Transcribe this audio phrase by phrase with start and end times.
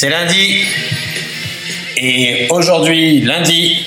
[0.00, 0.62] C'est lundi.
[1.98, 3.84] Et aujourd'hui, lundi,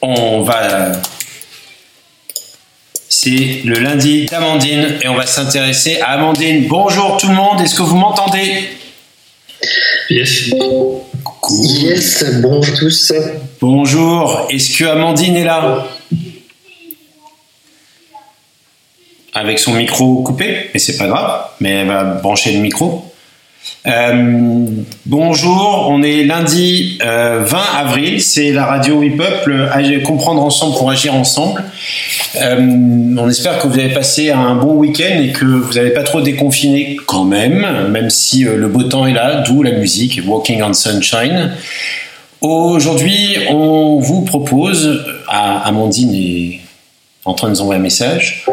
[0.00, 0.92] on va.
[3.06, 6.66] C'est le lundi d'Amandine et on va s'intéresser à Amandine.
[6.66, 8.70] Bonjour tout le monde, est-ce que vous m'entendez?
[10.08, 10.48] Yes.
[11.50, 13.12] Yes, bonjour tous.
[13.60, 15.88] Bonjour, est-ce que Amandine est là?
[19.34, 23.09] Avec son micro coupé, mais c'est pas grave, mais elle va brancher le micro.
[23.86, 24.66] Euh,
[25.06, 27.46] bonjour, on est lundi 20 euh,
[27.78, 29.50] avril, c'est la radio Hip Hop,
[30.04, 31.64] comprendre ensemble pour agir ensemble.
[32.36, 32.56] Euh,
[33.18, 36.20] on espère que vous avez passé un bon week-end et que vous n'avez pas trop
[36.20, 40.74] déconfiné quand même, même si le beau temps est là, d'où la musique Walking on
[40.74, 41.52] Sunshine.
[42.42, 46.60] Aujourd'hui, on vous propose, à Amandine est
[47.24, 48.44] en train de nous envoyer un message,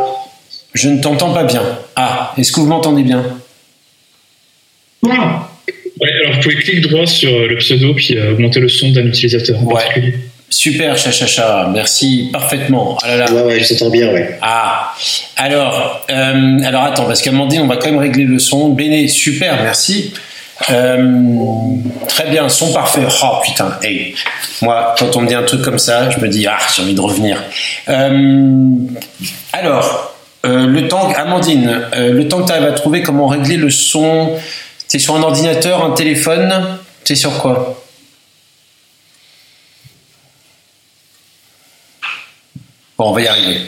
[0.73, 1.64] je ne t'entends pas bien.
[1.95, 3.23] Ah, est-ce que vous m'entendez bien?
[5.99, 9.05] Ouais, alors vous pouvez cliquer droit sur le pseudo puis euh, augmenter le son d'un
[9.05, 9.73] utilisateur en ouais.
[9.73, 10.13] particulier.
[10.49, 12.97] Super, chachacha, merci parfaitement.
[13.01, 13.31] Ah là là.
[13.33, 14.37] Ouais, ouais, je t'entends bien, ouais.
[14.41, 14.93] Ah,
[15.35, 18.69] alors, euh, alors attends, parce qu'Amandine, on va quand même régler le son.
[18.69, 20.13] Béné, super, merci.
[20.69, 21.21] Euh,
[22.07, 23.01] très bien, son parfait.
[23.23, 24.15] Oh putain, hey.
[24.61, 26.93] Moi, quand on me dit un truc comme ça, je me dis, ah, j'ai envie
[26.93, 27.43] de revenir.
[29.51, 34.37] alors, le temps, Amandine, le temps que tu arrives à trouver comment régler le son
[34.88, 37.83] c'est sur un ordinateur, un téléphone C'est sur quoi?
[42.97, 43.61] Bon, on va y arriver.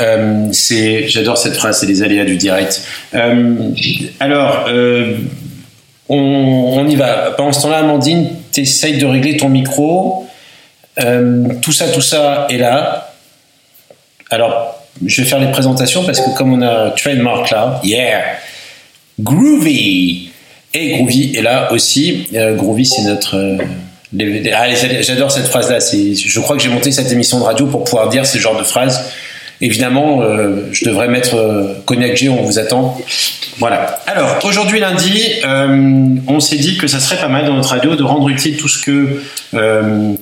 [0.00, 2.82] Euh, j'adore cette phrase, c'est les aléas du direct.
[3.14, 3.72] Euh,
[4.20, 5.16] alors, euh,
[6.08, 7.32] on, y va.
[7.32, 10.28] Pendant ce temps-là, Amandine, tu essayes de régler ton micro.
[10.96, 13.12] tout ça, tout ça est là.
[14.30, 18.22] Alors, je vais faire les présentations parce que comme on a trademark là, yeah,
[19.18, 20.30] groovy.
[20.74, 22.28] Et Groovy est là aussi.
[22.34, 23.36] Euh, Groovy, c'est notre.
[23.36, 23.56] Euh,
[24.54, 24.66] ah,
[25.00, 25.78] j'adore cette phrase-là.
[25.80, 28.64] Je crois que j'ai monté cette émission de radio pour pouvoir dire ce genre de
[28.64, 29.04] phrase.
[29.60, 32.96] Évidemment, euh, je devrais mettre Cognac G, on vous attend.
[33.58, 33.98] Voilà.
[34.06, 35.32] Alors, aujourd'hui lundi,
[36.28, 38.68] on s'est dit que ça serait pas mal dans notre radio de rendre utile tout
[38.68, 39.20] ce que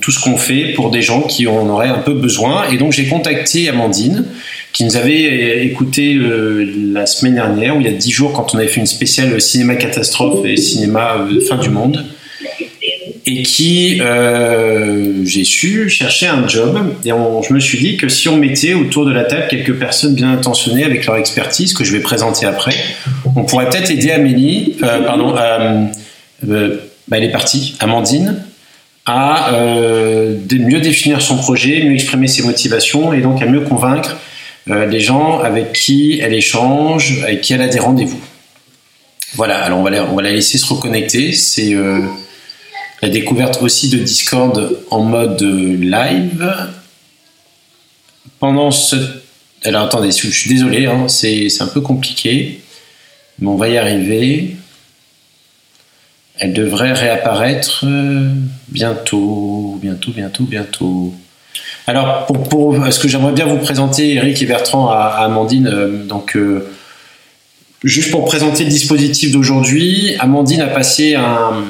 [0.01, 2.69] tout ce qu'on fait pour des gens qui en auraient un peu besoin.
[2.71, 4.25] Et donc, j'ai contacté Amandine,
[4.77, 8.55] qui nous avait écouté euh, la semaine dernière, ou il y a dix jours, quand
[8.55, 12.05] on avait fait une spéciale cinéma catastrophe et cinéma euh, fin du monde,
[13.25, 16.79] et qui, euh, j'ai su, chercher un job.
[17.07, 20.15] Et je me suis dit que si on mettait autour de la table quelques personnes
[20.15, 22.75] bien intentionnées avec leur expertise, que je vais présenter après,
[23.35, 25.87] on pourrait peut-être aider Amélie, pardon, bah,
[26.43, 28.43] elle est partie, Amandine,
[29.07, 34.19] à mieux définir son projet, mieux exprimer ses motivations et donc à mieux convaincre
[34.69, 38.21] euh, des gens avec qui elle échange, avec qui elle a des rendez-vous.
[39.34, 41.32] Voilà, alors on va, la, laisser se reconnecter.
[41.32, 42.00] C'est euh,
[43.03, 46.71] la découverte aussi de Discord en mode live.
[48.38, 48.97] Pendant ce...
[49.65, 52.60] Alors attendez, je suis désolé, hein, c'est un peu compliqué,
[53.38, 54.56] mais on va y arriver.
[56.38, 58.31] Elle devrait réapparaître euh,
[58.69, 61.15] bientôt, bientôt, bientôt, bientôt.
[61.89, 66.37] Alors, pour, ce que j'aimerais bien vous présenter, Eric et Bertrand, à, Amandine, euh, donc,
[66.37, 66.67] euh,
[67.85, 71.65] juste pour présenter le dispositif d'aujourd'hui, Amandine a passé un.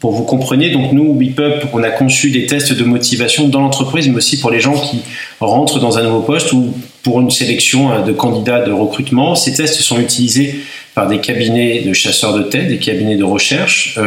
[0.00, 4.06] Pour vous compreniez, donc nous, WePup, on a conçu des tests de motivation dans l'entreprise,
[4.06, 5.00] mais aussi pour les gens qui
[5.40, 9.34] rentrent dans un nouveau poste ou pour une sélection euh, de candidats de recrutement.
[9.34, 10.60] Ces tests sont utilisés
[10.94, 13.98] par des cabinets de chasseurs de tête, des cabinets de recherche.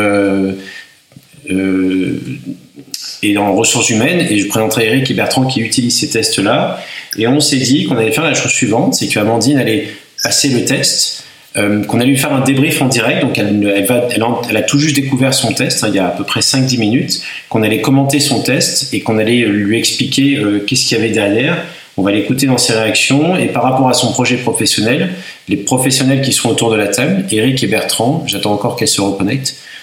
[1.49, 4.25] Et en ressources humaines.
[4.29, 6.79] Et je présenterai Eric et Bertrand qui utilisent ces tests-là.
[7.17, 9.87] Et on s'est dit qu'on allait faire la chose suivante, c'est qu'Amandine allait
[10.23, 11.23] passer le test,
[11.55, 13.21] euh, qu'on allait lui faire un débrief en direct.
[13.21, 16.41] Donc elle, a, tout juste découvert son test, hein, il y a à peu près
[16.41, 20.97] 5-10 minutes, qu'on allait commenter son test et qu'on allait lui expliquer euh, qu'est-ce qu'il
[20.97, 21.57] y avait derrière.
[21.99, 25.15] On va l'écouter dans ses réactions et par rapport à son projet professionnel,
[25.49, 29.01] les professionnels qui sont autour de la table, Eric et Bertrand, j'attends encore qu'elles se
[29.01, 29.76] reconnectent, euh,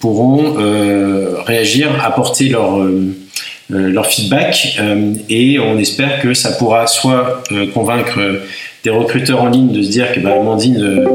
[0.00, 3.14] pourront euh, réagir, apporter leur euh,
[3.70, 4.78] leur feedback
[5.30, 8.18] et on espère que ça pourra soit convaincre
[8.84, 11.06] des recruteurs en ligne de se dire que bah, Amandine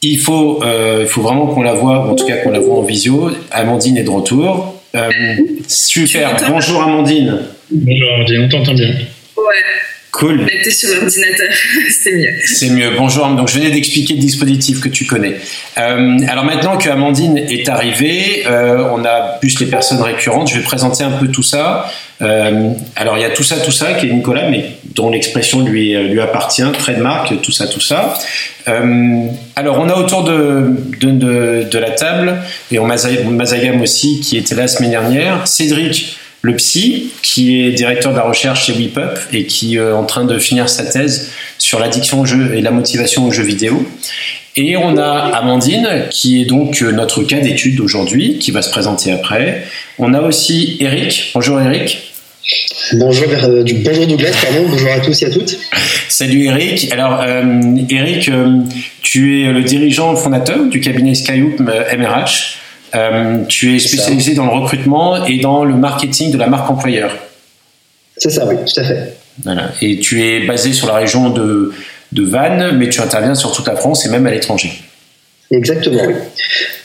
[0.00, 2.82] il faut, il faut vraiment qu'on la voit, en tout cas qu'on la voit en
[2.82, 3.32] visio.
[3.50, 4.80] Amandine est de retour.
[5.66, 6.36] super.
[6.48, 7.40] Bonjour Amandine.
[7.72, 8.90] Bonjour Amandine, on t'entend bien.
[8.90, 9.91] Ouais.
[10.12, 10.46] Cool.
[10.70, 11.48] Sur l'ordinateur,
[11.90, 12.34] c'est mieux.
[12.44, 12.90] C'est mieux.
[12.98, 13.26] Bonjour.
[13.28, 15.36] Donc, je venais d'expliquer le dispositif que tu connais.
[15.78, 20.50] Euh, alors maintenant que Amandine est arrivée, euh, on a plus les personnes récurrentes.
[20.50, 21.90] Je vais présenter un peu tout ça.
[22.20, 25.62] Euh, alors, il y a tout ça, tout ça qui est Nicolas, mais dont l'expression
[25.62, 28.18] lui, lui appartient, trademark, tout ça, tout ça.
[28.66, 32.36] alors, on a autour de, de, de, la table,
[32.70, 37.70] et on Mazagam aussi, qui était là la semaine dernière, Cédric le psy, qui est
[37.70, 41.30] directeur de la recherche chez WePup et qui est en train de finir sa thèse
[41.58, 43.86] sur l'addiction au jeu et la motivation aux jeux vidéo.
[44.56, 49.12] Et on a Amandine, qui est donc notre cas d'étude d'aujourd'hui, qui va se présenter
[49.12, 49.64] après.
[49.98, 51.30] On a aussi Eric.
[51.34, 52.12] Bonjour Eric.
[52.94, 54.68] Bonjour, euh, bonjour Douglas, pardon.
[54.68, 55.56] bonjour à tous et à toutes.
[56.08, 56.92] Salut Eric.
[56.92, 57.42] Alors euh,
[57.88, 58.58] Eric, euh,
[59.00, 62.58] tu es le dirigeant fondateur du cabinet Skyhoop MRH.
[62.94, 67.16] Euh, tu es spécialisé dans le recrutement et dans le marketing de la marque employeur.
[68.16, 69.16] C'est ça, oui, tout à fait.
[69.42, 69.70] Voilà.
[69.80, 71.72] Et tu es basé sur la région de,
[72.12, 74.72] de Vannes, mais tu interviens sur toute la France et même à l'étranger.
[75.50, 76.14] Exactement, oui.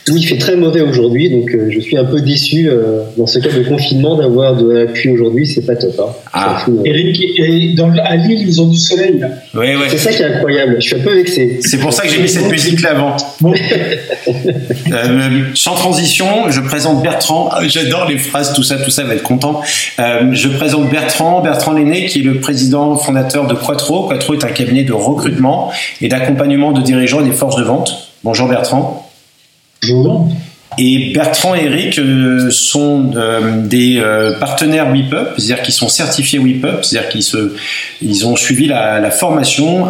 [0.09, 3.27] Oui, il fait très mauvais aujourd'hui, donc euh, je suis un peu déçu euh, dans
[3.27, 5.99] ce cas de confinement d'avoir de la pluie aujourd'hui, c'est pas top.
[5.99, 6.11] Hein.
[6.33, 6.65] Ah.
[6.85, 9.19] Eric, et dans, à Lille, ils ont du soleil.
[9.19, 9.29] Là.
[9.53, 9.85] Oui, oui.
[9.89, 11.59] C'est ça qui est incroyable, je suis un peu vexé.
[11.61, 13.17] C'est pour ça que j'ai mis cette musique là avant.
[13.47, 17.49] euh, sans transition, je présente Bertrand.
[17.51, 19.61] Ah, j'adore les phrases, tout ça, tout ça va être content.
[19.99, 24.07] Euh, je présente Bertrand, Bertrand Lenné, qui est le président fondateur de Quattro.
[24.07, 25.71] Quattro est un cabinet de recrutement
[26.01, 28.11] et d'accompagnement de dirigeants et des forces de vente.
[28.23, 29.06] Bonjour Bertrand.
[29.81, 30.29] Bonjour.
[30.79, 36.37] Et Bertrand et Eric euh, sont euh, des euh, partenaires WIPUP, c'est-à-dire qu'ils sont certifiés
[36.37, 37.23] WIPUP, c'est-à-dire qu'ils
[38.01, 39.85] ils ont suivi la, la formation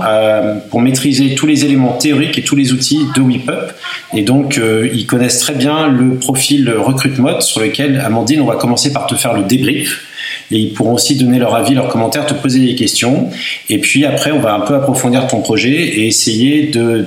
[0.70, 3.74] pour maîtriser tous les éléments théoriques et tous les outils de WIPUP.
[4.14, 4.60] Et donc,
[4.94, 9.16] ils connaissent très bien le profil recrutement sur lequel, Amandine, on va commencer par te
[9.16, 10.06] faire le débrief.
[10.52, 13.30] Et ils pourront aussi donner leur avis, leurs commentaires, te poser des questions.
[13.70, 17.06] Et puis après, on va un peu approfondir ton projet et essayer de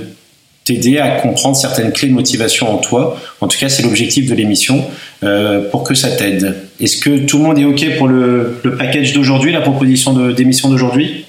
[0.70, 3.20] t'aider à comprendre certaines clés de motivation en toi.
[3.40, 4.84] En tout cas, c'est l'objectif de l'émission
[5.24, 6.56] euh, pour que ça t'aide.
[6.80, 10.68] Est-ce que tout le monde est OK pour le, le package d'aujourd'hui, la proposition d'émission
[10.68, 11.24] d'aujourd'hui?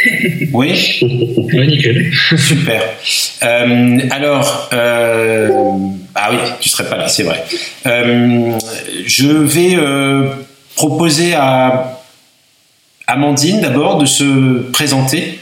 [0.52, 0.98] Oui?
[1.52, 2.10] Oui, nickel.
[2.36, 2.82] Super.
[3.42, 5.48] Euh, alors, euh,
[6.14, 7.44] ah oui, tu serais pas là, c'est vrai.
[7.86, 8.58] Euh,
[9.06, 9.76] je vais
[10.74, 12.00] proposer à
[13.06, 15.39] Amandine d'abord de se présenter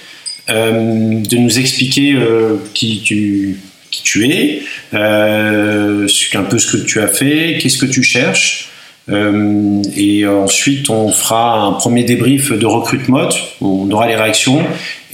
[0.48, 3.60] de nous expliquer euh, qui tu,
[3.90, 4.62] qui tu es,
[4.94, 8.70] euh, un peu ce que tu as fait, qu'est-ce que tu cherches.
[9.10, 13.28] et ensuite, on fera un premier débrief de recrutement,
[13.60, 14.60] où on aura les réactions,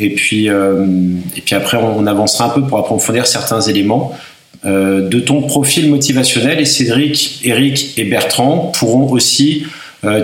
[0.00, 4.12] et puis, et puis après, on avancera un peu pour approfondir certains éléments
[4.64, 6.58] de ton profil motivationnel.
[6.58, 9.64] Et Cédric, Eric et Bertrand pourront aussi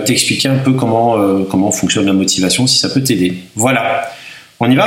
[0.05, 1.15] t'expliquer un peu comment,
[1.49, 3.35] comment fonctionne la motivation, si ça peut t'aider.
[3.55, 4.11] Voilà.
[4.63, 4.85] On y va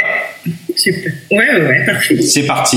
[0.77, 1.13] Super.
[1.33, 2.23] Ouais, ouais, parfait.
[2.23, 2.77] C'est parti.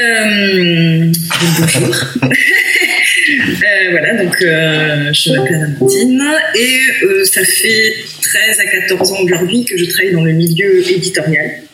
[0.00, 1.12] Euh,
[1.60, 1.94] bonjour.
[2.22, 6.24] euh, voilà, donc euh, je m'appelle Amandine
[6.54, 10.80] et euh, ça fait 13 à 14 ans aujourd'hui que je travaille dans le milieu
[10.90, 11.64] éditorial.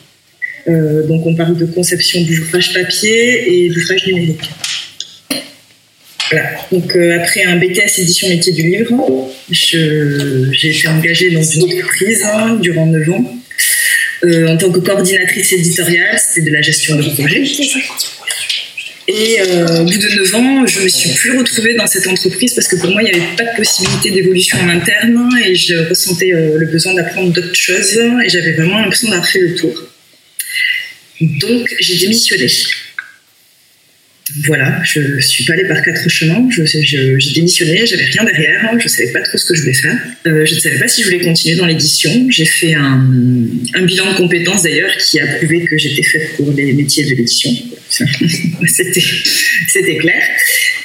[0.66, 4.50] Donc on parle de conception d'ouvrage papier et d'ouvrage numérique.
[6.72, 12.22] Donc euh, après un BTS édition métier du livre, j'ai été engagée dans une entreprise
[12.24, 13.34] hein, durant 9 ans
[14.24, 17.44] euh, en tant que coordinatrice éditoriale, c'était de la gestion de projet.
[19.10, 22.52] Et euh, au bout de 9 ans, je me suis plus retrouvée dans cette entreprise
[22.54, 25.88] parce que pour moi, il n'y avait pas de possibilité d'évolution en interne et je
[25.88, 29.72] ressentais le besoin d'apprendre d'autres choses et j'avais vraiment l'impression d'avoir fait le tour.
[31.20, 32.48] Donc, j'ai démissionné
[34.44, 36.46] voilà, je suis pas allée par quatre chemins.
[36.50, 39.98] J'ai démissionné, j'avais rien derrière, je savais pas trop ce que je voulais faire.
[40.26, 42.26] Euh, je ne savais pas si je voulais continuer dans l'édition.
[42.28, 43.06] J'ai fait un,
[43.74, 47.10] un, bilan de compétences d'ailleurs qui a prouvé que j'étais faite pour les métiers de
[47.10, 47.50] l'édition.
[49.68, 50.22] C'était clair.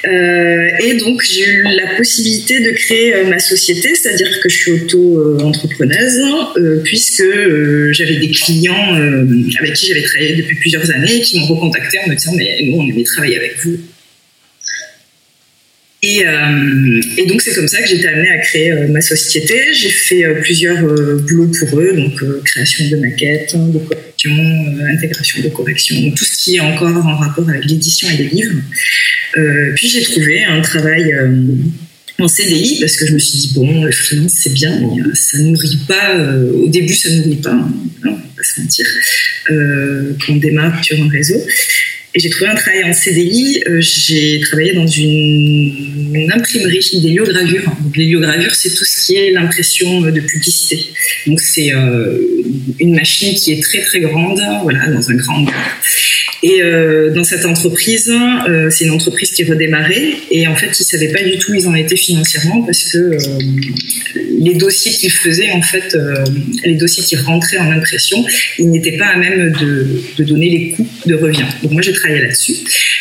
[0.06, 4.56] Euh, et donc j'ai eu la possibilité de créer euh, ma société, c'est-à-dire que je
[4.56, 6.20] suis auto-entrepreneuse,
[6.56, 7.24] euh, puisque
[7.92, 8.94] j'avais des clients
[9.60, 12.78] avec qui j'avais travaillé depuis plusieurs années qui m'ont recontacté en me disant mais nous
[12.78, 13.78] on aimait travailler avec vous.
[16.02, 16.22] Et,
[17.16, 19.72] et donc c'est comme ça que j'ai été amenée à créer ma société.
[19.72, 23.78] J'ai fait plusieurs boulots pour eux, donc création de maquettes, de
[24.28, 28.28] correction, intégration de correction, tout ce qui est encore en rapport avec l'édition et les
[28.28, 28.60] livres.
[29.74, 31.14] puis j'ai trouvé un travail
[32.18, 35.38] en CDI parce que je me suis dit bon le freelance c'est bien mais ça
[35.38, 36.16] nourrit pas
[36.62, 37.72] au début ça nourrit pas hein,
[38.04, 38.86] on va pas se mentir
[39.48, 41.40] quand on démarre sur un réseau
[42.14, 43.62] et j'ai trouvé un travail en CDI.
[43.66, 47.64] Euh, j'ai travaillé dans une, imprimerie d'héliogravure.
[47.96, 50.78] L'héliogravure, c'est tout ce qui est l'impression de publicité.
[51.26, 52.18] Donc, c'est euh,
[52.78, 55.44] une machine qui est très très grande, voilà, dans un grand.
[56.46, 58.12] Et euh, dans cette entreprise,
[58.46, 61.54] euh, c'est une entreprise qui redémarrait et en fait, ils savaient pas du tout où
[61.54, 63.18] ils en étaient financièrement parce que euh,
[64.40, 65.96] les dossiers qu'ils faisaient, en fait,
[66.66, 68.22] les dossiers qui rentraient en impression,
[68.58, 69.86] ils n'étaient pas à même de,
[70.18, 71.46] de, donner les coûts de revient.
[71.62, 72.56] Donc moi, j'ai travaillé là-dessus.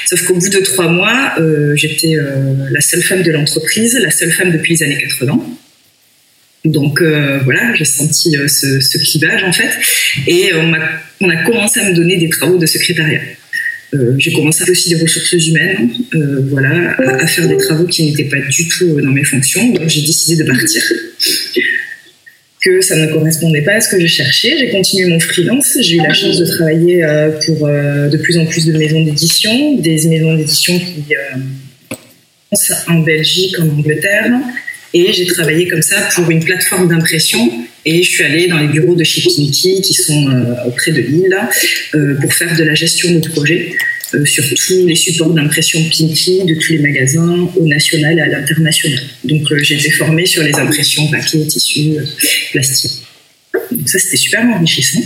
[0.06, 1.36] Sauf qu'au bout de trois mois,
[1.76, 2.16] j'étais
[2.72, 5.38] la seule femme de l'entreprise, la seule femme depuis les années 80.
[6.66, 9.70] Donc euh, voilà, j'ai senti euh, ce, clivage en fait,
[10.28, 13.20] et on a, commencé à me donner des travaux de secrétariat.
[13.94, 15.90] Euh, j'ai commencé aussi des ressources humaines,
[16.50, 19.74] voilà, à, à, faire des travaux qui n'étaient pas du tout dans mes fonctions.
[19.74, 20.82] Donc j'ai décidé de partir,
[22.62, 24.56] que ça ne correspondait pas à ce que je cherchais.
[24.58, 25.78] J'ai continué mon freelance.
[25.82, 27.06] J'ai eu la chance de travailler
[27.46, 31.14] pour de plus en plus de maisons d'édition, des maisons d'édition qui
[32.88, 34.32] en Belgique, en Angleterre,
[34.94, 37.52] et j'ai travaillé comme ça pour une plateforme d'impression.
[37.86, 41.38] Et je suis allée dans les bureaux de Pinky, qui sont euh, auprès de Lille,
[41.96, 43.74] euh, pour faire de la gestion de projet
[44.14, 48.28] euh, sur tous les supports d'impression Pinky, de tous les magasins, au national et à
[48.28, 49.00] l'international.
[49.24, 51.96] Donc euh, j'ai été formée sur les impressions papier, tissu,
[52.52, 52.92] plastique.
[53.72, 55.02] Donc ça, c'était super enrichissant.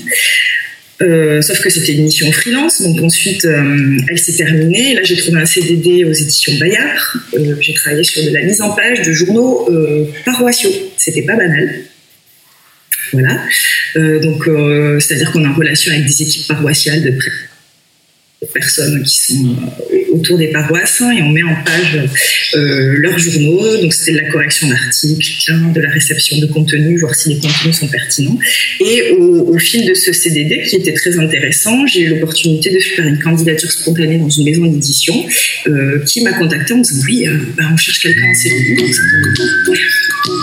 [1.01, 4.95] Euh, sauf que c'était une mission freelance, donc ensuite euh, elle s'est terminée.
[4.95, 7.17] Là, j'ai trouvé un CDD aux éditions Bayard.
[7.35, 10.71] Euh, j'ai travaillé sur de la mise en page de journaux euh, paroissiaux.
[10.97, 11.81] C'était pas banal.
[13.13, 13.39] Voilà.
[13.95, 14.49] donc,
[14.99, 17.31] c'est-à-dire qu'on est en relation avec des équipes paroissiales de près
[18.45, 19.55] personnes qui sont
[19.91, 21.99] euh, autour des paroisses et on met en page
[22.55, 23.77] euh, leurs journaux.
[23.81, 27.79] Donc c'était de la correction d'articles, de la réception de contenu, voir si les contenus
[27.79, 28.37] sont pertinents.
[28.79, 33.07] Et au, fil de ce CDD qui était très intéressant, j'ai eu l'opportunité de faire
[33.07, 35.25] une candidature spontanée dans une maison d'édition
[35.67, 37.25] euh, qui m'a contacté en disant oui,
[37.57, 38.83] bah, on cherche quelqu'un en CDD.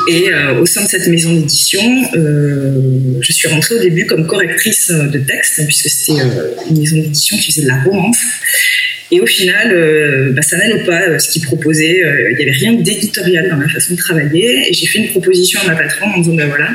[0.09, 1.81] Et euh, au sein de cette maison d'édition,
[2.15, 2.73] euh,
[3.21, 6.21] je suis rentrée au début comme correctrice de texte puisque c'était
[6.71, 8.19] une maison d'édition qui faisait de la romance.
[9.11, 12.03] Et au final, euh, bah, ça n'allait pas euh, ce qu'ils proposaient.
[12.03, 14.69] Euh, il n'y avait rien d'éditorial dans ma façon de travailler.
[14.69, 16.71] Et j'ai fait une proposition à ma patronne en disant, ben voilà,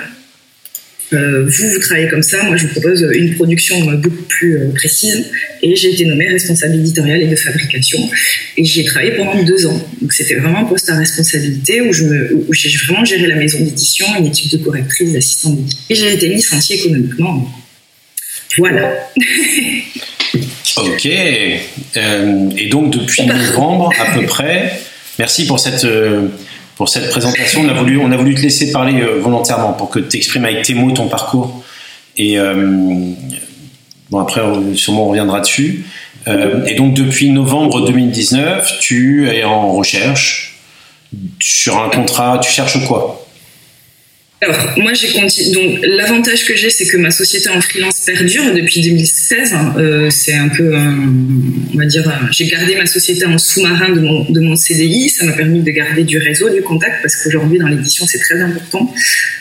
[1.12, 5.26] vous, vous travaillez comme ça, moi je vous propose une production beaucoup plus précise.
[5.62, 8.00] Et j'ai été nommée responsable éditoriale et de fabrication.
[8.58, 9.90] Et j'y ai travaillé pendant deux ans.
[10.02, 13.36] Donc c'était vraiment un poste à responsabilité où, je me, où j'ai vraiment géré la
[13.36, 15.80] maison d'édition, une équipe de correctrices, d'assistants d'édition.
[15.90, 17.52] Et j'ai été licenciée économiquement.
[18.58, 19.10] Voilà.
[20.78, 21.08] Ok.
[21.98, 24.80] Euh, et donc depuis novembre à peu près.
[25.18, 26.28] Merci pour cette euh,
[26.80, 27.60] pour cette présentation.
[27.60, 30.46] On a voulu on a voulu te laisser parler euh, volontairement pour que tu exprimes
[30.46, 31.62] avec tes mots ton parcours.
[32.16, 33.12] Et euh,
[34.10, 34.42] bon après
[34.76, 35.84] sûrement on reviendra dessus.
[36.30, 40.62] Euh, et donc depuis novembre 2019, tu es en recherche
[41.42, 42.40] sur un contrat.
[42.42, 43.19] Tu cherches quoi?
[44.42, 45.52] Alors, moi, j'ai continué.
[45.52, 49.54] Donc, l'avantage que j'ai, c'est que ma société en freelance perdure depuis 2016.
[49.78, 54.30] Euh, c'est un peu, on va dire, j'ai gardé ma société en sous-marin de mon,
[54.30, 55.10] de mon CDI.
[55.10, 58.42] Ça m'a permis de garder du réseau, du contact, parce qu'aujourd'hui, dans l'édition, c'est très
[58.42, 58.94] important.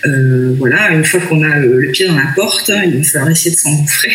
[0.07, 3.31] Euh, voilà, une fois qu'on a le, le, pied dans la porte, il va falloir
[3.31, 4.12] essayer de s'engouffrer.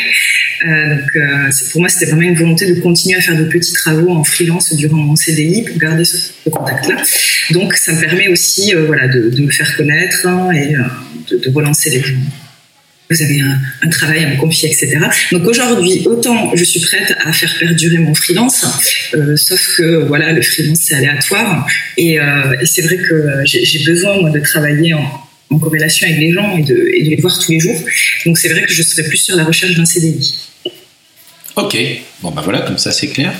[0.66, 3.74] Euh, donc, euh, pour moi, c'était vraiment une volonté de continuer à faire de petits
[3.74, 7.02] travaux en freelance durant mon CDI pour garder ce, contact-là.
[7.52, 10.73] Donc, ça me permet aussi, euh, voilà, de, de, me faire connaître hein, et
[11.30, 12.15] de, relancer les gens.
[13.10, 14.98] Vous avez un, travail à me confier, etc.
[15.32, 18.65] Donc aujourd'hui, autant je suis prête à faire perdurer mon freelance,
[19.13, 24.20] euh, sauf que voilà, le freelance c'est aléatoire et, euh, c'est vrai que j'ai besoin
[24.20, 25.06] moi de travailler en,
[25.50, 27.80] en, corrélation avec les gens et de, les voir tous les jours.
[28.25, 30.34] Donc c'est vrai que je serais plus sur la recherche d'un CDI.
[31.56, 31.78] Ok,
[32.22, 33.32] bon ben voilà, comme ça c'est clair.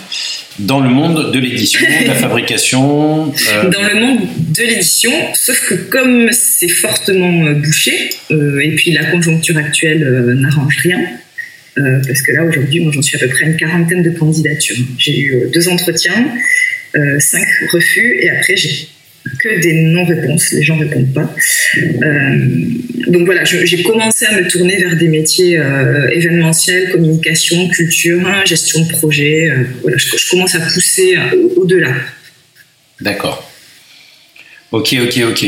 [0.60, 3.32] Dans le monde de l'édition, de la fabrication.
[3.32, 3.70] Euh...
[3.70, 9.05] Dans le monde de l'édition, sauf que comme c'est fortement bouché, euh, et puis la
[9.05, 11.00] conjoncture actuelle euh, n'arrange rien,
[11.79, 14.77] euh, parce que là aujourd'hui, moi j'en suis à peu près une quarantaine de candidatures.
[15.00, 16.27] J'ai eu euh, deux entretiens,
[17.17, 18.89] cinq refus, et après j'ai
[19.39, 21.29] que des non-réponses, les gens ne répondent pas.
[21.77, 22.37] Euh,
[23.07, 28.43] donc voilà, j'ai commencé à me tourner vers des métiers euh, événementiels, communication, culture, hein,
[28.45, 29.49] gestion de projet.
[29.49, 31.17] Euh, voilà, je, je, commence à pousser
[31.55, 31.93] au-delà.
[33.01, 33.49] D'accord.
[34.71, 35.43] Ok, ok, ok.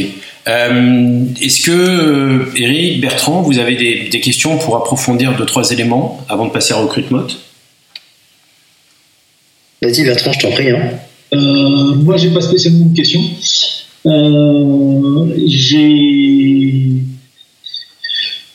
[0.47, 6.45] Est-ce que, Eric, Bertrand, vous avez des, des, questions pour approfondir deux, trois éléments avant
[6.45, 7.25] de passer à recrutement
[9.81, 10.69] Vas-y, Bertrand, je t'en prie.
[10.69, 10.91] Hein.
[11.33, 13.23] Euh, moi, j'ai pas spécialement de questions.
[14.05, 15.25] Euh,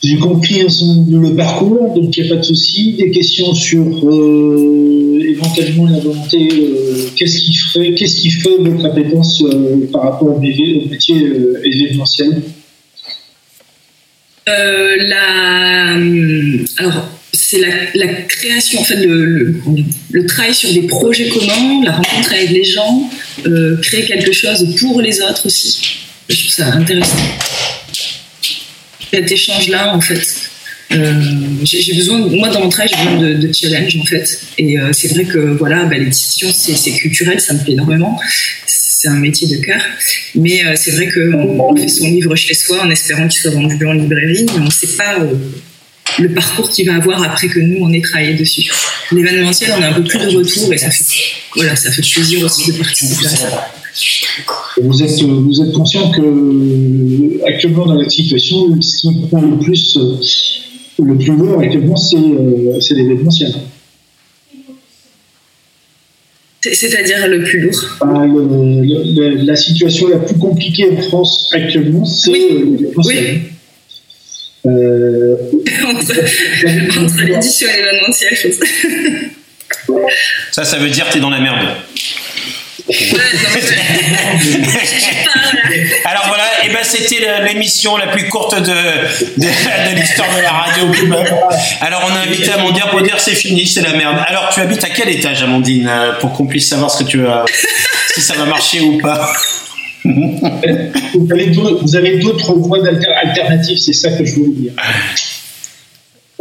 [0.02, 2.94] j'ai compris le parcours, donc il n'y a pas de souci.
[2.94, 8.86] Des questions sur euh, éventuellement la volonté, euh, qu'est-ce qui ferait, qu'est-ce qui fait votre
[8.86, 9.42] appétence
[9.92, 11.16] par rapport au, métier
[11.64, 12.42] événementiel?
[14.46, 15.94] La,
[16.78, 17.09] alors
[17.50, 17.60] c'est
[17.94, 23.10] la, création, en fait, le, travail sur des projets communs, la rencontre avec les gens,
[23.82, 25.80] créer quelque chose pour les autres aussi.
[26.28, 27.16] Je trouve ça intéressant
[29.12, 30.22] cet échange-là, en fait.
[30.92, 31.22] Euh,
[31.62, 34.40] j'ai besoin, moi dans mon travail, j'ai besoin de, challenge en fait.
[34.58, 38.18] Et euh, c'est vrai que voilà, bah, l'édition c'est culturel, ça me plaît énormément.
[38.66, 39.80] C'est un métier de cœur.
[40.34, 43.86] Mais euh, c'est vrai qu'on fait son livre chez soi en espérant qu'il soit vendu
[43.86, 45.16] en librairie, mais on ne sait pas
[46.20, 48.70] le parcours qu'il va avoir après que nous on ait travaillé dessus.
[49.12, 51.04] L'événementiel, on a un peu plus de retour et ça fait,
[51.56, 53.72] voilà, ça fait plaisir aussi de participer à ça.
[54.82, 59.98] Vous êtes, vous êtes conscient que actuellement dans la situation, ce qui prend le plus,
[61.02, 63.52] le plus lourd actuellement, c'est, euh, l'événementiel.
[66.62, 68.26] C'est-à-dire le plus lourd ah,
[69.44, 73.40] La situation la plus compliquée en France actuellement, c'est l'événementiel.
[74.66, 75.36] Euh,
[75.86, 78.36] entre, l'édition et l'événementiel,
[80.52, 81.66] Ça, ça veut dire que tu es dans la merde.
[86.04, 90.86] Alors voilà, et ben c'était l'émission la plus courte de, de, l'histoire de la radio.
[91.80, 94.18] Alors on a invité Amandine pour dire c'est fini, c'est la merde.
[94.26, 97.26] Alors tu habites à quel étage, Amandine, euh, pour qu'on puisse savoir ce que tu
[97.26, 97.44] as,
[98.14, 99.32] si ça va marcher ou pas?
[100.04, 104.72] Vous avez d'autres voies alternatives, c'est ça que je voulais dire.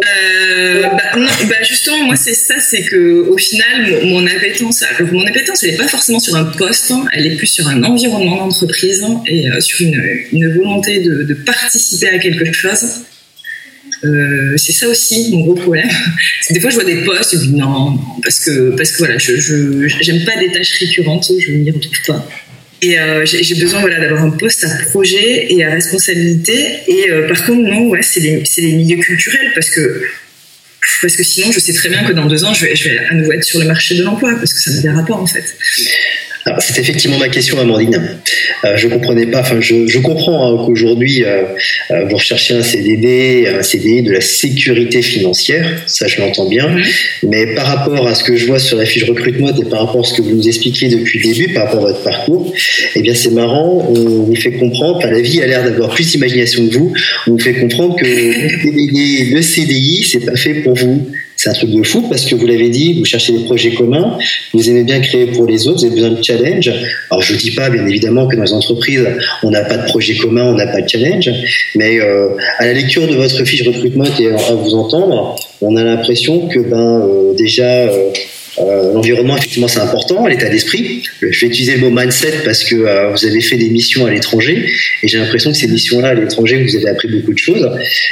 [0.06, 5.64] Euh, bah, bah, justement, moi c'est ça, c'est que au final, mon appétence, mon appétence,
[5.64, 9.04] elle n'est pas forcément sur un poste, hein, elle est plus sur un environnement d'entreprise
[9.04, 12.86] hein, et euh, sur une, volonté de, participer à quelque chose.
[14.06, 15.90] Euh, c'est ça aussi mon gros problème.
[16.50, 19.36] Des fois je vois des postes, je dis non, parce que parce que voilà, je
[20.00, 22.26] j'aime pas des tâches récurrentes, je m'y retrouve pas.
[22.82, 26.80] Et euh, j'ai besoin voilà, d'avoir un poste à projet et à responsabilité.
[26.88, 30.04] Et euh, par contre, non, ouais, c'est les, milieux culturels parce que,
[31.02, 33.00] parce que sinon, je sais très bien que dans deux ans, je vais, je vais
[33.00, 35.28] à nouveau être sur le marché de l'emploi parce que ça ne verra pas en
[35.28, 35.44] fait.
[36.60, 38.20] C'est effectivement ma question, Amandine.
[38.66, 39.42] Euh, je comprenais pas.
[39.42, 41.44] Enfin, je, je comprends hein, qu'aujourd'hui euh,
[41.92, 45.66] euh, vous recherchez un CDD, un CDI de la sécurité financière.
[45.88, 46.76] Ça, je l'entends bien.
[47.24, 50.02] Mais par rapport à ce que je vois sur la fiche recrutement et par rapport
[50.02, 52.54] à ce que vous nous expliquez depuis le début, par rapport à votre parcours,
[52.96, 53.88] eh bien, c'est marrant.
[53.90, 54.98] On vous fait comprendre.
[54.98, 56.94] Enfin, la vie a l'air d'avoir plus d'imagination que vous.
[57.28, 61.08] On vous fait comprendre que le CDI, c'est pas fait pour vous
[61.40, 64.18] c'est un truc de fou parce que vous l'avez dit, vous cherchez des projets communs,
[64.54, 66.70] vous aimez bien créer pour les autres, vous avez besoin de challenge.
[67.10, 69.08] Alors je ne dis pas bien évidemment que dans les entreprises,
[69.44, 71.30] on n'a pas de projet commun, on n'a pas de challenge,
[71.76, 75.84] mais euh, à la lecture de votre fiche recrutement et à vous entendre, on a
[75.86, 78.10] l'impression que ben euh, déjà euh,
[78.62, 81.04] euh, l'environnement, effectivement, c'est important, l'état d'esprit.
[81.22, 84.12] Je vais utiliser le mot mindset parce que euh, vous avez fait des missions à
[84.12, 84.70] l'étranger
[85.04, 87.70] et j'ai l'impression que ces missions-là à l'étranger, vous avez appris beaucoup de choses.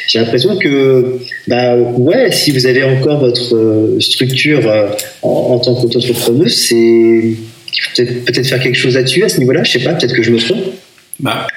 [0.07, 4.71] J'ai l'impression que, bah ouais, si vous avez encore votre euh, structure
[5.21, 7.33] en, tant qu'auto-entrepreneuse, c'est
[7.95, 9.63] peut-être peut-être faire quelque chose là-dessus à ce niveau-là.
[9.63, 10.63] Je sais pas, peut-être que je me trompe.
[11.19, 11.47] Bah.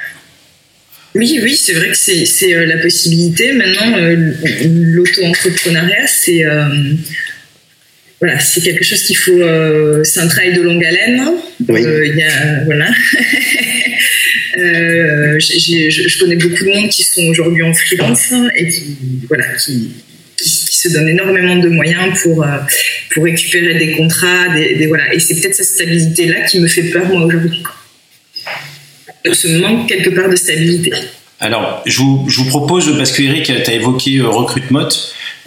[1.14, 3.52] Oui, oui, c'est vrai que c'est la possibilité.
[3.52, 3.96] Maintenant,
[4.64, 6.44] l'auto-entrepreneuriat, c'est
[8.20, 9.40] voilà, c'est quelque chose qu'il faut.
[9.40, 11.22] Euh, c'est un travail de longue haleine.
[11.68, 11.82] Oui.
[11.82, 12.86] Euh, y a, voilà.
[14.58, 19.92] euh, je, connais beaucoup de monde qui sont aujourd'hui en freelance et qui, voilà, qui,
[20.36, 22.46] qui, se donnent énormément de moyens pour
[23.12, 25.14] pour récupérer des contrats, des, des voilà.
[25.14, 27.62] Et c'est peut-être cette stabilité là qui me fait peur moi aujourd'hui.
[29.32, 30.92] Ce manque quelque part de stabilité.
[31.40, 34.88] Alors, je vous, je vous propose, parce que Eric, tu as évoqué euh, Recruitmot,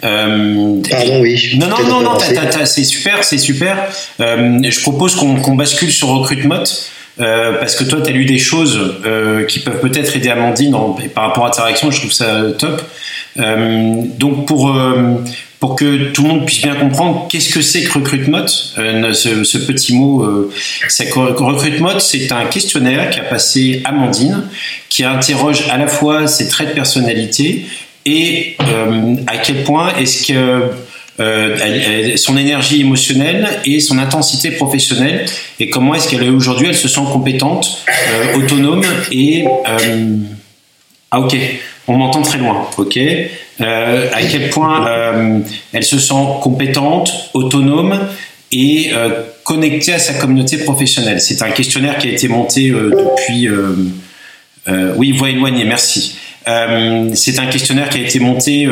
[0.02, 1.56] euh, Pardon, oui.
[1.56, 2.18] Non, non, non, non,
[2.64, 3.78] c'est super, c'est super.
[4.20, 6.64] Euh, je propose qu'on bascule sur Recruitmot.
[7.20, 8.96] Euh, parce que toi, tu as lu des choses
[9.48, 10.76] qui peuvent peut-être aider Amandine
[11.14, 12.82] par rapport à ta réaction, je trouve ça top.
[13.36, 14.76] Donc, pour,
[15.64, 19.94] pour que tout le monde puisse bien comprendre, qu'est-ce que c'est que Recruitmot ce, petit
[19.94, 20.50] mot,
[20.88, 24.42] c'est Recruitmot, c'est un questionnaire qui a passé Amandine,
[24.90, 27.64] qui interroge à la fois ses traits de personnalité,
[28.04, 30.64] et euh, à quel point est-ce que
[31.20, 35.24] euh, son énergie émotionnelle et son intensité professionnelle
[35.60, 39.46] et comment est-ce qu'elle aujourd'hui elle se sent compétente, euh, autonome et
[41.10, 41.34] ah ok
[41.86, 42.98] on m'entend très loin ok
[43.60, 47.98] à quel point elle se sent compétente, autonome
[48.52, 48.90] et
[49.42, 51.20] connectée à sa communauté professionnelle.
[51.20, 53.48] C'est un questionnaire qui a été monté depuis
[54.96, 58.68] oui voix éloignée merci c'est un questionnaire qui a été monté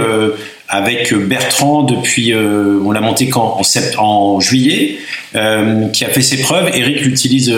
[0.68, 3.58] avec Bertrand depuis, on l'a monté quand?
[3.60, 4.98] En, en juillet,
[5.32, 6.70] qui a fait ses preuves.
[6.74, 7.54] Eric l'utilise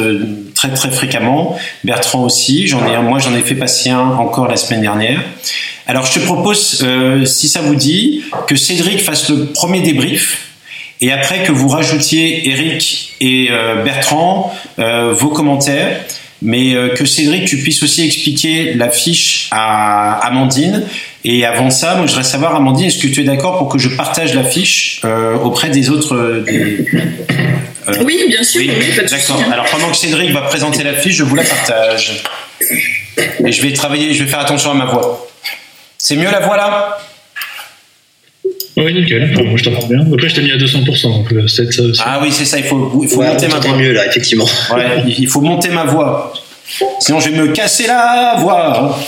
[0.69, 2.67] très très fréquemment, Bertrand aussi.
[2.67, 5.21] J'en ai moi j'en ai fait passer un encore la semaine dernière.
[5.87, 6.85] Alors je te propose,
[7.27, 10.45] si ça vous dit, que Cédric fasse le premier débrief
[11.01, 16.01] et après que vous rajoutiez Eric et euh, Bertrand euh, vos commentaires,
[16.41, 20.83] mais euh, que Cédric, tu puisses aussi expliquer la fiche à Amandine.
[21.25, 23.79] Et avant ça, moi, je voudrais savoir, Amandine, est-ce que tu es d'accord pour que
[23.79, 25.03] je partage la fiche
[25.43, 26.45] auprès des autres
[28.05, 28.61] Oui, bien sûr.
[28.61, 28.71] Oui,
[29.11, 29.41] d'accord.
[29.41, 29.53] Hein.
[29.53, 32.23] Alors pendant que Cédric va présenter la fiche, je vous la partage.
[33.45, 35.29] Et je vais travailler, je vais faire attention à ma voix.
[35.99, 36.99] C'est mieux la voix là?
[38.77, 39.33] Oui, nickel.
[39.47, 40.01] moi, je t'entends bien.
[40.13, 41.03] Après, je t'ai mis à 200%.
[41.03, 41.47] Donc, euh,
[42.05, 42.59] ah oui, c'est ça.
[42.59, 43.77] Il faut, il faut monter ma voix.
[43.77, 44.47] mieux, là, effectivement.
[44.75, 46.33] Ouais, il faut monter ma voix.
[46.99, 48.99] Sinon, je vais me casser la voix.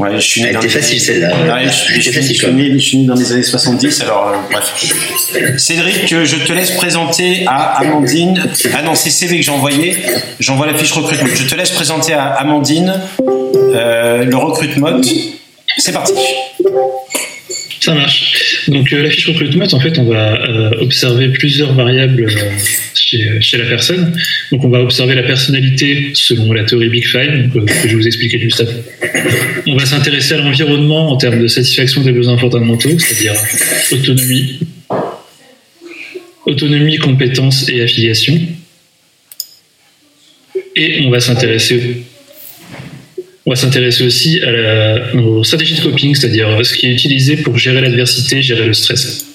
[0.00, 1.30] Ouais, je suis né dans facile celle-là.
[1.62, 5.58] je, suis né, dans les années 70, alors euh, bref.
[5.58, 8.42] Cédric, je te laisse présenter à Amandine.
[8.72, 9.96] Ah non, c'est CV que j'ai envoyé.
[10.38, 11.28] J'envoie la fiche recrutement.
[11.34, 12.98] Je te laisse présenter à Amandine
[13.74, 15.00] euh, le recrutement.
[15.76, 16.14] C'est parti.
[17.80, 18.64] Ça marche.
[18.68, 22.50] Donc euh, la fiche recrutement, en fait, on va euh, observer plusieurs variables euh,
[23.40, 24.14] chez, la personne.
[24.52, 28.38] Donc on va observer la personnalité selon la théorie Big Five, que je vous expliquais
[28.38, 28.82] juste après.
[29.66, 33.34] On va s'intéresser à l'environnement en termes de satisfaction des besoins fondamentaux, c'est-à-dire
[33.92, 34.60] autonomie,
[36.46, 38.40] autonomie, compétences et affiliation.
[40.76, 42.04] Et on va s'intéresser
[43.46, 47.36] on va s'intéresser aussi à la, aux stratégies de coping, c'est-à-dire ce qui est utilisé
[47.36, 49.29] pour gérer l'adversité, gérer le stress.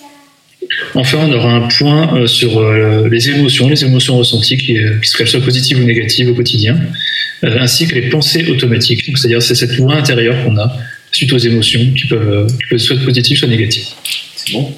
[0.93, 5.41] Enfin, on aura un point euh, sur euh, les émotions, les émotions ressenties, qu'elles soient
[5.41, 6.79] positives ou négatives au quotidien,
[7.43, 10.77] euh, ainsi que les pensées automatiques, c'est-à-dire c'est cette voix intérieure qu'on a
[11.11, 13.87] suite aux émotions qui peuvent, qui peuvent soit positives, soit négatives.
[14.35, 14.73] C'est bon?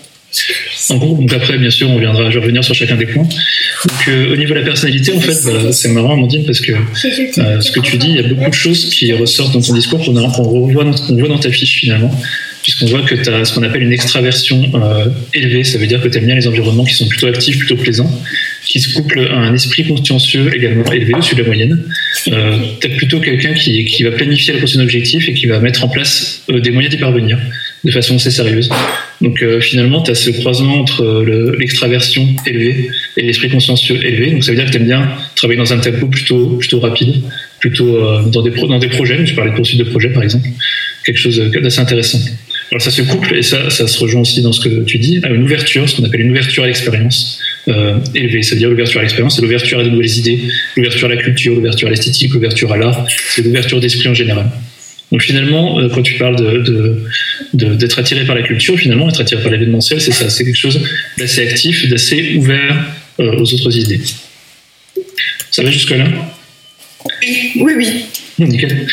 [0.90, 3.24] En gros, donc après, bien sûr, on viendra, je vais revenir sur chacun des points.
[3.24, 6.72] Donc, euh, au niveau de la personnalité, en fait, bah, c'est marrant, Amandine, parce que
[6.74, 9.74] euh, ce que tu dis, il y a beaucoup de choses qui ressortent dans ton
[9.74, 12.12] discours qu'on voit dans ta fiche finalement,
[12.68, 16.02] puisqu'on voit que tu as ce qu'on appelle une extraversion euh, élevée, ça veut dire
[16.02, 18.12] que tu aimes bien les environnements qui sont plutôt actifs, plutôt plaisants,
[18.66, 21.82] qui se couplent à un esprit consciencieux également élevé, au-dessus de la moyenne.
[22.28, 25.60] Euh, tu es plutôt quelqu'un qui, qui, va planifier la prochain objectif et qui va
[25.60, 27.38] mettre en place des moyens d'y parvenir
[27.84, 28.70] de façon assez sérieuse.
[29.22, 34.32] Donc euh, finalement, tu as ce croisement entre euh, l'extraversion élevée et l'esprit consciencieux élevé.
[34.32, 37.22] Donc ça veut dire que tu aimes bien travailler dans un tempo plutôt, plutôt rapide,
[37.60, 39.26] plutôt euh, dans, des dans des projets.
[39.26, 40.48] Je parlais de poursuite de projet par exemple.
[41.06, 42.20] Quelque chose d'assez intéressant.
[42.72, 45.20] Alors ça se couple, et ça, ça se rejoint aussi dans ce que tu dis,
[45.24, 48.44] à une ouverture, ce qu'on appelle une ouverture à l'expérience euh, élevée.
[48.44, 50.42] C'est-à-dire l'ouverture à l'expérience, c'est l'ouverture à de nouvelles idées,
[50.76, 54.52] l'ouverture à la culture, l'ouverture à l'esthétique, l'ouverture à l'art, c'est l'ouverture d'esprit en général.
[55.12, 56.36] Donc finalement, euh, quand tu parles
[57.54, 60.82] d'être attiré par la culture, finalement, être attiré par l'événementiel, c'est ça, c'est quelque chose
[61.18, 62.86] d'assez actif, d'assez ouvert
[63.22, 64.02] euh, aux autres idées.
[65.52, 66.06] Ça va jusque-là?
[67.56, 68.06] Oui, oui.
[68.40, 68.86] Nickel.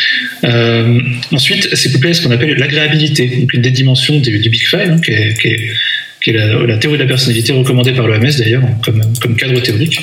[0.44, 1.00] Euh,
[1.32, 4.90] ensuite, c'est couplé à ce qu'on appelle l'agréabilité, donc une des dimensions du, Big Five,
[4.90, 9.60] hein, qui est la, théorie de la personnalité recommandée par l'OMS d'ailleurs comme, comme, cadre
[9.60, 10.00] théorique.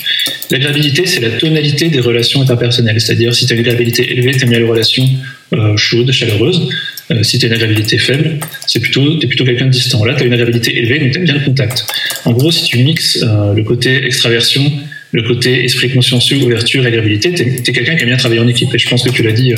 [0.51, 4.43] L'agréabilité, c'est la tonalité des relations interpersonnelles, c'est-à-dire si tu as une agréabilité élevée, tu
[4.43, 5.09] aimes bien les relations
[5.53, 6.69] euh, chaudes, chaleureuses.
[7.09, 10.05] Euh, si tu as une agréabilité faible, c'est plutôt, tu es plutôt quelqu'un de distant.
[10.05, 11.85] Là, tu as une agréabilité élevée, donc tu aimes bien le contact.
[12.25, 13.25] En gros, si tu mixes
[13.55, 14.71] le côté extraversion,
[15.11, 18.73] le côté esprit consciencieux, ouverture, agréabilité, tu es, quelqu'un qui aime bien travailler en équipe.
[18.73, 19.53] Et je pense que tu l'as dit,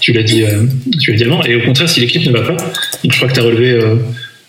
[0.00, 0.44] tu l'as dit,
[1.00, 1.42] tu l'as dit avant.
[1.44, 3.78] Et au contraire, si l'équipe ne va pas, donc je crois que tu as relevé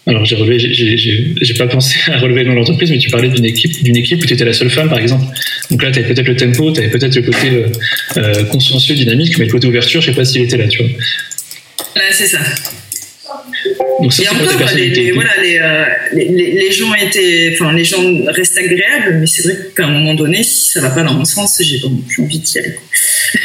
[0.05, 3.83] alors j'ai relevé, j'ai pas pensé à relever dans l'entreprise, mais tu parlais d'une équipe,
[3.83, 5.25] d'une équipe où tu étais la seule femme, par exemple.
[5.71, 7.67] Donc là, tu avais peut-être le tempo, tu avais peut-être le côté euh,
[8.17, 10.87] euh, consciencieux, dynamique, mais le côté ouverture, je sais pas s'il était là, tu vois.
[10.87, 12.39] Ouais, c'est ça.
[14.01, 19.17] Donc ça, Et encore, les, voilà, euh, les, gens étaient, enfin, les gens restent agréables,
[19.19, 21.81] mais c'est vrai qu'à un moment donné, si ça va pas dans mon sens, j'ai
[22.19, 22.75] envie d'y aller.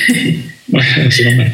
[0.72, 1.52] ouais, c'est normal.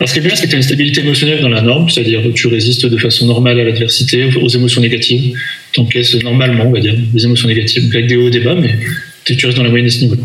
[0.00, 1.90] Alors, ce qui est bien, c'est que tu as une stabilité émotionnelle dans la norme,
[1.90, 5.36] c'est-à-dire que tu résistes de façon normale à l'adversité, aux émotions négatives?
[5.72, 8.54] Tu encaisses normalement, on va dire, des émotions négatives, avec des hauts et des bas,
[8.54, 8.76] mais
[9.24, 10.16] tu restes dans la moyenne de ce niveau.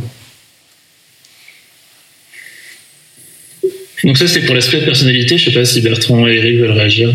[4.04, 5.38] Donc ça, c'est pour l'aspect de personnalité.
[5.38, 7.14] Je ne sais pas si Bertrand et Eric veulent réagir.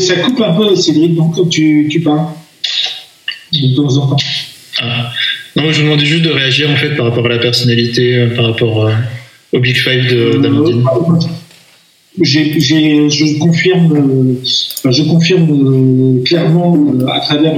[0.00, 2.26] Ça coupe un peu, Cédric, donc tu, tu parles
[3.52, 4.16] de temps en temps.
[4.80, 5.12] Ah.
[5.56, 8.36] Non, je vous demandais juste de réagir en fait par rapport à la personnalité, euh,
[8.36, 8.92] par rapport euh,
[9.52, 10.84] au Big Five d'Amandine.
[12.20, 17.54] je confirme, je confirme clairement euh, à travers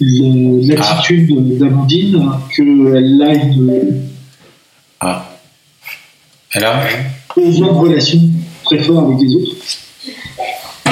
[0.00, 2.20] l'attitude d'Amandine
[2.54, 4.02] qu'elle a une.
[5.00, 5.30] Ah.
[6.52, 6.82] Alors
[7.36, 8.20] besoin de relations
[8.64, 9.54] très forts avec les autres.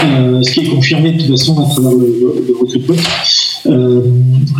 [0.05, 2.53] Euh, ce qui est confirmé de toute façon à travers le, le.
[3.67, 4.03] Euh,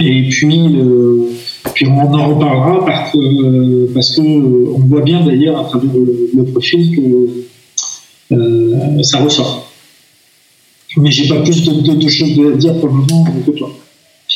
[0.01, 1.31] et puis, euh,
[1.75, 6.45] puis on en reparlera parce que, parce que on voit bien d'ailleurs à travers le,
[6.45, 7.43] profil que
[9.03, 9.73] ça ressort.
[10.99, 13.71] Mais j'ai pas plus de, choses à dire pour le moment que toi.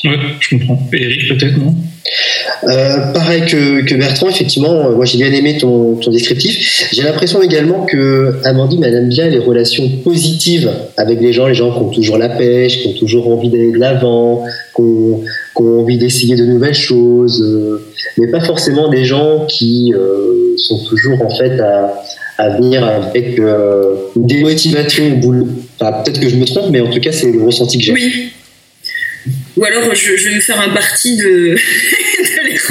[0.05, 0.79] Ouais, je comprends.
[0.93, 1.75] Eric, peut-être, non?
[2.65, 6.89] Euh, pareil que, Bertrand, effectivement, moi j'ai bien aimé ton, ton descriptif.
[6.93, 11.73] J'ai l'impression également que Amandine, aime bien les relations positives avec les gens, les gens
[11.73, 15.23] qui ont toujours la pêche, qui ont toujours envie d'aller de l'avant, qui ont,
[15.57, 17.83] envie d'essayer de nouvelles choses, euh,
[18.19, 22.03] mais pas forcément des gens qui euh, sont toujours en fait à,
[22.59, 25.33] venir avec euh, une démotivation au
[25.79, 27.93] peut-être que je me trompe, mais en tout cas c'est le ressenti que j'ai.
[27.93, 28.33] Oui.
[29.57, 31.57] Ou alors je, vais me faire un parti de,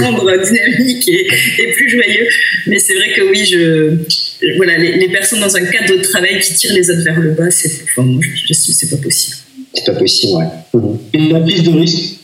[0.02, 1.28] dynamiques et,
[1.60, 2.28] et, plus joyeux.
[2.68, 6.40] Mais c'est vrai que oui, je, voilà, les, les, personnes dans un cadre de travail
[6.40, 8.20] qui tirent les autres vers le bas, c'est, enfin,
[8.52, 9.38] c'est pas possible.
[9.74, 10.46] C'est pas possible, ouais.
[10.74, 10.98] Mmh.
[11.14, 12.16] Et la prise de risque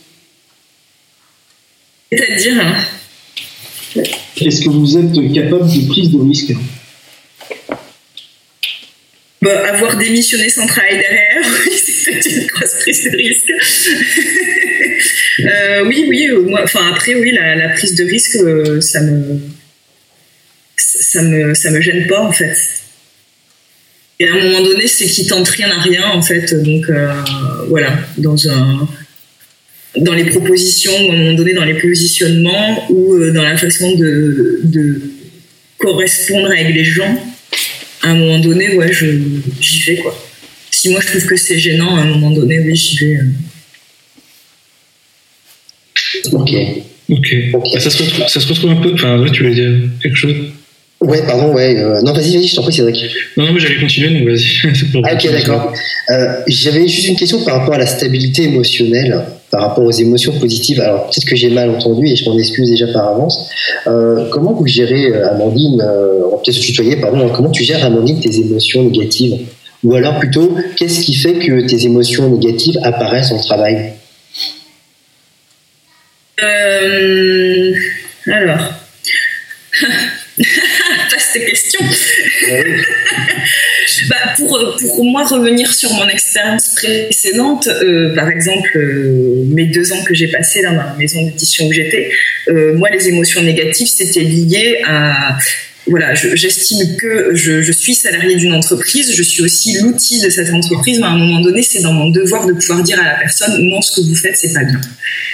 [2.12, 2.76] C'est-à-dire hein
[4.42, 6.54] Est-ce que vous êtes capable de prise de risque
[9.42, 13.52] bah, avoir démissionné sans travail derrière, c'est une grosse prise de risque.
[15.40, 19.40] euh, oui, oui, moi, enfin après, oui, la, prise de risque, euh, ça me,
[20.76, 22.58] ça me, ça me gêne pas en fait.
[24.22, 27.12] Et à un moment donné, c'est qu'ils tentent rien à rien en fait, donc euh,
[27.70, 28.88] voilà, dans un,
[29.98, 33.96] dans les propositions, à un moment donné, dans les positionnements ou euh, dans la façon
[33.96, 35.02] de,
[35.80, 37.18] correspondre avec les gens
[38.04, 38.92] à un moment donné, ouais,
[39.60, 40.16] j'y vais, quoi.
[40.70, 43.16] Si moi je trouve que c'est gênant, à un moment donné, oui, j'y vais.
[43.16, 43.24] Euh.
[46.34, 46.54] Ok.
[47.10, 47.36] Ok.
[47.54, 47.80] okay.
[47.80, 48.93] Ça, se retrouve, ça se retrouve un peu.
[48.93, 49.71] Enfin, ouais, tu voulais dire
[50.02, 50.36] quelque chose?
[51.02, 51.78] Ouais, pardon, ouais.
[51.78, 53.04] Euh, non, vas-y, vas-y, je t'en prie, Cédric.
[53.36, 54.62] Non, non, mais j'allais continuer, donc vas-y.
[54.91, 55.74] Pour ah, ok, d'accord.
[56.12, 59.19] Euh, j'avais juste une question par rapport à la stabilité émotionnelle,
[59.50, 60.80] par rapport aux émotions positives.
[60.80, 63.50] Alors, peut-être que j'ai mal entendu et je m'en excuse déjà par avance.
[63.88, 65.84] Euh, comment vous gérez, Amandine,
[66.32, 69.39] on peut-être se tutoyer, pardon, comment tu gères, Amandine, tes émotions négatives?
[69.84, 73.93] Ou alors plutôt, qu'est-ce qui fait que tes émotions négatives apparaissent au travail?
[76.44, 77.74] Euh,
[78.28, 78.74] Alors.
[81.12, 81.80] Vaste question.
[84.10, 89.92] bah, pour, pour moi, revenir sur mon expérience précédente, euh, par exemple, euh, mes deux
[89.94, 92.12] ans que j'ai passé dans ma maison d'édition où j'étais,
[92.50, 95.38] euh, moi, les émotions négatives, c'était lié à
[95.88, 101.00] voilà, j'estime que je, suis salarié d'une entreprise, je suis aussi l'outil de cette entreprise,
[101.00, 103.58] mais à un moment donné, c'est dans mon devoir de pouvoir dire à la personne
[103.67, 104.80] non, ce que vous faites, c'est pas bien.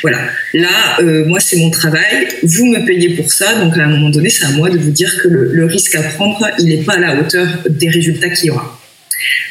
[0.02, 0.20] Voilà.
[0.54, 4.10] Là, euh, moi, c'est mon travail, vous me payez pour ça, donc à un moment
[4.10, 6.84] donné, c'est à moi de vous dire que le, le risque à prendre, il n'est
[6.84, 8.77] pas à la hauteur des résultats qu'il y aura.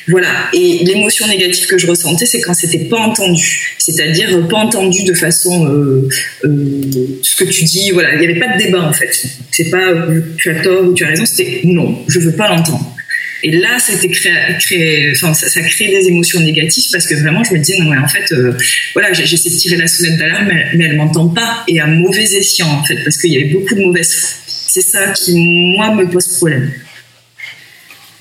[0.09, 0.49] Voilà.
[0.53, 3.75] Et l'émotion négative que je ressentais, c'est quand c'était pas entendu.
[3.79, 6.09] C'est-à-dire pas entendu de façon euh,
[6.45, 7.91] euh, ce que tu dis.
[7.91, 9.25] Voilà, il n'y avait pas de débat en fait.
[9.51, 11.27] C'est pas euh, tu as tort ou tu as raison.
[11.27, 12.97] C'était non, je veux pas l'entendre.
[13.43, 17.79] Et là, c'était créé, ça, crée des émotions négatives parce que vraiment, je me disais
[17.79, 18.53] non, mais en fait, euh,
[18.95, 22.25] voilà, j'essaie de tirer la sonnette d'alarme, mais, mais elle m'entend pas et à mauvais
[22.25, 24.37] escient en fait, parce qu'il y avait beaucoup de mauvaises.
[24.47, 26.73] C'est ça qui moi me pose problème.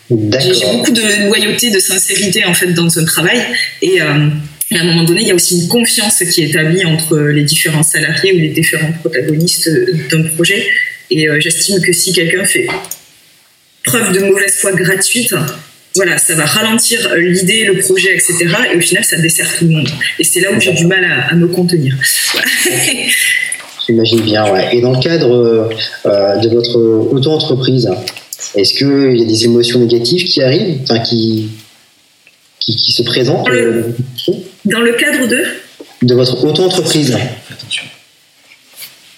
[0.10, 3.42] J'ai beaucoup de loyauté, de sincérité en fait dans un travail
[3.82, 4.30] et, euh,
[4.72, 7.18] et, à un moment donné, il y a aussi une confiance qui est établie entre
[7.18, 9.70] les différents salariés ou les différents protagonistes
[10.12, 10.68] d'un projet.
[11.10, 12.68] Et euh, j'estime que si quelqu'un fait
[13.84, 15.34] preuve de mauvaise foi gratuite,
[15.96, 18.48] voilà, ça va ralentir l'idée, le projet, etc.
[18.74, 19.90] Et au final, ça dessert tout le monde.
[20.20, 21.96] Et c'est là où j'ai du mal à, à me contenir.
[22.34, 22.48] Voilà.
[23.88, 24.76] J'imagine bien, ouais.
[24.76, 25.70] Et dans le cadre
[26.06, 26.78] euh, de votre
[27.14, 27.90] auto-entreprise,
[28.56, 31.50] est-ce qu'il y a des émotions négatives qui arrivent, enfin qui,
[32.60, 33.96] qui, qui se présentent dans le,
[34.66, 35.44] dans le cadre de
[36.02, 37.18] De votre auto-entreprise?
[37.52, 37.84] Attention.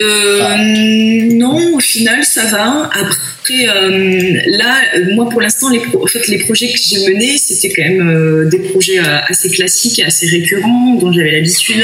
[0.02, 0.58] Euh, ah.
[0.60, 1.77] Non,
[2.24, 2.90] ça va.
[2.94, 4.82] Après, euh, là,
[5.14, 8.50] moi, pour l'instant, les, en fait, les projets que j'ai menés, c'était quand même euh,
[8.50, 11.84] des projets assez classiques assez récurrents, dont j'avais l'habitude.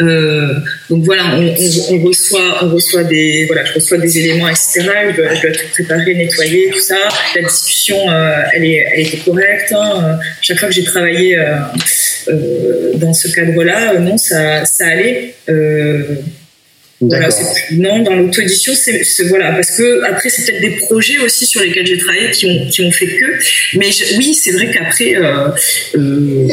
[0.00, 0.54] Euh,
[0.90, 1.38] donc voilà,
[1.90, 4.80] on, reçoit, on reçoit des, voilà, je reçois des éléments, etc.
[5.10, 6.96] Je dois, je dois tout préparer, nettoyer, tout ça.
[7.36, 7.96] La discussion,
[8.54, 9.72] elle, est, elle était correcte.
[9.72, 10.18] Hein.
[10.40, 11.36] Chaque fois que j'ai travaillé
[12.96, 15.34] dans ce cadre-là, non, ça, ça allait.
[17.08, 17.28] Voilà,
[17.72, 21.86] non, dans l'auto-édition, c'est voilà, parce que après c'est peut-être des projets aussi sur lesquels
[21.86, 25.48] j'ai travaillé qui ont qui ont fait que, mais je, oui, c'est vrai qu'après, euh,
[25.96, 26.48] euh,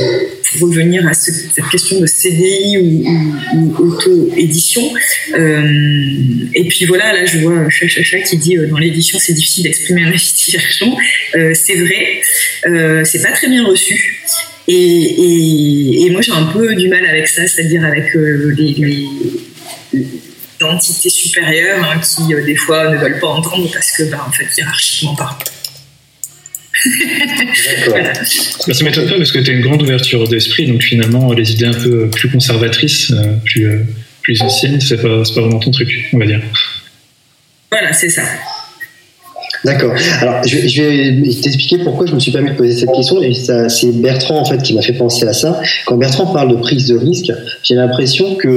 [0.60, 4.82] revenir à cette question de CDI ou, auto-édition.
[5.34, 10.08] et puis voilà, là je vois Chachacha qui dit dans l'édition c'est difficile d'exprimer un
[10.08, 10.20] avis
[11.54, 12.22] c'est vrai,
[13.06, 14.24] c'est pas très bien reçu.
[14.68, 19.08] Et, moi j'ai un peu du mal avec ça, c'est-à-dire avec les, les
[20.68, 24.48] d'entités supérieures hein, qui des fois ne veulent pas entendre parce que bah, en fait
[24.58, 25.38] hiérarchiquement parlant
[27.88, 28.14] voilà.
[28.14, 31.52] bah, ça m'étonne pas parce que tu as une grande ouverture d'esprit, donc finalement, les
[31.52, 33.84] idées un peu plus conservatrices, euh, plus, euh,
[34.22, 36.42] plus anciennes, c'est pas, pas vraiment ton truc, on va dire.
[37.72, 38.24] Voilà, c'est ça.
[39.64, 39.94] D'accord.
[40.22, 43.22] Alors, je, vais t'expliquer pourquoi je me suis permis de poser cette question.
[43.22, 45.60] Et c'est Bertrand en fait qui m'a fait penser à ça.
[45.86, 47.32] Quand Bertrand parle de prise de risque,
[47.64, 48.48] j'ai l'impression que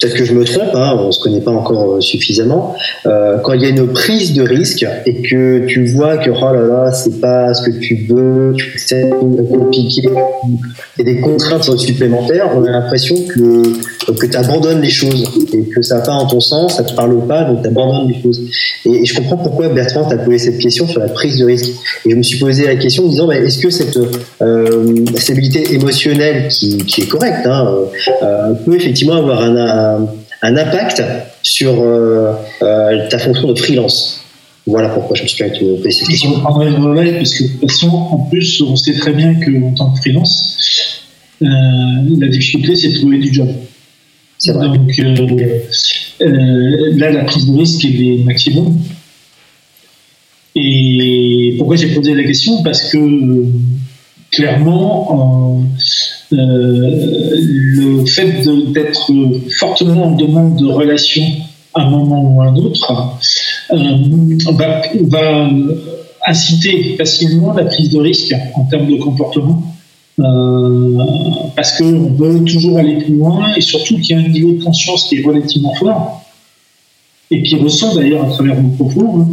[0.00, 2.76] peut-être que je me trompe, hein, on se connaît pas encore suffisamment.
[3.06, 6.54] Euh, quand il y a une prise de risque et que tu vois que oh
[6.54, 11.76] là là, c'est pas ce que tu veux, c'est compliqué, il y a des contraintes
[11.78, 13.62] supplémentaires, on a l'impression que
[14.10, 16.94] que tu abandonnes les choses et que ça va pas en ton sens, ça te
[16.94, 18.42] parle pas, donc tu abandonnes les choses.
[18.84, 21.70] Et, je comprends pourquoi Bertrand t'a posé cette question sur la prise de risque.
[22.06, 23.98] Et je me suis posé la question en me disant, bah, est-ce que cette
[24.40, 27.74] euh, stabilité émotionnelle qui, qui est correcte hein,
[28.22, 30.08] euh, peut effectivement avoir un,
[30.42, 31.02] un, impact
[31.42, 34.24] sur euh, euh, ta fonction de freelance?
[34.66, 36.40] Voilà pourquoi je me suis permis de poser cette question.
[36.40, 41.02] Parce que de toute façon, en plus, on sait très bien qu'en tant que freelance,
[41.40, 43.48] la difficulté, c'est de trouver du job.
[44.46, 45.40] Donc
[46.20, 48.78] là, la prise de risque est maximum.
[50.54, 52.62] Et pourquoi j'ai posé la question?
[52.62, 52.98] Parce que
[54.30, 55.62] clairement,
[56.32, 57.00] euh,
[57.40, 59.12] le fait d'être
[59.58, 61.26] fortement en demande de relations
[61.74, 63.18] à un moment ou à un autre
[63.72, 64.52] euh,
[65.10, 65.50] va,
[66.26, 69.62] inciter facilement la prise de risque en termes de comportement.
[70.20, 70.98] Euh,
[71.56, 74.62] parce qu'on veut toujours aller plus loin et surtout qu'il y a un niveau de
[74.62, 76.22] conscience qui est relativement fort
[77.30, 79.20] et qui ressent d'ailleurs à travers vos propos.
[79.20, 79.28] Hein,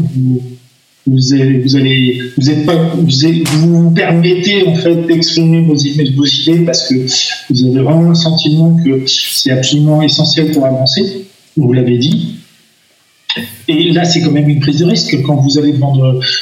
[1.08, 6.66] vous, vous allez, vous êtes pas, vous, vous, permettez en fait d'exprimer vos, vos idées
[6.66, 6.96] parce que
[7.50, 11.26] vous avez vraiment le sentiment que c'est absolument essentiel pour avancer.
[11.56, 12.36] Vous l'avez dit.
[13.68, 15.22] Et là, c'est quand même une prise de risque.
[15.24, 15.94] Quand vous allez devant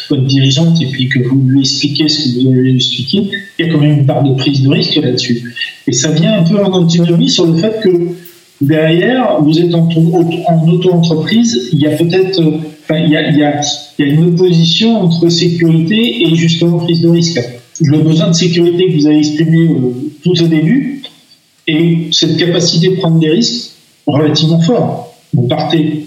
[0.10, 3.66] votre dirigeante et puis que vous lui expliquez ce que vous allez lui expliquer, il
[3.66, 5.54] y a quand même une part de prise de risque là-dessus.
[5.88, 7.90] Et ça vient un peu en antinomie sur le fait que
[8.62, 9.88] derrière, vous êtes en
[10.68, 12.42] auto-entreprise, il y a peut-être
[12.92, 13.62] il, y a,
[14.00, 17.40] une opposition entre sécurité et justement prise de risque.
[17.82, 19.70] Le besoin de sécurité que vous avez exprimé
[20.24, 21.02] tout au début
[21.68, 23.72] et cette capacité de prendre des risques
[24.06, 25.16] relativement fort.
[25.34, 26.06] Vous partez.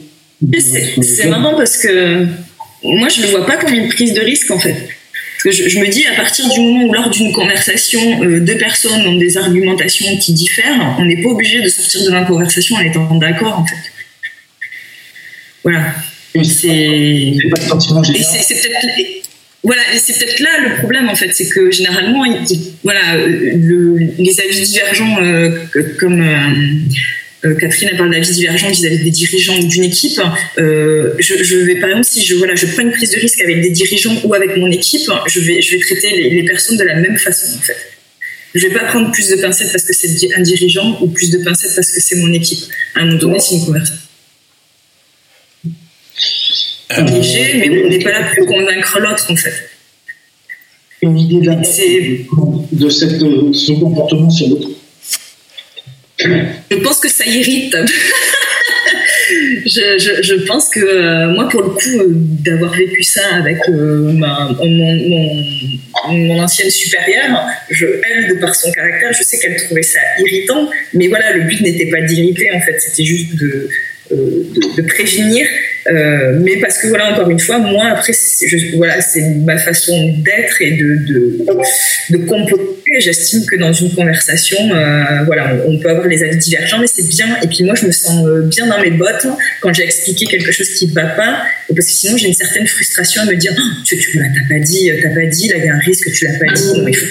[1.02, 2.26] C'est marrant parce que
[2.82, 4.88] moi je ne vois pas comme une prise de risque en fait.
[5.44, 9.16] Je, me dis à partir du moment où lors d'une conversation euh, deux personnes ont
[9.16, 13.14] des argumentations qui diffèrent, on n'est pas obligé de sortir de la conversation en étant
[13.14, 13.76] d'accord en fait.
[15.62, 15.94] Voilà.
[18.24, 19.20] C'est peut-être
[19.62, 22.24] voilà, c'est peut-être là le problème en fait, c'est que généralement,
[22.82, 25.50] voilà, les avis divergents, euh,
[25.98, 30.18] comme euh, euh, Catherine a parlé d'avis divergents vis-à-vis des dirigeants d'une équipe,
[30.56, 33.70] je, vais par exemple si je voilà, je prends une prise de risque avec des
[33.70, 36.94] dirigeants ou avec mon équipe, je vais je vais traiter les, les personnes de la
[36.94, 37.76] même façon en fait.
[38.54, 41.38] Je vais pas prendre plus de pincettes parce que c'est un dirigeant ou plus de
[41.38, 42.64] pincettes parce que c'est mon équipe.
[42.94, 44.09] À un moment donné, c'est une conversation
[46.98, 49.70] léger, mais on n'est pas là pour convaincre l'autre en fait.
[51.02, 54.68] Une idée de, cette, de ce comportement sur l'autre
[56.18, 57.74] Je pense que ça irrite.
[59.66, 64.12] je, je, pense que euh, moi, pour le coup, euh, d'avoir vécu ça avec euh,
[64.12, 65.44] ma, mon,
[66.08, 70.68] mon, ancienne supérieure, je, elle, de par son caractère, je sais qu'elle trouvait ça irritant,
[70.94, 73.68] mais voilà, le but n'était pas d'irriter, en fait, c'était juste de,
[74.10, 75.46] de, de prévenir
[75.88, 80.14] euh, mais parce que voilà, encore une fois, moi après, je, voilà, c'est ma façon
[80.18, 81.38] d'être et de de,
[82.10, 82.64] de composer.
[82.98, 87.08] J'estime que dans une conversation, euh, voilà, on, peut avoir les avis divergents, mais c'est
[87.08, 87.36] bien.
[87.42, 89.26] Et puis moi, je me sens euh, bien dans mes bottes
[89.60, 92.66] quand j'ai expliqué quelque chose qui ne va pas, parce que sinon j'ai une certaine
[92.66, 95.68] frustration à me dire, oh, tu, tu t'as pas dit, t'as pas dit, il y
[95.68, 96.72] a un risque, tu l'as pas dit.
[96.88, 97.06] il faut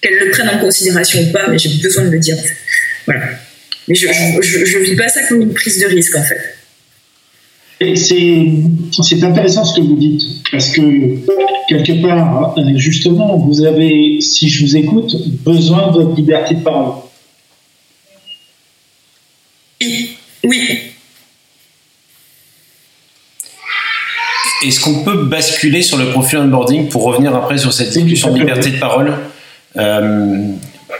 [0.00, 2.36] qu'elle le prenne en considération ou pas, mais j'ai besoin de le dire.
[3.06, 3.22] Voilà.
[3.88, 4.06] Mais je,
[4.40, 6.54] je, je vis pas ça comme une prise de risque en fait
[7.94, 10.80] c'est intéressant ce que vous dites, parce que
[11.68, 15.14] quelque part, euh, justement, vous avez, si je vous écoute,
[15.44, 16.94] besoin de votre liberté de parole.
[19.82, 20.78] Oui.
[24.64, 28.38] Est-ce qu'on peut basculer sur le profil onboarding pour revenir après sur cette discussion de
[28.38, 29.12] liberté de parole?
[29.76, 30.52] Euh,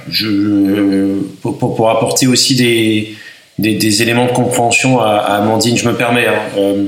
[0.09, 3.15] je, pour, pour, apporter aussi des,
[3.59, 6.27] des, éléments de compréhension à, Amandine, je me permets.
[6.27, 6.85] Hein, euh,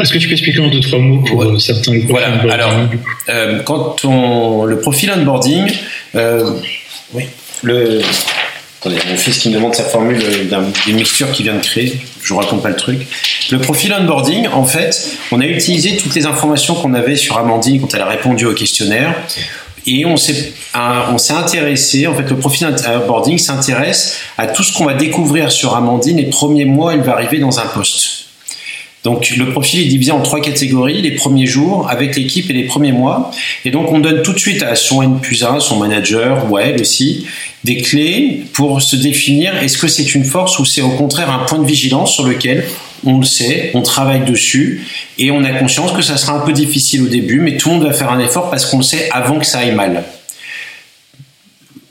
[0.00, 2.72] Est-ce que tu peux expliquer en deux, trois mots pour euh, certains Voilà, alors,
[3.28, 5.70] euh, quand on, le profil onboarding,
[7.12, 7.24] oui,
[7.62, 8.00] le,
[8.80, 10.18] attendez, mon fils qui me demande sa formule
[10.86, 13.06] d'une mixture qu'il vient de créer, je vous raconte pas le truc.
[13.50, 17.80] Le profil onboarding, en fait, on a utilisé toutes les informations qu'on avait sur Amandine
[17.80, 19.14] quand elle a répondu au questionnaire
[19.86, 24.76] et on s'est on s'est intéressé en fait le profil onboarding s'intéresse à tout ce
[24.76, 28.26] qu'on va découvrir sur Amandine les premiers mois elle va arriver dans un poste.
[29.04, 32.64] Donc le profil est divisé en trois catégories les premiers jours avec l'équipe et les
[32.64, 33.30] premiers mois.
[33.64, 36.58] Et donc on donne tout de suite à son N plus 1 son manager ou
[36.58, 37.24] elle aussi
[37.62, 41.44] des clés pour se définir est-ce que c'est une force ou c'est au contraire un
[41.44, 42.64] point de vigilance sur lequel
[43.04, 44.86] on le sait, on travaille dessus
[45.18, 47.76] et on a conscience que ça sera un peu difficile au début, mais tout le
[47.76, 50.04] monde va faire un effort parce qu'on le sait avant que ça aille mal.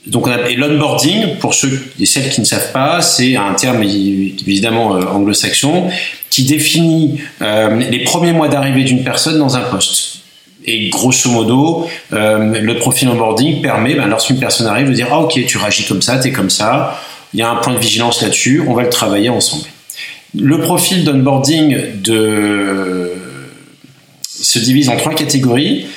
[0.07, 3.81] Donc on a l'onboarding, pour ceux et celles qui ne savent pas, c'est un terme
[3.81, 5.89] évidemment euh, anglo-saxon
[6.29, 10.19] qui définit euh, les premiers mois d'arrivée d'une personne dans un poste.
[10.63, 15.21] Et grosso modo, euh, le profil onboarding permet, ben, lorsqu'une personne arrive, de dire ah
[15.21, 16.99] ok tu réagis comme ça, tu es comme ça,
[17.33, 19.65] il y a un point de vigilance là-dessus, on va le travailler ensemble.
[20.37, 21.77] Le profil d'onboarding
[24.45, 25.87] se divise en trois catégories.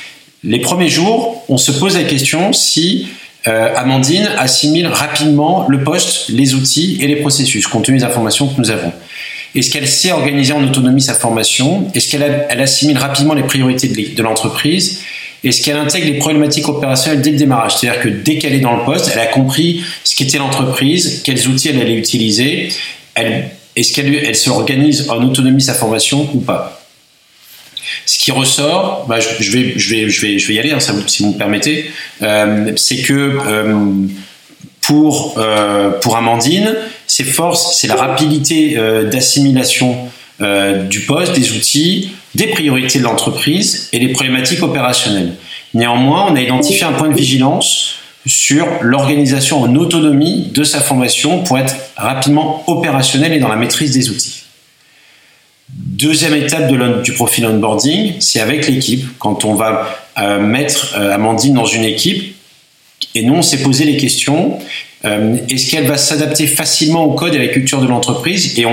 [0.44, 3.08] Les premiers jours, on se pose la question si
[3.46, 8.48] euh, Amandine assimile rapidement le poste, les outils et les processus, compte tenu des informations
[8.48, 8.92] que nous avons.
[9.54, 11.88] Est-ce qu'elle sait organiser en autonomie sa formation?
[11.94, 15.00] Est-ce qu'elle assimile rapidement les priorités de l'entreprise?
[15.44, 17.76] Est-ce qu'elle intègre les problématiques opérationnelles dès le démarrage?
[17.76, 21.48] C'est-à-dire que dès qu'elle est dans le poste, elle a compris ce qu'était l'entreprise, quels
[21.48, 22.68] outils elle allait utiliser,
[23.78, 26.82] est-ce qu'elle elle s'organise en autonomie sa formation ou pas?
[28.06, 31.90] Ce qui ressort, bah, je, vais, y aller, hein, si vous me permettez,
[32.22, 34.06] euh, c'est que euh,
[34.82, 36.74] pour, euh, pour Amandine,
[37.06, 38.76] ses forces, c'est la rapidité
[39.10, 39.96] d'assimilation
[40.88, 45.34] du poste, des outils, des priorités de l'entreprise et les problématiques opérationnelles.
[45.74, 47.97] Néanmoins, on a identifié un point de vigilance
[48.28, 53.92] sur l'organisation en autonomie de sa formation pour être rapidement opérationnel et dans la maîtrise
[53.92, 54.44] des outils.
[55.70, 59.06] Deuxième étape de du profil onboarding, c'est avec l'équipe.
[59.18, 62.34] Quand on va euh, mettre euh, Amandine dans une équipe,
[63.14, 64.58] et nous on s'est posé les questions,
[65.04, 68.58] euh, est-ce qu'elle va s'adapter facilement au code et à la culture de l'entreprise?
[68.58, 68.64] Et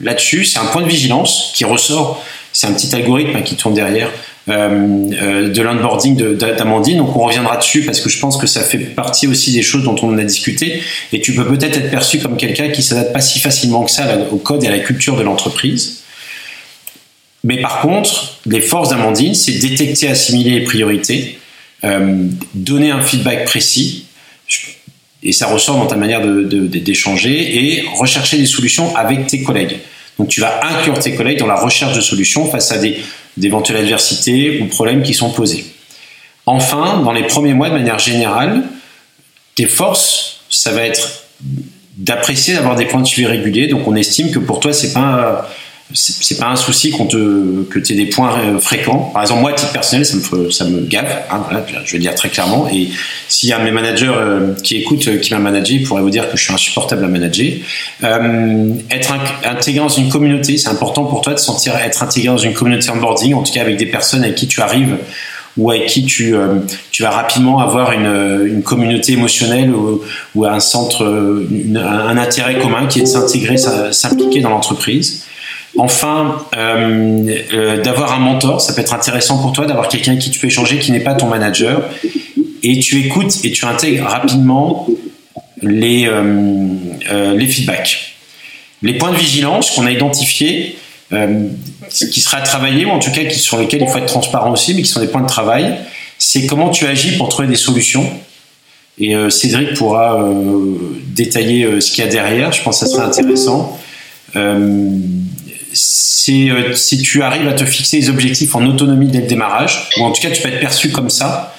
[0.00, 4.10] là-dessus, c'est un point de vigilance qui ressort, c'est un petit algorithme qui tourne derrière,
[4.48, 6.98] de l'onboarding d'Amandine.
[6.98, 9.84] Donc on reviendra dessus parce que je pense que ça fait partie aussi des choses
[9.84, 10.82] dont on a discuté.
[11.12, 14.06] Et tu peux peut-être être perçu comme quelqu'un qui s'adapte pas si facilement que ça
[14.30, 16.02] au code et à la culture de l'entreprise.
[17.46, 21.38] Mais par contre, les forces d'Amandine, c'est détecter, assimiler les priorités,
[21.84, 22.24] euh,
[22.54, 24.06] donner un feedback précis,
[25.22, 29.76] et ça ressort dans ta manière d'échanger, et rechercher des solutions avec tes collègues.
[30.18, 33.00] Donc tu vas inclure tes collègues dans la recherche de solutions face à des
[33.36, 35.66] d'éventuelles adversités ou problèmes qui sont posés.
[36.46, 38.62] Enfin, dans les premiers mois, de manière générale,
[39.56, 41.24] tes forces, ça va être
[41.96, 43.66] d'apprécier d'avoir des points de suivi réguliers.
[43.66, 45.50] Donc, on estime que pour toi, c'est pas
[45.94, 49.10] c'est pas un souci qu'on te, que tu aies des points euh, fréquents.
[49.12, 51.44] Par exemple, moi, à titre personnel, ça me, ça me gave, hein,
[51.84, 52.68] je vais dire très clairement.
[52.68, 52.88] Et
[53.28, 56.10] s'il y a mes managers euh, qui écoutent, euh, qui m'a managé, ils pourraient vous
[56.10, 57.52] dire que je suis insupportable à manager.
[58.02, 59.14] Être
[59.44, 62.90] intégré dans une communauté, c'est important pour toi de sentir être intégré dans une communauté
[62.90, 64.96] onboarding, en tout cas avec des personnes avec qui tu arrives
[65.56, 66.34] ou avec qui tu,
[66.90, 70.02] tu vas rapidement avoir une, une communauté émotionnelle ou,
[70.34, 75.24] ou un centre, un intérêt commun qui est de s'intégrer, s'impliquer dans l'entreprise.
[75.78, 80.30] Enfin, euh, euh, d'avoir un mentor, ça peut être intéressant pour toi d'avoir quelqu'un qui
[80.30, 81.82] tu peux échanger, qui n'est pas ton manager,
[82.62, 84.86] et tu écoutes et tu intègres rapidement
[85.62, 88.14] les, euh, les feedbacks.
[88.82, 90.78] Les points de vigilance qu'on a identifiés,
[91.10, 94.74] qui sera travaillé, ou en tout cas qui, sur lesquels il faut être transparent aussi,
[94.74, 95.76] mais qui sont des points de travail,
[96.18, 98.10] c'est comment tu agis pour trouver des solutions.
[98.98, 100.18] Et Cédric pourra
[101.06, 103.78] détailler ce qu'il y a derrière, je pense que ça serait intéressant
[105.76, 109.88] c'est euh, si tu arrives à te fixer des objectifs en autonomie dès le démarrage,
[109.98, 111.54] ou en tout cas tu peux être perçu comme ça,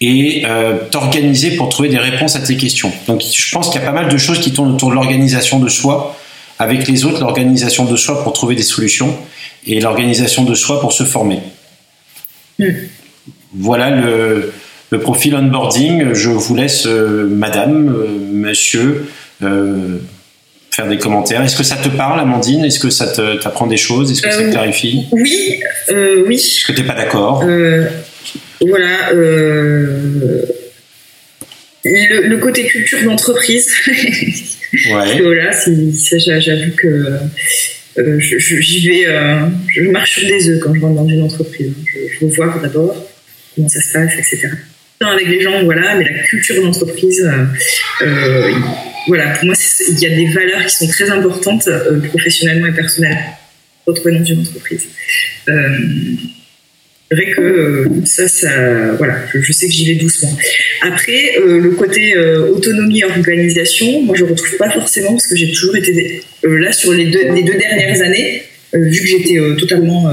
[0.00, 2.92] et euh, t'organiser pour trouver des réponses à tes questions.
[3.06, 5.60] Donc je pense qu'il y a pas mal de choses qui tournent autour de l'organisation
[5.60, 6.16] de soi,
[6.58, 9.16] avec les autres, l'organisation de soi pour trouver des solutions,
[9.66, 11.38] et l'organisation de soi pour se former.
[12.58, 12.70] Hmm.
[13.54, 14.52] Voilà le,
[14.90, 16.12] le, profil onboarding.
[16.12, 17.96] Je vous laisse, euh, madame,
[18.32, 19.06] monsieur,
[20.74, 21.42] faire des commentaires.
[21.42, 22.64] Est-ce que ça te parle, Amandine?
[22.64, 24.10] Est-ce que ça t'apprend des choses?
[24.10, 25.06] Est-ce que ça te euh, clarifie?
[25.12, 25.60] Oui,
[25.90, 26.34] euh, oui.
[26.34, 27.42] Est-ce que tu n'es pas d'accord?
[27.44, 27.86] Euh,
[28.60, 29.12] Voilà.
[29.12, 30.46] le,
[32.38, 33.72] côté culture d'entreprise.
[33.86, 34.82] ouais.
[35.22, 37.18] voilà, j'avoue que
[37.98, 39.06] euh, j'y vais,
[39.74, 41.72] je marche sur des œufs quand je rentre dans une entreprise.
[41.86, 42.94] Je, veux voir d'abord
[43.54, 44.48] comment ça se passe, etc.
[45.00, 47.30] Avec les gens, voilà, mais la culture d'entreprise,
[48.02, 48.52] euh,
[49.06, 49.54] voilà, pour moi,
[49.88, 51.68] il y a des valeurs qui sont très importantes
[52.08, 53.38] professionnellement et personnellement
[53.86, 54.86] retrouver dans une entreprise
[57.14, 60.36] vrai que euh, ça, ça, voilà, je, sais que j'y vais doucement.
[60.82, 65.52] Après, euh, le côté euh, autonomie organisation, moi je retrouve pas forcément parce que j'ai
[65.52, 68.42] toujours été là sur les deux, les deux dernières années,
[68.72, 70.10] vu que j'étais totalement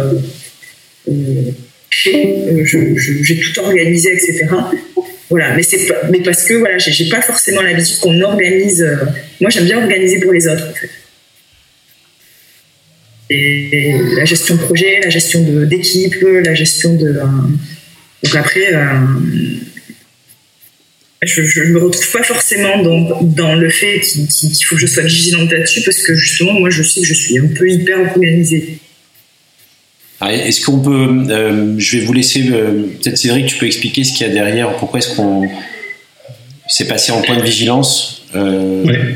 [1.89, 4.47] j'ai tout organisé, etc.
[5.31, 5.79] Voilà, mais c'est
[6.11, 8.85] mais parce que voilà, j'ai pas forcément l'habitude qu'on organise.
[9.39, 10.89] moi, j'aime bien organiser pour les autres, en fait
[13.31, 17.07] la gestion de projet, la gestion d'équipe, la gestion de.
[17.07, 17.25] Euh,
[18.23, 18.79] donc après, euh,
[21.23, 25.03] je ne me retrouve pas forcément dans, dans le fait qu'il faut que je sois
[25.03, 28.79] vigilante là-dessus parce que justement, moi, je sais que je suis un peu hyper organisée.
[30.29, 31.25] Est-ce qu'on peut.
[31.29, 32.43] Euh, je vais vous laisser.
[32.43, 34.75] Peut-être Cédric, tu peux expliquer ce qu'il y a derrière.
[34.77, 35.49] Pourquoi est-ce qu'on
[36.67, 38.23] s'est passé en point de vigilance,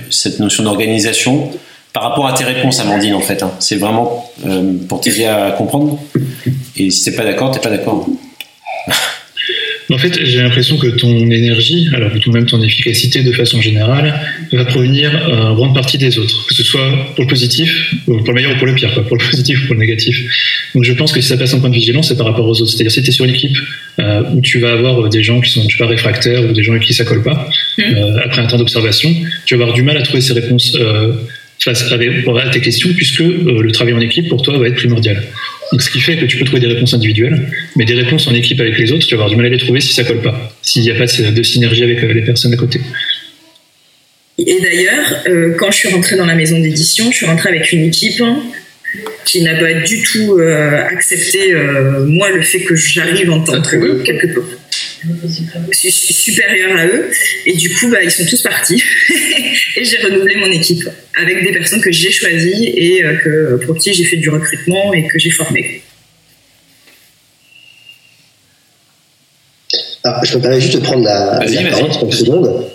[0.10, 1.52] cette notion d'organisation
[1.96, 3.42] par rapport à tes réponses, Amandine, en fait.
[3.42, 3.54] Hein.
[3.60, 5.98] C'est vraiment euh, pour t'aider à comprendre.
[6.76, 8.06] Et si t'es pas d'accord, t'es pas d'accord.
[9.92, 14.20] En fait, j'ai l'impression que ton énergie, alors tout même ton efficacité de façon générale,
[14.52, 18.18] va provenir euh, en grande partie des autres, que ce soit pour le positif, pour
[18.18, 20.20] le meilleur ou pour le pire, pour le positif ou pour le négatif.
[20.74, 22.62] Donc je pense que si ça passe en point de vigilance, c'est par rapport aux
[22.62, 22.72] autres.
[22.72, 23.58] C'est-à-dire si tu es sur une équipe
[24.00, 26.64] euh, où tu vas avoir des gens qui sont, je sais pas, réfractaires ou des
[26.64, 27.84] gens avec qui ça colle pas, mmh.
[28.24, 29.14] après un temps d'observation,
[29.46, 30.78] tu vas avoir du mal à trouver ces réponses
[31.60, 35.24] face à tes questions, puisque euh, le travail en équipe pour toi va être primordial.
[35.72, 38.34] Donc, ce qui fait que tu peux trouver des réponses individuelles, mais des réponses en
[38.34, 40.22] équipe avec les autres, tu vas avoir du mal à les trouver si ça colle
[40.22, 42.80] pas, s'il n'y a pas de synergie avec euh, les personnes à côté.
[44.38, 47.72] Et d'ailleurs, euh, quand je suis rentrée dans la maison d'édition, je suis rentrée avec
[47.72, 48.22] une équipe
[49.26, 51.54] qui n'a pas du tout accepté,
[52.06, 54.44] moi, le fait que j'arrive en tant que quelque peu
[55.82, 57.10] supérieur à eux.
[57.46, 58.82] Et du coup, bah, ils sont tous partis.
[59.76, 60.88] et j'ai renouvelé mon équipe
[61.22, 64.94] avec des personnes que j'ai choisies et euh, que, pour qui j'ai fait du recrutement
[64.94, 65.82] et que j'ai formé.
[70.04, 71.40] Ah, je me permets juste de prendre la,
[71.72, 72.66] parole 30 secondes.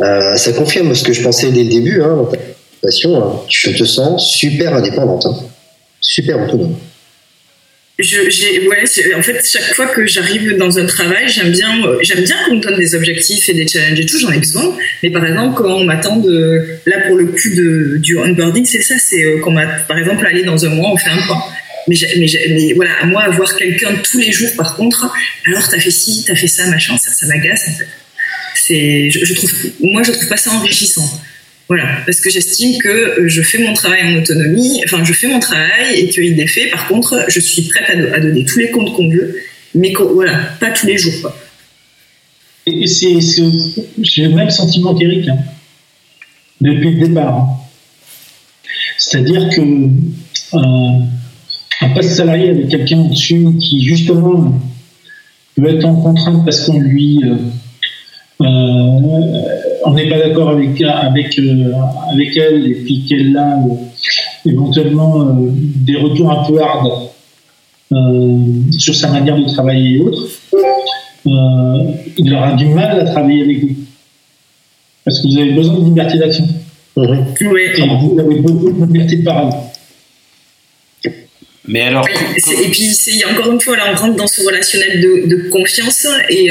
[0.00, 2.38] Euh, ça confirme ce que je pensais dès le début, hein, dans ta
[2.82, 3.22] passion.
[3.22, 3.40] Hein.
[3.50, 5.36] Je te sens super indépendante, hein.
[6.00, 6.76] super autonome
[7.98, 8.84] je, j'ai, ouais,
[9.16, 12.56] en fait, chaque fois que j'arrive dans un travail, j'aime bien, euh, j'aime bien qu'on
[12.56, 14.76] me donne des objectifs et des challenges et tout, j'en ai besoin.
[15.02, 18.82] Mais par exemple, quand on m'attend de, là pour le coup de, du onboarding, c'est
[18.82, 21.40] ça, c'est euh, quand m'a, par exemple, aller dans un mois, on fait un point.
[21.86, 25.14] Mais, mais, mais voilà, moi, avoir quelqu'un tous les jours, par contre,
[25.46, 27.86] alors t'as fait ci, t'as fait ça, machin, ça, ça m'agace, en fait.
[28.56, 31.08] C'est, je, je trouve, moi, je trouve pas ça enrichissant.
[31.68, 35.28] Voilà, parce que j'estime que euh, je fais mon travail en autonomie, enfin je fais
[35.28, 36.66] mon travail et qu'il est fait.
[36.66, 39.36] Par contre, je suis prête à, donner tous les comptes qu'on veut,
[39.74, 41.32] mais voilà, pas tous les jours.
[42.66, 45.38] J'ai le même sentiment qu'Eric, hein,
[46.60, 47.34] depuis le départ.
[47.34, 47.48] Hein.
[48.98, 50.98] C'est-à-dire que euh,
[51.80, 54.60] un poste salarié avec quelqu'un au-dessus qui justement
[55.56, 57.36] peut être en contrainte parce qu'on lui euh,
[58.40, 59.42] euh,
[59.84, 61.72] on n'est pas d'accord avec avec euh,
[62.12, 67.10] avec elle et puis qu'elle a euh, éventuellement des retours un peu hard
[68.78, 70.28] sur sa manière de travailler et autres,
[72.16, 73.76] il aura du mal à travailler avec vous
[75.04, 76.48] parce que vous avez besoin de liberté d'action.
[76.96, 77.26] Mhm.
[77.40, 79.52] Et vous avez beaucoup de liberté de parole.
[81.66, 82.06] Mais alors.
[82.08, 86.50] et puis, encore une fois, là, on rentre dans ce relationnel de, de confiance et,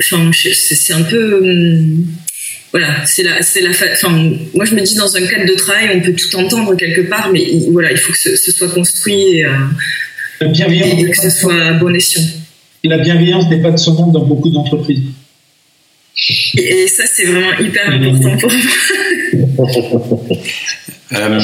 [0.00, 1.38] Enfin, c'est un peu.
[1.38, 2.06] Hum,
[2.72, 3.70] voilà, c'est la, c'est la.
[3.70, 7.02] Enfin, moi, je me dis dans un cadre de travail, on peut tout entendre quelque
[7.02, 9.50] part, mais voilà, il faut que ce, soit construit et, euh,
[10.40, 12.22] que ce soit à bon escient.
[12.84, 15.02] La bienveillance n'est pas de ce monde dans beaucoup d'entreprises.
[16.58, 20.36] Et, ça, c'est vraiment hyper important pour moi.
[21.14, 21.40] Euh,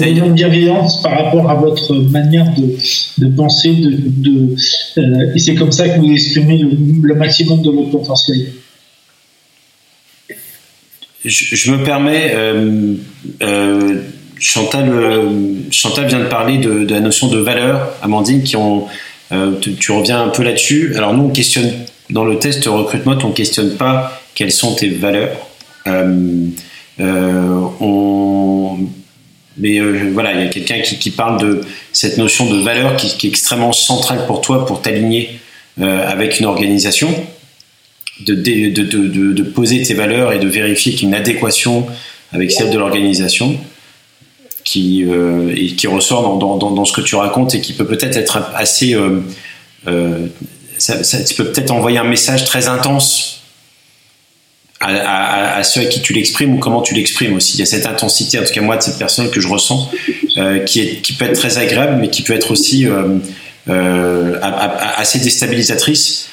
[0.00, 2.76] une bienveillance par rapport à votre manière de,
[3.18, 4.56] de penser, de, de
[4.98, 8.46] euh, et c'est comme ça que vous exprimez le, maximum de votre potentiel.
[11.24, 12.94] Je, me permets, euh,
[13.42, 14.02] euh,
[14.38, 14.92] Chantal,
[15.70, 18.86] Chantal vient de parler de, la notion de valeur, Amandine, qui ont,
[19.60, 20.92] tu, tu, reviens un peu là-dessus.
[20.96, 21.70] Alors nous, on questionne
[22.10, 25.36] dans le test recrutement, on questionne pas quelles sont tes valeurs.
[27.80, 28.78] on
[29.56, 31.60] mais euh, voilà, il y a quelqu'un qui, parle de
[31.92, 35.38] cette notion de valeur qui, est extrêmement centrale pour toi pour t'aligner
[35.80, 37.14] euh, avec une organisation.
[38.26, 41.86] de, poser tes valeurs et de vérifier qu'il y a une adéquation
[42.32, 43.56] avec celle de l'organisation
[44.64, 48.50] qui, euh, et qui ressort dans, ce que tu racontes et qui peut peut-être être
[48.54, 48.96] assez...
[50.78, 53.34] Ça, ça, peut peut-être envoyer un message très intense
[54.80, 57.54] à, ceux à qui tu l'exprimes ou comment tu l'exprimes aussi.
[57.54, 59.90] Il y a cette intensité, en tout cas moi, de cette personne que je ressens,
[60.36, 63.18] euh, qui, peut être très agréable, mais qui peut être aussi euh,
[63.68, 64.38] euh,
[64.96, 66.28] assez déstabilisatrice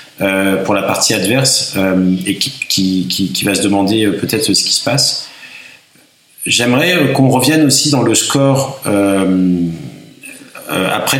[0.66, 1.76] pour la partie adverse
[2.28, 5.30] et qui, va se demander peut-être ce qui se passe.
[6.46, 8.80] J'aimerais qu'on revienne aussi dans le score
[10.72, 11.20] après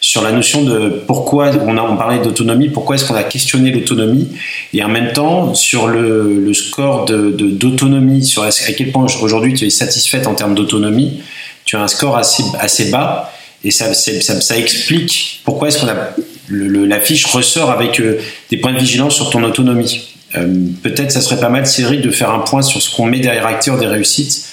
[0.00, 3.70] sur la notion de pourquoi on a on parlait d'autonomie, pourquoi est-ce qu'on a questionné
[3.70, 4.28] l'autonomie?
[4.72, 9.66] Et en même temps sur le, le score d'autonomie, sur à quel point aujourd'hui tu
[9.66, 11.22] es satisfaite en termes d'autonomie,
[11.64, 13.32] tu as un score assez, bas
[13.64, 16.10] et ça, explique pourquoi est-ce qu'on a
[16.50, 18.20] la fiche ressort avec euh,
[18.50, 20.16] des points de vigilance sur ton autonomie.
[20.34, 23.20] Euh, peut-être ça serait pas mal, Cédric, de faire un point sur ce qu'on met
[23.20, 24.48] derrière acteur des réussites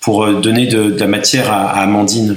[0.00, 2.36] pour euh, donner de, la matière à, Amandine.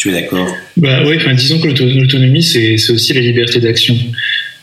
[0.00, 0.48] Tu es d'accord.
[0.78, 3.98] Bah oui, disons que l'autonomie, c'est aussi la liberté d'action.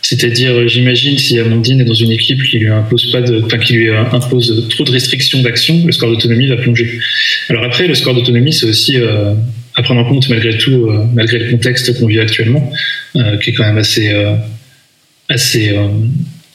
[0.01, 3.59] C'est-à-dire, euh, j'imagine, si Amandine est dans une équipe qui lui impose pas de, enfin,
[3.59, 6.99] qui lui euh, impose trop de restrictions d'action, le score d'autonomie va plonger.
[7.49, 9.33] Alors après, le score d'autonomie, c'est aussi euh,
[9.75, 12.71] à prendre en compte malgré tout, malgré le contexte qu'on vit actuellement,
[13.13, 14.11] qui est quand même assez,
[15.29, 15.75] assez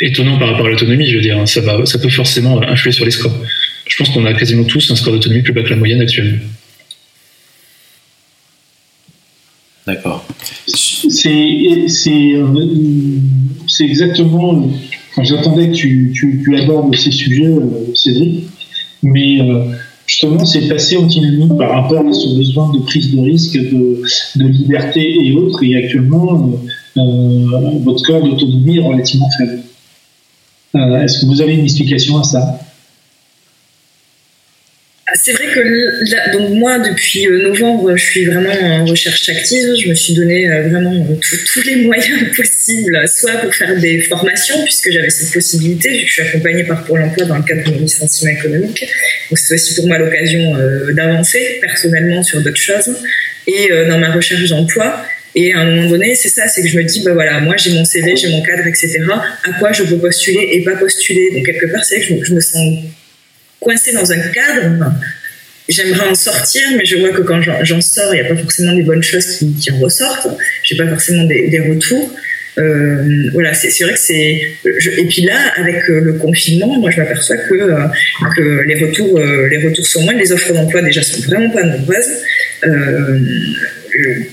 [0.00, 1.08] étonnant par rapport à l'autonomie.
[1.08, 3.38] Je veux dire, ça va, ça peut forcément influer sur les scores.
[3.86, 6.38] Je pense qu'on a quasiment tous un score d'autonomie plus bas que la moyenne actuellement.
[9.86, 10.24] D'accord.
[10.66, 11.40] C'est
[13.80, 14.68] exactement.
[15.20, 18.44] J'attendais que tu, tu, abordes ces sujets, euh, Cédric,
[19.02, 19.64] mais euh,
[20.06, 24.02] justement, c'est passé en dynamique par rapport à ce besoin de prise de risque, de,
[24.36, 26.50] de liberté et autres, et actuellement,
[26.96, 29.62] euh, votre corps d'autonomie est relativement faible.
[30.74, 32.58] Est-ce que vous avez une explication à ça?
[35.22, 39.68] C'est vrai que donc moi, depuis euh, novembre, je suis vraiment en recherche active.
[39.80, 41.14] Je me suis donné euh, vraiment euh,
[41.52, 46.22] tous les moyens possibles, soit pour faire des formations, puisque j'avais cette possibilité, je suis
[46.22, 48.84] accompagnée par Pôle emploi dans le cadre de mon licenciement économique.
[49.34, 50.56] C'est aussi pour moi l'occasion
[50.92, 52.90] d'avancer personnellement sur d'autres choses
[53.46, 55.06] et dans ma recherche d'emploi.
[55.34, 57.56] Et à un moment donné, c'est ça, c'est que je me dis, bah voilà, moi
[57.56, 58.98] j'ai mon CV, j'ai mon cadre, etc.
[59.48, 61.30] À quoi je peux postuler et pas postuler?
[61.32, 62.84] Donc quelque part, c'est que je me sens
[63.62, 64.92] coincé dans un cadre.
[65.68, 68.74] J'aimerais en sortir, mais je vois que quand j'en sors, il n'y a pas forcément
[68.74, 70.28] des bonnes choses qui, en ressortent.
[70.64, 72.14] J'ai pas forcément des, retours.
[72.58, 74.42] Euh, voilà, c'est vrai que c'est.
[74.98, 79.58] Et puis là, avec euh, le confinement, moi, je m'aperçois que, euh, les retours, les
[79.64, 80.14] retours sont moins.
[80.14, 82.12] Les offres d'emploi déjà sont vraiment pas nombreuses.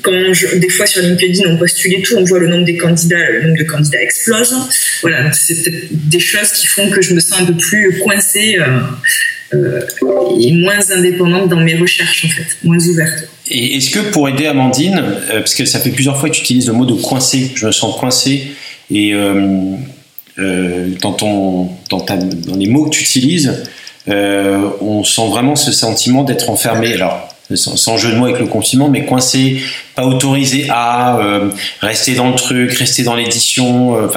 [0.01, 2.77] quand je, des fois sur LinkedIn on postule et tout, on voit le nombre des
[2.77, 4.53] candidats, le nombre de candidats explose.
[5.01, 5.55] Voilà, c'est
[5.91, 8.57] des choses qui font que je me sens un peu plus coincée
[9.53, 9.81] euh,
[10.39, 13.27] et moins indépendante dans mes recherches en fait, moins ouverte.
[13.49, 16.41] Et est-ce que pour aider Amandine, euh, parce que ça fait plusieurs fois que tu
[16.41, 18.51] utilises le mot de coincé, je me sens coincé,
[18.91, 19.75] et euh,
[21.01, 23.63] dans, ton, dans, ta, dans les mots que tu utilises,
[24.07, 26.93] on sent vraiment ce sentiment d'être enfermé.
[26.93, 29.61] Alors, sans, jeu de mots avec le confinement, mais coincé,
[29.95, 31.49] pas autorisé à euh,
[31.81, 33.97] rester dans le truc, rester dans l'édition.
[33.97, 34.07] Euh,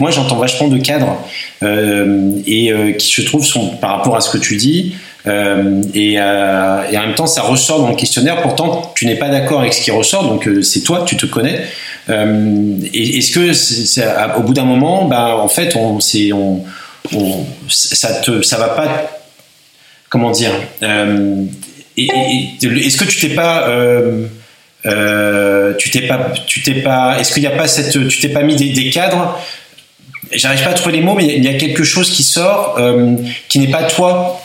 [0.00, 1.16] moi j'entends vachement de cadres
[1.62, 4.94] euh, et qui je trouve sont par rapport à ce que tu dis.
[5.24, 8.42] Et, en même temps, ça ressort dans le questionnaire.
[8.42, 11.64] Pourtant, tu n'es pas d'accord avec ce qui ressort, donc c'est toi, tu te connais.
[12.08, 16.00] Est-ce que, au bout d'un moment, bah, en fait, on,
[17.68, 18.88] ça te, ça va pas,
[20.10, 20.50] comment dire
[21.96, 24.26] est-ce que tu t'es pas euh,
[24.86, 28.42] euh, tu t'es pas tu t'es pas est-ce qu'il a pas cette tu t'es pas
[28.42, 29.38] mis des, cadres?
[30.32, 33.16] J'arrive pas à trouver les mots mais il y a quelque chose qui sort euh,
[33.48, 34.40] qui n'est pas toi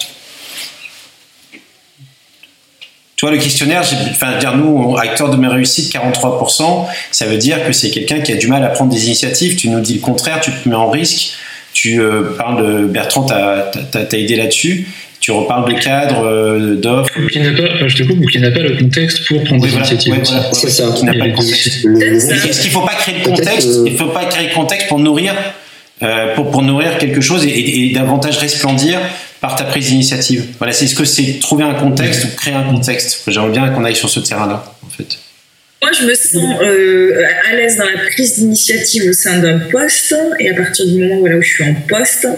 [3.15, 3.81] tu vois, le questionnaire,
[4.11, 8.31] enfin, dire nous, acteur de mes réussites, 43%, ça veut dire que c'est quelqu'un qui
[8.31, 9.55] a du mal à prendre des initiatives.
[9.55, 11.31] Tu nous dis le contraire, tu te mets en risque.
[11.73, 11.99] Tu
[12.37, 13.71] parles de Bertrand, tu as,
[14.13, 14.87] aidé là-desdessus
[15.27, 17.13] tu reparles des cadres euh, d'offres.
[17.29, 20.15] Qui n'a pas, je te coupe, qui n'a pas le contexte pour prendre des initiatives.
[20.53, 20.85] c'est ça.
[20.95, 21.85] Qui n'a pas le contexte.
[21.85, 24.87] Est-ce qu'il ne faut pas créer le contexte Il ne faut pas créer le contexte
[24.87, 25.33] pour nourrir,
[26.01, 29.01] euh, pour, pour nourrir quelque chose et, davantage resplendir
[29.41, 30.45] par ta prise d'initiative.
[30.59, 33.21] Voilà, c'est ce que c'est trouver un contexte ou créer un contexte.
[33.27, 35.19] J'aimerais bien qu'on aille sur ce terrain-là, en fait.
[35.81, 40.15] Moi, je me sens euh, à l'aise dans la prise d'initiative au sein d'un poste,
[40.39, 42.29] et à partir du moment où je suis en poste,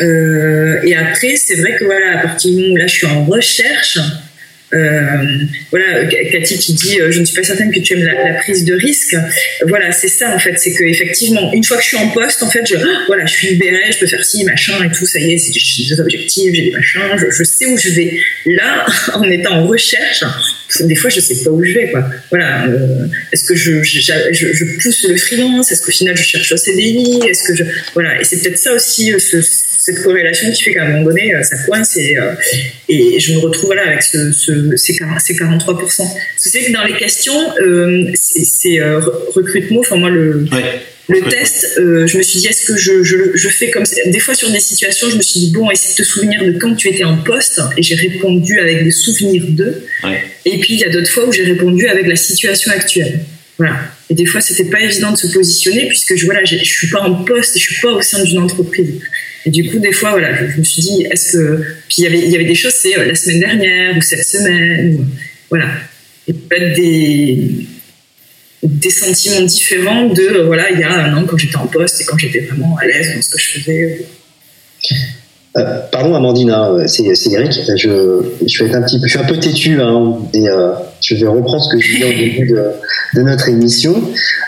[0.00, 3.06] euh, et après, c'est vrai que voilà, à partir du moment où là, je suis
[3.06, 3.98] en recherche,
[5.70, 8.74] voilà, Cathy qui dit je ne suis pas certaine que tu aimes la, prise de
[8.74, 9.14] risque.
[9.66, 12.42] Voilà, c'est ça en fait, c'est que effectivement, une fois que je suis en poste,
[12.42, 12.76] en fait, je,
[13.06, 15.94] voilà, je suis libérée, je peux faire ci, machin et tout, ça y est, j'ai
[15.94, 18.18] des objectifs, j'ai des machins, je, sais où je vais.
[18.46, 20.24] Là, en étant en recherche,
[20.80, 22.08] des fois, je sais pas où je vais, quoi.
[22.30, 22.66] Voilà,
[23.30, 23.72] est-ce que je,
[24.82, 28.24] pousse le freelance Est-ce qu'au final, je cherche un CDI Est-ce que je, voilà, et
[28.24, 29.42] c'est peut-être ça aussi, ce
[29.84, 32.34] cette corrélation qui fait qu'à un moment donné, euh, ça coince et, euh,
[32.88, 36.06] et je me retrouve là avec ce, ce, ces, 43%.
[36.36, 38.80] C'est que dans les questions, euh, c'est
[39.34, 40.46] recrutement, enfin moi le...
[41.08, 43.96] Le test, je me suis dit, est-ce que je, je, je, fais comme ça?
[44.06, 46.52] Des fois, sur des situations, je me suis dit, bon, essaie de te souvenir de
[46.52, 49.84] quand tu étais en poste, et j'ai répondu avec des souvenirs d'eux.
[50.44, 53.18] Et puis, il y a d'autres fois où j'ai répondu avec la situation actuelle.
[53.58, 53.80] Voilà.
[54.10, 57.00] Et des fois, c'était pas évident de se positionner, puisque je, voilà, je suis pas
[57.00, 59.00] en poste, je suis pas au sein d'une entreprise.
[59.44, 61.62] Et du coup, des fois, voilà, je, me suis dit, est-ce que.
[61.88, 64.00] Puis il y avait, il y avait des choses, c'est euh, la semaine dernière ou
[64.00, 65.06] cette semaine.
[65.50, 65.68] voilà.
[66.28, 67.66] Et peut-être des,
[68.62, 72.00] des sentiments différents de, euh, voilà, il y a un an quand j'étais en poste
[72.00, 74.06] et quand j'étais vraiment à l'aise dans ce que je faisais.
[75.58, 77.60] Euh, pardon Amandine, hein, c'est Eric.
[77.76, 80.72] Je, je, vais un petit peu, je suis un peu têtu hein, et euh,
[81.02, 82.70] je vais reprendre ce que je disais au début de,
[83.14, 83.94] de notre émission.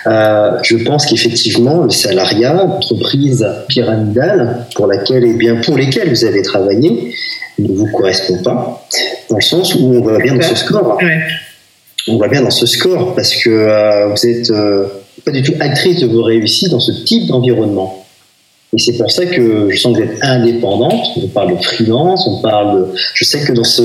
[0.07, 6.09] Euh, je pense qu'effectivement le salariat, l'entreprise pyramidale pour laquelle et eh bien pour lesquelles
[6.09, 7.15] vous avez travaillé,
[7.59, 8.87] ne vous correspond pas,
[9.29, 10.99] dans le sens où on voit bien dans ce score.
[12.09, 14.51] On voit bien dans ce score parce que euh, vous êtes
[15.23, 18.04] pas du tout actrice de vos réussites dans ce type d'environnement.
[18.75, 21.07] Et c'est pour ça que je sens que vous êtes indépendante.
[21.17, 22.89] On parle de freelance, on parle.
[23.15, 23.83] Je sais que dans ce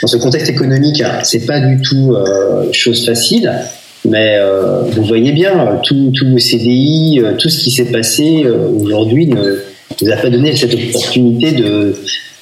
[0.00, 3.52] dans ce contexte économique, c'est pas du tout euh, chose facile.
[4.04, 8.46] Mais euh, vous voyez bien, tout, tout le CDI, euh, tout ce qui s'est passé
[8.80, 9.58] aujourd'hui ne
[10.00, 11.94] vous a pas donné cette opportunité de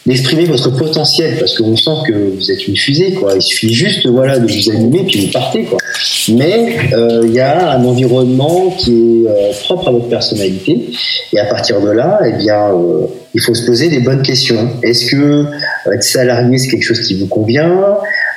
[0.07, 3.35] d'exprimer votre potentiel parce qu'on sent que vous êtes une fusée quoi.
[3.35, 5.79] Il suffit juste voilà de vous allumer puis vous partez quoi.
[6.29, 10.91] Mais euh, il y a un environnement qui est euh, propre à votre personnalité.
[11.33, 14.71] Et à partir de là eh bien euh, il faut se poser des bonnes questions.
[14.83, 15.47] Est-ce que
[15.93, 17.71] être salarié c'est quelque chose qui vous convient?
[17.71, 17.95] euh,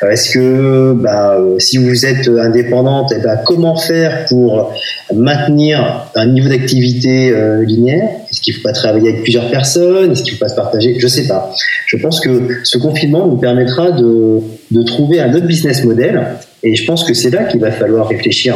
[0.08, 4.74] est-ce que bah, si vous êtes indépendante, eh ben, comment faire pour
[5.14, 8.10] maintenir un niveau d'activité euh, linéaire?
[8.32, 10.12] Est-ce qu'il ne faut pas travailler avec plusieurs personnes?
[10.12, 10.96] Est-ce qu'il ne faut pas se partager?
[10.98, 11.54] Je ne sais pas.
[11.86, 14.40] Je pense que ce confinement nous permettra de,
[14.72, 16.22] de trouver un autre business model
[16.64, 18.56] et je pense que c'est là qu'il va falloir réfléchir.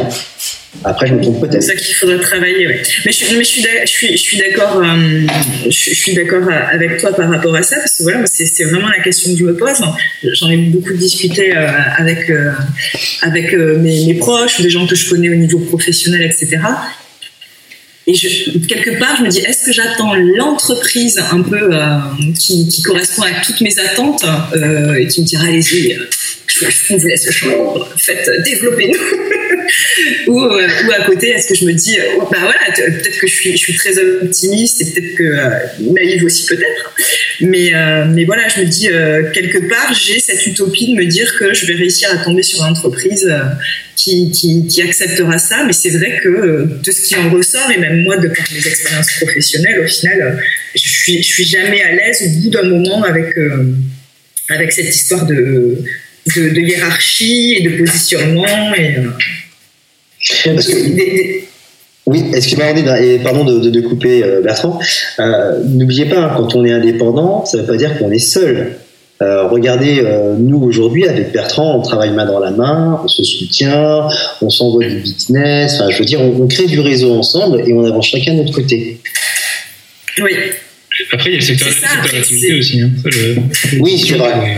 [0.82, 1.62] Après, je me trompe peut-être.
[1.62, 3.48] C'est ça qu'il faudrait travailler, Mais je, mais je
[3.86, 5.26] suis, je suis, d'accord, euh,
[5.66, 9.02] je, suis d'accord avec toi par rapport à ça, parce que voilà, c'est vraiment la
[9.02, 9.80] question que je me pose.
[10.22, 12.50] J'en ai beaucoup discuté euh, avec, euh,
[13.22, 16.58] avec mes, mes, proches des gens que je connais au niveau professionnel, etc.
[18.06, 21.70] Et je, quelque part, je me dis, est-ce que j'attends l'entreprise un peu
[22.38, 24.24] qui, qui, correspond à toutes mes attentes
[24.98, 25.98] et qui me dira, allez-y,
[26.46, 28.98] je, je vous laisse le champ, faites, développez-nous.
[30.26, 33.26] ou, euh, ou, à côté, est-ce que je me dis, euh, bah voilà, peut-être que
[33.26, 35.48] je suis, je suis très optimiste et peut-être que euh,
[35.80, 36.94] naïve aussi peut-être,
[37.40, 37.72] mais,
[38.08, 38.88] mais voilà, je me dis
[39.32, 42.60] quelque part, j'ai cette utopie de me dire que je vais réussir à tomber sur
[42.60, 43.32] une entreprise
[43.96, 48.02] qui, qui, acceptera ça, mais c'est vrai que de ce qui en ressort et même
[48.02, 50.42] moi de par mes expériences professionnelles, au final,
[50.74, 53.34] je suis, je suis jamais à l'aise au bout d'un moment avec
[54.50, 55.78] avec cette histoire de,
[56.36, 58.96] de, de, hiérarchie et de positionnement et
[62.06, 64.78] oui, excusez-moi, et pardon de, de, couper euh, Bertrand.
[65.20, 68.18] Euh, n'oubliez pas, hein, quand on est indépendant, ça ne veut pas dire qu'on est
[68.18, 68.76] seul.
[69.22, 70.04] Euh, regardez,
[70.38, 74.08] nous aujourd'hui avec Bertrand, on travaille main dans la main, on se soutient,
[74.42, 75.74] on s'envoie du business.
[75.74, 78.38] Enfin, je veux dire, on, on, crée du réseau ensemble et on avance chacun de
[78.38, 79.00] notre côté.
[80.18, 80.32] Oui,
[81.12, 81.68] après, il y a le secteur,
[82.12, 82.80] d'activité aussi.
[82.80, 82.90] Hein.
[83.80, 84.54] Oui, c'est vrai.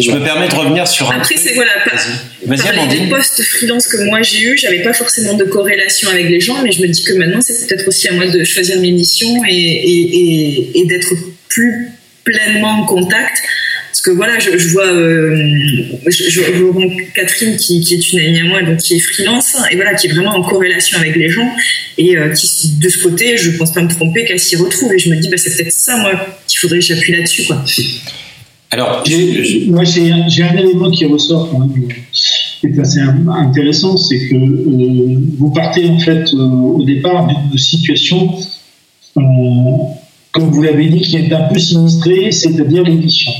[0.00, 1.16] je, me permets de revenir sur un.
[1.16, 1.72] Après, c'est voilà.
[1.84, 6.40] Par, des postes freelance que moi j'ai eu, j'avais pas forcément de corrélation avec les
[6.40, 8.92] gens, mais je me dis que maintenant, c'est peut-être aussi à moi de choisir mes
[8.92, 11.14] missions et, et, et d'être
[11.48, 11.88] plus
[12.24, 13.42] pleinement en contact
[13.98, 15.34] parce que voilà, je, vois, euh,
[16.06, 20.06] je, Catherine qui, est une amie à moi, donc qui est freelance et voilà, qui
[20.06, 21.50] est vraiment en corrélation avec les gens
[21.96, 25.00] et euh, qui de ce côté, je pense pas me tromper qu'elle s'y retrouve et
[25.00, 26.12] je me dis bah c'est peut-être ça moi
[26.46, 27.64] qu'il faudrait que j'appuie là-dessus quoi.
[28.70, 29.02] Alors,
[29.66, 35.18] moi j'ai un élément qui ressort quand même, qui est assez intéressant, c'est que euh,
[35.38, 38.38] vous partez en fait au départ d'une situation
[40.32, 43.32] comme vous l'avez dit, qui est un peu sinistré, c'est-à-dire l'édition.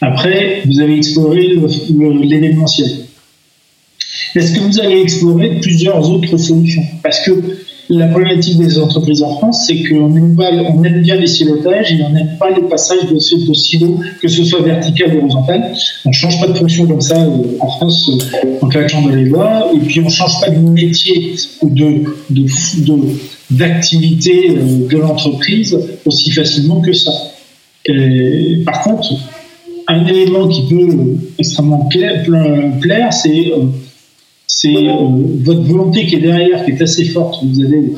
[0.00, 2.90] Après, vous avez exploré l'événementiel.
[4.34, 6.84] Est-ce que vous allez explorer plusieurs autres solutions?
[7.02, 7.32] Parce que
[7.90, 12.36] la problématique des entreprises en France, c'est qu'on aime, bien les silotages et on n'aime
[12.38, 15.72] pas les passages de, de silos, que ce soit vertical ou horizontal.
[16.04, 19.08] On ne change pas de fonction comme ça euh, en France euh, en claquant dans
[19.08, 22.04] les lois, et puis on ne change pas de métier ou de,
[23.50, 25.76] d'activité euh, de l'entreprise
[26.06, 27.12] aussi facilement que ça.
[28.64, 29.14] par contre,
[29.88, 33.52] un élément qui peut extrêmement plaire, c'est
[34.60, 34.94] c'est euh,
[35.42, 37.42] votre volonté qui est derrière, qui est assez forte.
[37.42, 37.92] Vous avez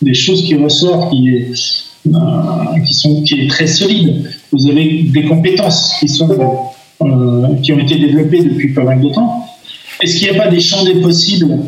[0.00, 4.30] des choses qui ressortent, qui euh, sont, qui est très solide.
[4.50, 6.30] Vous avez des compétences qui sont,
[7.02, 9.44] euh, qui ont été développées depuis pas mal de temps.
[10.00, 11.58] Est-ce qu'il n'y a pas des champs des possibles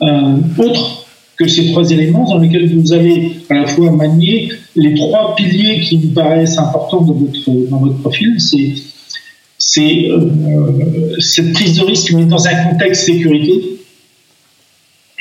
[0.00, 1.06] autres
[1.36, 5.80] que ces trois éléments dans lesquels vous allez à la fois manier les trois piliers
[5.80, 8.74] qui me paraissent importants dans votre, dans votre profil, c'est
[9.76, 13.76] c'est euh, cette prise de risque, mais dans un contexte sécurité.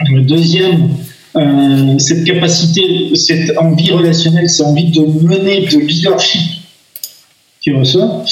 [0.10, 0.90] Le deuxième,
[1.36, 6.42] euh, cette capacité, cette envie relationnelle, cette envie de mener, de leadership
[7.62, 8.24] qui ressort.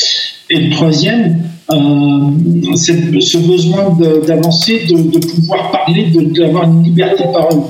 [0.49, 6.07] Et le troisième, euh, ce besoin d'avancer, de, pouvoir parler,
[6.38, 7.63] d'avoir une liberté de parole.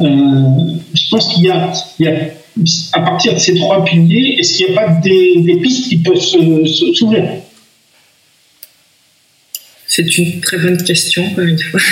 [0.00, 1.72] je pense qu'il y, a,
[2.92, 6.20] à partir de ces trois piliers, est-ce qu'il n'y a pas des pistes qui peuvent
[6.20, 7.24] s'ouvrir?
[9.98, 11.80] C'est une très bonne question, encore une fois.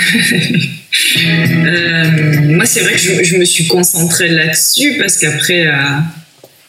[1.18, 5.72] Euh, moi, c'est vrai que je, me suis concentrée là-dessus parce qu'après, euh,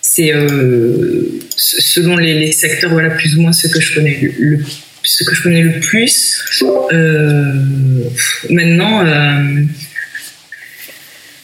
[0.01, 1.21] c'est euh,
[1.55, 4.59] selon les, secteurs, voilà, plus ou moins ce que je connais le,
[5.03, 6.43] ce que je connais le plus.
[8.49, 9.03] maintenant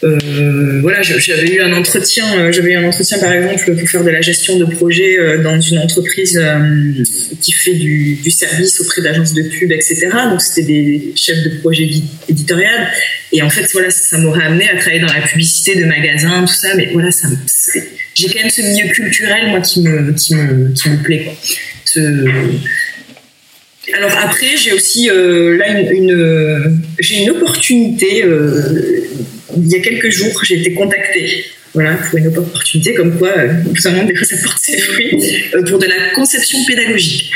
[0.04, 4.10] euh, voilà, j'avais eu un entretien, euh, j'avais un entretien par exemple pour faire de
[4.10, 6.41] la gestion de projet euh, dans une entreprise
[7.41, 10.10] qui fait du, service auprès d'agences de pub, etc.
[10.30, 11.89] Donc c'était des chefs de projet
[12.28, 12.89] éditorial.
[13.32, 16.54] Et en fait, voilà, ça m'aurait amené à travailler dans la publicité de magasins, tout
[16.54, 16.76] ça.
[16.76, 17.10] Mais voilà,
[18.16, 21.32] j'ai quand même ce milieu culturel moi qui me qui me, qui me plaît.
[23.93, 28.24] Alors après, j'ai aussi là une, j'ai une opportunité
[29.58, 33.54] il y a quelques jours, j'ai été contactée voilà, pour une opportunité comme quoi, euh,
[33.74, 35.16] justement, des fois, ça porte ses fruits
[35.56, 37.32] euh, pour de la conception pédagogique.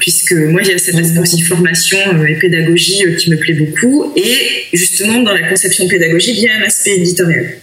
[0.00, 3.54] Puisque moi, il y a cet aspect aussi formation euh, et pédagogie qui me plaît
[3.54, 4.12] beaucoup.
[4.16, 7.58] Et justement, dans la conception pédagogique, il y a un aspect éditorial.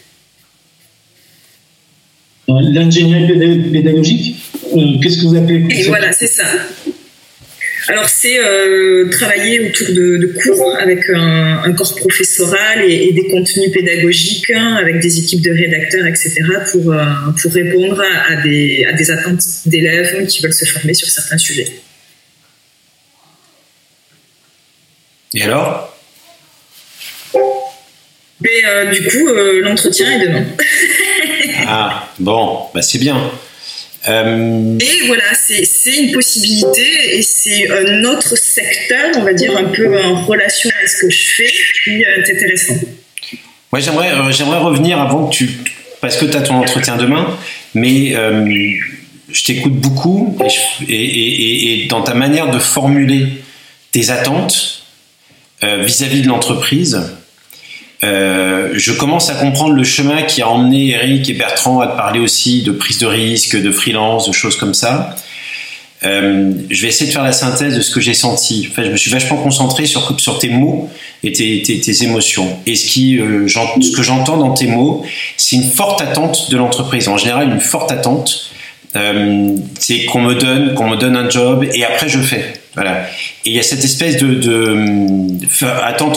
[2.47, 4.35] L'ingénierie pédagogique,
[5.01, 6.45] qu'est-ce que vous appelez Et voilà, c'est ça.
[7.87, 14.49] Alors c'est euh, travailler autour de, cours avec un, corps professoral et, des contenus pédagogiques
[14.51, 16.33] hein, avec des équipes de rédacteurs, etc.
[16.71, 17.03] pour, euh,
[17.41, 21.67] pour répondre à, des, à des attentes d'élèves qui veulent se former sur certains sujets.
[25.35, 25.95] Et alors?
[28.41, 29.27] Mais, euh, Du coup,
[29.61, 30.45] l'entretien est demain.
[31.67, 33.31] ah, bon, bah c'est bien.
[34.07, 39.65] Euh, et voilà, c'est une possibilité et c'est un autre secteur, on va dire, un
[39.65, 41.51] peu en relation avec ce que je fais,
[41.83, 42.75] qui est intéressant.
[43.71, 45.49] Moi, j'aimerais euh, j'aimerais revenir avant que tu.
[46.01, 47.35] Parce que tu as ton entretien demain,
[47.73, 48.45] mais euh,
[49.31, 50.37] je t'écoute beaucoup
[50.87, 53.25] et, et, dans ta manière de formuler
[53.91, 54.83] tes attentes
[55.63, 57.01] vis-à-vis -vis de l'entreprise,
[58.05, 61.97] euh, je commence à comprendre le chemin qui a emmené Eric et Bertrand à te
[61.97, 65.15] parler aussi de prise de risque, de freelance, de choses comme ça.
[66.03, 68.67] Euh, je vais essayer de faire la synthèse de ce que j'ai senti.
[68.69, 70.89] Enfin, je me suis vachement concentré sur, sur tes mots
[71.23, 72.59] et tes, émotions.
[72.67, 75.03] Et euh, ce que j'entends dans tes mots,
[75.37, 77.07] c'est une forte attente de l'entreprise.
[77.07, 78.51] En général, une forte attente.
[79.79, 82.53] C'est qu'on me donne, qu'on me donne un job et après je fais.
[82.75, 83.07] Voilà.
[83.45, 84.39] Et il y a cette espèce de,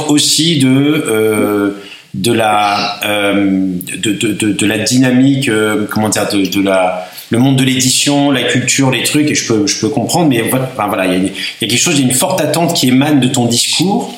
[0.08, 1.70] aussi de euh,
[2.14, 3.72] de la euh,
[4.02, 9.02] de, la dynamique, euh, comment dire, de, la le monde de l'édition, la culture, les
[9.02, 11.94] trucs, et je peux je peux comprendre, mais enfin, voilà, il y, a, quelque chose,
[11.98, 14.14] il y a une forte attente qui émane de ton discours.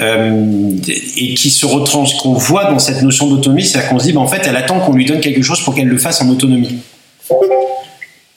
[0.00, 0.72] Euh,
[1.16, 4.20] et qui se retranche, qu'on voit dans cette notion d'autonomie, c'est qu'on se dit, ben,
[4.20, 6.78] en fait, elle attend qu'on lui donne quelque chose pour qu'elle le fasse en autonomie.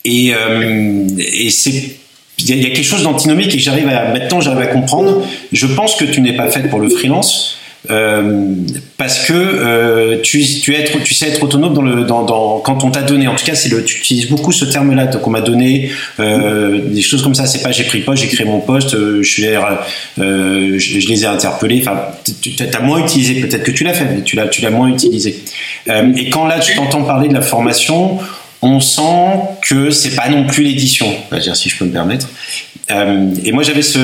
[0.06, 1.96] Et, euh, et c'est
[2.38, 5.26] il y, a quelque chose d'antinomique et j'arrive maintenant j'arrive à comprendre.
[5.52, 7.58] Je pense que tu n'es pas faite pour le freelance.
[7.88, 8.52] Euh,
[8.98, 10.42] parce que euh, tu,
[10.74, 13.26] être, tu sais être autonome dans le, dans, quand on t'a donné.
[13.26, 15.06] En tout cas, c'est tu utilises beaucoup ce terme-là.
[15.06, 17.46] Donc, on m'a donné des choses comme ça.
[17.46, 19.40] C'est pas j'ai pris poste, j'ai créé mon poste, je,
[21.08, 21.80] les ai interpellés.
[21.80, 22.02] Enfin,
[22.42, 23.40] tu as moins utilisé.
[23.40, 25.42] Peut-être que tu l'as fait, mais tu l'as, tu l'as moins utilisé.
[25.88, 28.18] et quand là, tu t'entends parler de la formation,
[28.62, 31.06] on sent que c'est pas non plus l'édition,
[31.54, 32.28] si je peux me permettre.
[32.90, 33.98] Euh, et moi j'avais ce,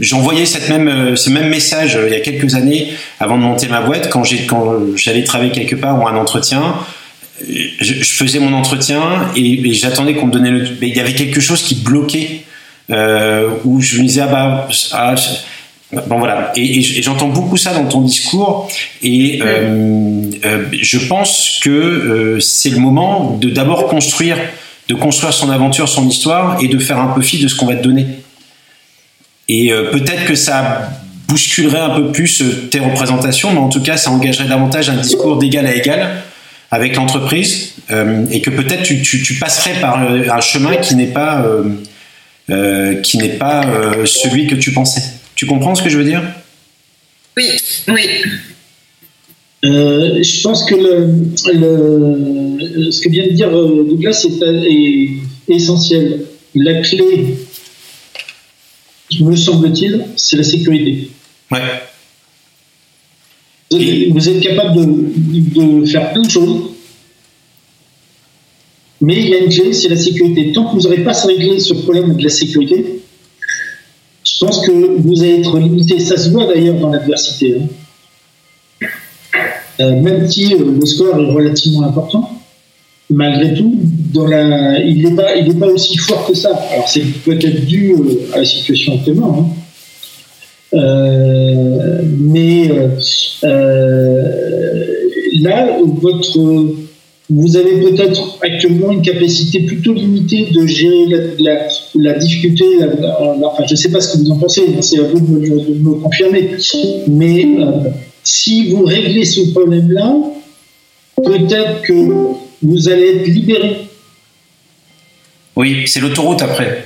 [0.00, 3.68] j'envoyais cette même, euh, ce même message il y a quelques années avant de monter
[3.68, 6.74] ma boîte quand j'ai, quand j'allais travailler quelque part ou un entretien.
[7.80, 9.02] Je, faisais mon entretien
[9.34, 10.68] et, j'attendais qu'on me donnait le.
[10.80, 12.44] Mais il y avait quelque chose qui bloquait
[12.90, 15.14] euh, où je me disais ah bah ah,
[15.92, 18.68] Bon voilà, et, j'entends beaucoup ça dans ton discours,
[19.02, 24.36] et euh, euh, je pense que euh, c'est le moment de d'abord construire,
[24.88, 27.66] de construire son aventure, son histoire, et de faire un peu fi de ce qu'on
[27.66, 28.06] va te donner.
[29.48, 30.88] Et peut-être que ça
[31.28, 35.36] bousculerait un peu plus tes représentations, mais en tout cas, ça engagerait davantage un discours
[35.36, 36.22] d'égal à égal
[36.70, 37.74] avec l'entreprise,
[38.30, 41.44] et que peut-être tu, tu, passerais par un chemin qui n'est pas
[43.02, 43.66] qui n'est pas
[44.06, 45.02] celui que tu pensais.
[45.34, 46.22] Tu comprends ce que je veux dire?
[47.36, 47.44] Oui,
[47.88, 48.02] oui.
[49.64, 50.76] Euh, je pense que
[51.36, 55.08] ce que vient de dire euh, Douglas est,
[55.48, 56.26] essentiel.
[56.54, 57.36] La clé,
[59.20, 61.10] me semble-t-il, c'est la sécurité.
[61.50, 61.60] Ouais.
[64.10, 66.70] Vous êtes capable de, de, faire plein de choses,
[69.00, 70.52] mais il y a une clé, c'est la sécurité.
[70.52, 73.02] Tant que vous n'aurez pas réglé ce problème de la sécurité,
[74.34, 76.00] je pense que vous allez être limité.
[76.00, 77.60] Ça se voit d'ailleurs dans l'adversité.
[77.60, 78.88] Hein.
[79.80, 82.30] Euh, même si euh, le score est relativement important,
[83.10, 83.76] malgré tout,
[84.14, 86.50] il n'est pas aussi fort que ça.
[86.72, 89.52] Alors c'est peut-être dû euh, à la situation actuellement.
[90.72, 90.80] Hein.
[92.20, 92.68] mais
[95.40, 96.83] là, votre
[97.30, 101.06] vous avez peut-être actuellement une capacité plutôt limitée de gérer
[101.94, 102.64] la, difficulté.
[103.42, 105.94] enfin, je ne sais pas ce que vous en pensez, c'est à vous de me,
[105.94, 106.50] confirmer.
[107.08, 107.90] Mais euh,
[108.22, 110.16] si vous réglez ce problème-là,
[111.16, 111.92] peut-être que
[112.62, 113.76] vous allez être libéré.
[115.56, 116.84] Oui, c'est l'autoroute après.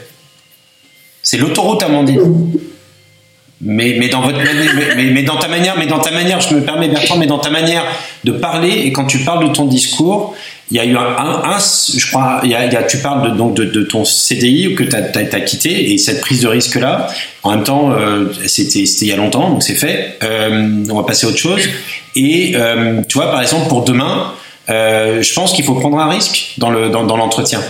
[1.22, 2.52] C'est l'autoroute, Amandine.
[3.60, 7.38] Mais, mais, dans ta manière, mais dans ta manière, je me permets Bertrand, mais dans
[7.38, 7.84] ta manière
[8.22, 10.36] de parler et quand tu parles de ton discours,
[10.70, 13.82] il y a eu un, je crois, il y a, tu parles de, donc de,
[13.82, 17.08] ton CDI que tu as, quitté et cette prise de risque là.
[17.42, 20.18] En même temps, euh, c'était il y a longtemps, donc c'est fait.
[20.22, 21.62] Euh, on va passer à autre chose.
[22.14, 24.34] Et euh, tu vois, par exemple, pour demain,
[24.68, 27.60] euh, je pense qu'il faut prendre un risque dans le dans, dans l'entretien.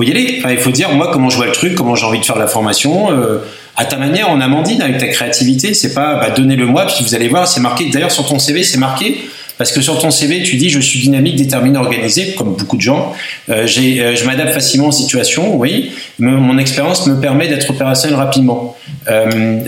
[0.00, 0.40] Faut y aller.
[0.48, 2.46] Il faut dire moi comment je vois le truc, comment j'ai envie de faire la
[2.46, 3.12] formation.
[3.12, 3.40] Euh,
[3.76, 7.28] à ta manière, en Amandine, avec ta créativité, c'est pas bah, donnez-le-moi, puis vous allez
[7.28, 7.90] voir, c'est marqué.
[7.90, 9.28] D'ailleurs, sur ton CV, c'est marqué.
[9.58, 12.80] Parce que sur ton CV, tu dis je suis dynamique, déterminé, organisé, comme beaucoup de
[12.80, 13.12] gens.
[13.50, 15.90] Euh, euh, je m'adapte facilement aux situations, oui.
[16.18, 18.78] mon expérience me permet d'être opérationnel rapidement.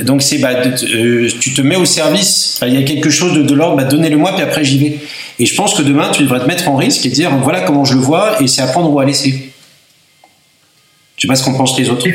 [0.02, 2.58] Donc c'est bah, tu te mets au service.
[2.66, 4.98] Il y a quelque chose de, de l'ordre, bah, donnez-le-moi, puis après j'y vais.
[5.38, 7.84] Et je pense que demain, tu devrais te mettre en risque et dire voilà comment
[7.84, 9.51] je le vois, et c'est à prendre ou à laisser.
[11.22, 12.08] Je sais pas ce qu'en pensent les autres?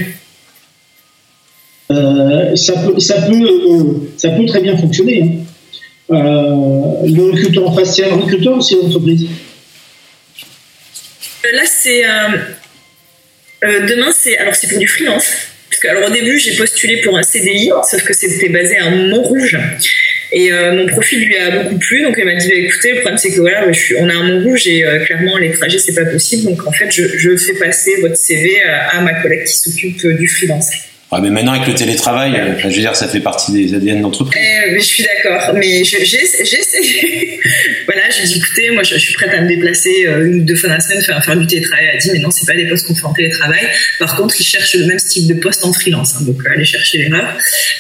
[1.92, 5.24] Euh, ça, peut, ça, peut, euh, ça peut très bien fonctionner.
[5.24, 6.14] Hein.
[6.14, 9.30] Euh, le recruteur en face, c'est un recruteur ou c'est une entreprise
[11.54, 12.04] Là, c'est.
[13.64, 14.38] demain, c'est.
[14.40, 15.32] Alors, c'est pour du freelance.
[15.70, 18.90] Parce que, alors, au début, j'ai postulé pour un CDI, sauf que c'était basé à
[18.90, 19.58] Montrouge.
[20.32, 23.18] Et mon profil lui a beaucoup plu, donc elle m'a dit bah, écoutez, le problème
[23.18, 26.06] c'est que voilà, je suis, on a un Montrouge et clairement les trajets c'est pas
[26.06, 30.06] possible, donc en fait je, je fais passer votre CV à ma collègue qui s'occupe
[30.06, 30.70] du freelance.
[31.10, 34.02] Ouais, mais maintenant, avec le télétravail, euh, je veux dire, ça fait partie des ADN
[34.02, 34.42] d'entreprise.
[34.44, 37.40] Euh, je suis d'accord, mais j'ai essayé.
[37.86, 40.56] voilà, j'ai dit, écoutez, moi, je, suis prête à me déplacer euh, une ou deux
[40.56, 41.86] fois dans la semaine, faire, faire du télétravail.
[41.92, 43.70] Elle a dit, mais non, c'est pas des postes qu'on fait en télétravail.
[44.00, 46.16] Par contre, ils cherchent le même style de poste en freelance.
[46.16, 47.38] Hein, donc, allez chercher l'erreur.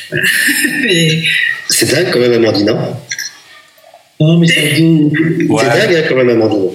[0.10, 0.24] Voilà.
[1.70, 2.74] C'est dingue quand même, Amandine.
[4.20, 6.70] Non, mais c'est dingue hein, quand même, Amandine.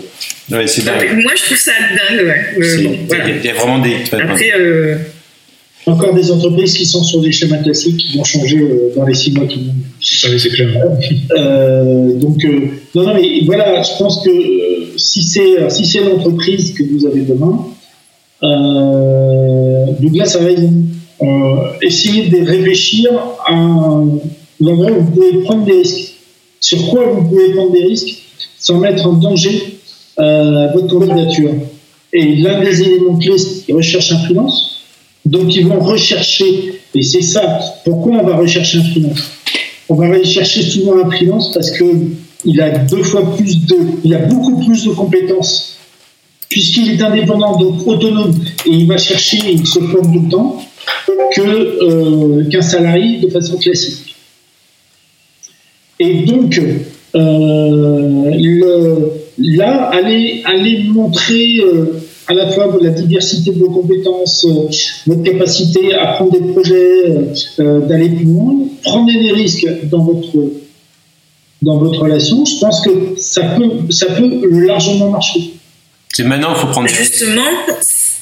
[0.51, 1.23] Ouais, c'est dingue.
[1.23, 1.73] Moi, je trouve ça
[2.09, 2.45] dingue, ouais.
[2.59, 3.97] il, y a, vraiment des.
[4.13, 4.53] Après,
[5.87, 9.15] encore des entreprises qui sont sur des schémas classiques qui vont changer euh, dans les
[9.15, 9.83] six mois qui viennent.
[10.31, 10.69] Oui, c'est clair.
[11.33, 14.31] Euh, donc, euh, non, non, mais voilà, je pense que
[14.97, 17.67] si c'est si c'est l'entreprise que vous avez demain,
[20.01, 20.73] Douglas a raison.
[21.81, 23.11] essayez de réfléchir
[23.47, 23.53] à
[24.71, 26.15] vous pouvez prendre des risques.
[26.61, 28.23] Sur quoi vous pouvez prendre des risques
[28.59, 29.79] sans mettre en danger
[30.17, 31.51] votre candidature.
[32.13, 34.73] Et l'un des éléments clés, c'est recherche un freelance
[35.25, 39.31] donc ils vont rechercher, et c'est ça, pourquoi on va rechercher un freelance?
[39.89, 41.85] On va rechercher souvent un freelance parce que
[42.45, 45.77] il a deux fois plus de, il a beaucoup plus de compétences
[46.49, 48.35] puisqu'il est indépendant, donc autonome,
[48.67, 50.63] et il va chercher, il se forme tout le temps,
[51.39, 54.02] euh, qu'un salarié de façon classique.
[56.05, 56.61] Et donc,
[57.15, 61.61] euh, le, là, allez, allez montrer
[62.27, 64.47] à la fois la diversité de vos compétences,
[65.07, 67.05] votre capacité à prendre des projets,
[67.59, 70.37] d'aller plus loin, prenez des risques dans votre
[71.63, 72.45] dans votre relation.
[72.45, 75.53] Je pense que ça peut ça peut largement marcher.
[76.13, 76.89] C'est maintenant qu'il faut prendre.
[76.89, 77.43] Justement,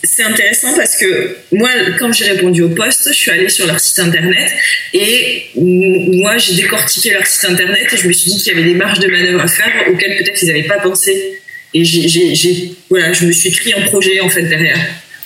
[0.03, 3.79] c'est intéressant parce que moi, quand j'ai répondu au poste, je suis allée sur leur
[3.81, 4.51] site internet
[4.95, 8.69] et moi, j'ai décortiqué leur site internet et je me suis dit qu'il y avait
[8.69, 11.41] des marges de manœuvre à faire auxquelles peut-être ils n'avaient pas pensé.
[11.75, 14.79] Et j'ai, voilà, je me suis écrit un projet en fait derrière.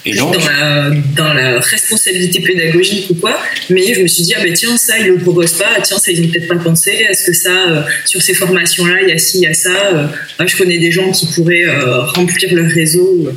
[0.06, 4.34] Et donc, dans, la, dans la responsabilité pédagogique ou quoi, mais je me suis dit,
[4.36, 6.90] ah ben tiens, ça, ils le proposent pas, tiens, ça, ils n'ont peut-être pas pensé,
[7.08, 9.70] est-ce que ça, euh, sur ces formations-là, il y a ci, il y a ça,
[9.70, 13.32] euh, je connais des gens qui pourraient euh, remplir leur réseau,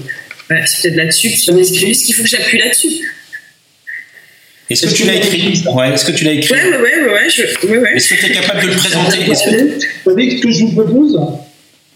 [0.65, 3.13] c'est peut-être là-dessus, juste qu'il faut que j'appuie là-dessus.
[4.69, 7.77] Est-ce que, tu l'as écrit Ouais, est-ce que tu l'as écrit Ouais, ouais, ouais, ouais,
[7.77, 10.71] ouais, Est-ce que tu es capable de le présenter Vous savez, ce que je vous
[10.73, 11.19] propose,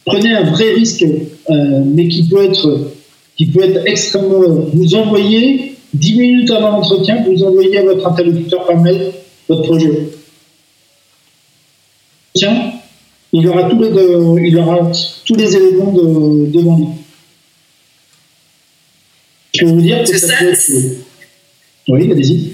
[0.06, 1.04] prenez un vrai risque,
[1.49, 2.91] mais qui peut être
[3.38, 4.39] qui peut être extrêmement.
[4.74, 9.12] Vous envoyez 10 minutes avant l'entretien, vous envoyez à votre interlocuteur par mail
[9.49, 9.91] votre projet.
[12.34, 12.72] Tiens,
[13.34, 14.91] il aura tous les, il aura
[15.26, 16.86] tous les éléments de, devant lui.
[19.54, 20.36] Je peux vous dire que ça,
[21.88, 22.54] Oui, allez-y.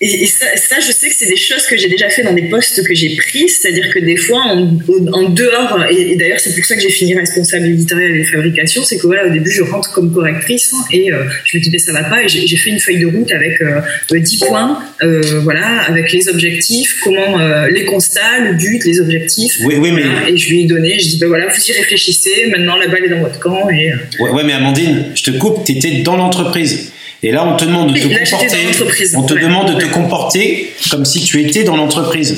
[0.00, 2.48] Et, ça, ça, je sais que c'est des choses que j'ai déjà fait dans des
[2.48, 4.78] postes que j'ai pris, c'est-à-dire que des fois, en,
[5.12, 8.98] en dehors, et, d'ailleurs c'est pour ça que j'ai fini responsable éditorial et fabrication, c'est
[8.98, 11.92] que voilà, au début je rentre comme correctrice et euh, je me dis mais ça
[11.92, 13.80] va pas et j'ai fait une feuille de route avec euh,
[14.10, 19.58] 10 points, euh, voilà, avec les objectifs, comment euh, les constats, le but, les objectifs.
[19.64, 22.46] Oui, oui, mais et je lui ai donné, je dis ben voilà, vous y réfléchissez,
[22.50, 23.90] maintenant la balle est dans votre camp et.
[23.90, 23.96] Euh.
[24.20, 26.92] Ouais, ouais, mais Amandine, je te coupe, tu étais dans l'entreprise.
[27.24, 29.16] Et là, on te demande de te comporter.
[29.16, 32.36] On te demande de te comporter comme si tu étais dans l'entreprise.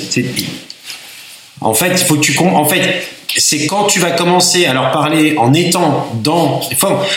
[1.59, 3.05] En fait, il faut que tu en fait
[3.37, 6.61] c'est quand tu vas commencer à leur parler en étant dans.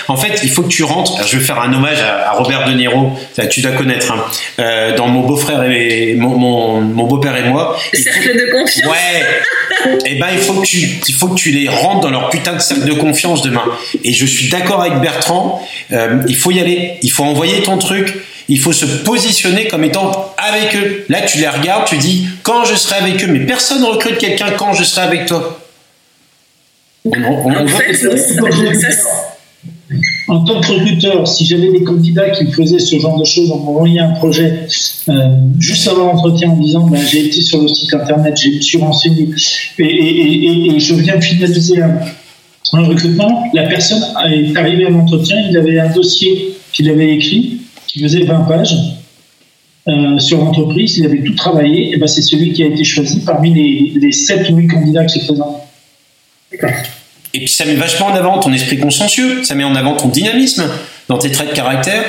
[0.09, 1.27] En fait, il faut que tu rentres.
[1.27, 3.13] Je vais faire un hommage à, Robert De Niro.
[3.51, 4.13] Tu dois connaître.
[4.13, 4.25] Hein,
[4.59, 6.37] euh, dans mon beau-frère et mon,
[6.81, 7.77] mon, beau-père et moi.
[7.95, 8.87] cercle de confiance.
[8.87, 9.97] Ouais.
[10.05, 12.29] et eh ben, il faut que tu, il faut que tu les rentres dans leur
[12.29, 13.65] putain de cercle de confiance demain.
[14.05, 15.67] Et je suis d'accord avec Bertrand.
[15.93, 16.99] Euh, il faut y aller.
[17.03, 18.15] Il faut envoyer ton truc.
[18.49, 21.05] Il faut se positionner comme étant avec eux.
[21.09, 23.29] Là, tu les regardes, tu dis quand je serai avec eux.
[23.29, 25.61] Mais personne ne recrute quelqu'un quand je serai avec toi
[30.29, 33.59] en tant que recruteur, si j'avais des candidats qui faisaient ce genre de choses, on
[33.59, 34.67] m'envoyait un projet
[35.09, 35.13] euh,
[35.59, 38.79] juste avant l'entretien en disant ben, j'ai été sur le site internet, je me suis
[38.79, 39.29] renseigné
[39.79, 45.91] et, je viens finaliser un, recrutement, la personne est arrivée à l'entretien, il avait un
[45.91, 48.77] dossier qu'il avait écrit qui faisait 20 pages.
[49.89, 53.21] Euh, sur l'entreprise, il avait tout travaillé, et ben c'est celui qui a été choisi
[53.21, 55.63] parmi les, les 7 ou 8 candidats qui se présentent.
[57.33, 60.09] Et puis ça met vachement en avant ton esprit consciencieux, ça met en avant ton
[60.09, 60.65] dynamisme
[61.09, 62.03] dans tes traits de caractère,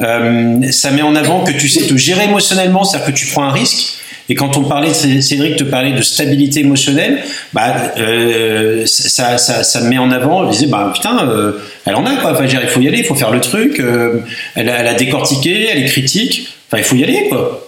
[0.00, 3.44] euh, ça met en avant que tu sais te gérer émotionnellement, c'est-à-dire que tu prends
[3.44, 3.94] un risque.
[4.30, 7.22] Et quand on parlait, Cédric te parlait de stabilité émotionnelle,
[7.54, 11.52] bah, euh, ça, ça, ça, met en avant, je disais, bah putain, euh,
[11.86, 13.82] elle en a quoi, il faut y aller, il faut faire le truc,
[14.54, 17.67] elle, a, elle a décortiqué, elle est critique, enfin il faut y aller quoi.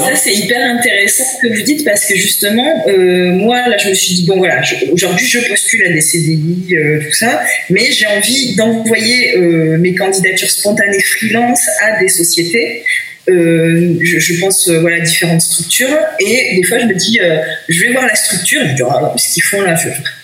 [0.00, 3.90] Ça, c'est hyper intéressant ce que vous dites parce que justement, euh, moi, là, je
[3.90, 7.90] me suis dit, bon, voilà, aujourd'hui, je postule à des CDI, euh, tout ça, mais
[7.90, 12.84] j'ai envie d'envoyer euh, mes candidatures spontanées freelance à des sociétés.
[13.28, 15.96] Je, je, pense voilà différentes structures.
[16.18, 17.20] Et des fois je me dis
[17.68, 19.76] je vais voir la structure je dis ah, ce qu'ils font là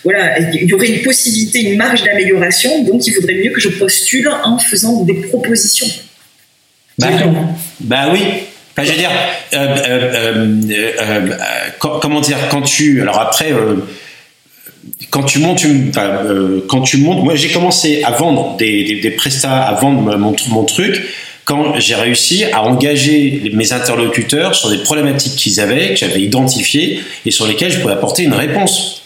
[0.03, 3.69] voilà il y aurait une possibilité une marge d'amélioration donc il vaudrait mieux que je
[3.69, 5.87] postule en faisant des propositions.
[6.97, 7.07] Bah,
[7.79, 8.19] bah oui
[8.83, 9.11] je veux dire,
[9.53, 10.61] euh, euh,
[10.99, 11.37] euh,
[11.79, 13.51] comment dire, quand tu, alors après,
[15.09, 15.65] quand tu montes,
[16.67, 21.01] quand tu montes, moi j'ai commencé à vendre des, prestats, à vendre mon, truc
[21.45, 27.01] quand j'ai réussi à engager mes interlocuteurs sur des problématiques qu'ils avaient, que j'avais identifiées
[27.25, 29.03] et sur lesquelles je pouvais apporter une réponse.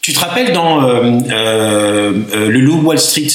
[0.00, 3.28] Tu te rappelles dans Le Loup Wall Street,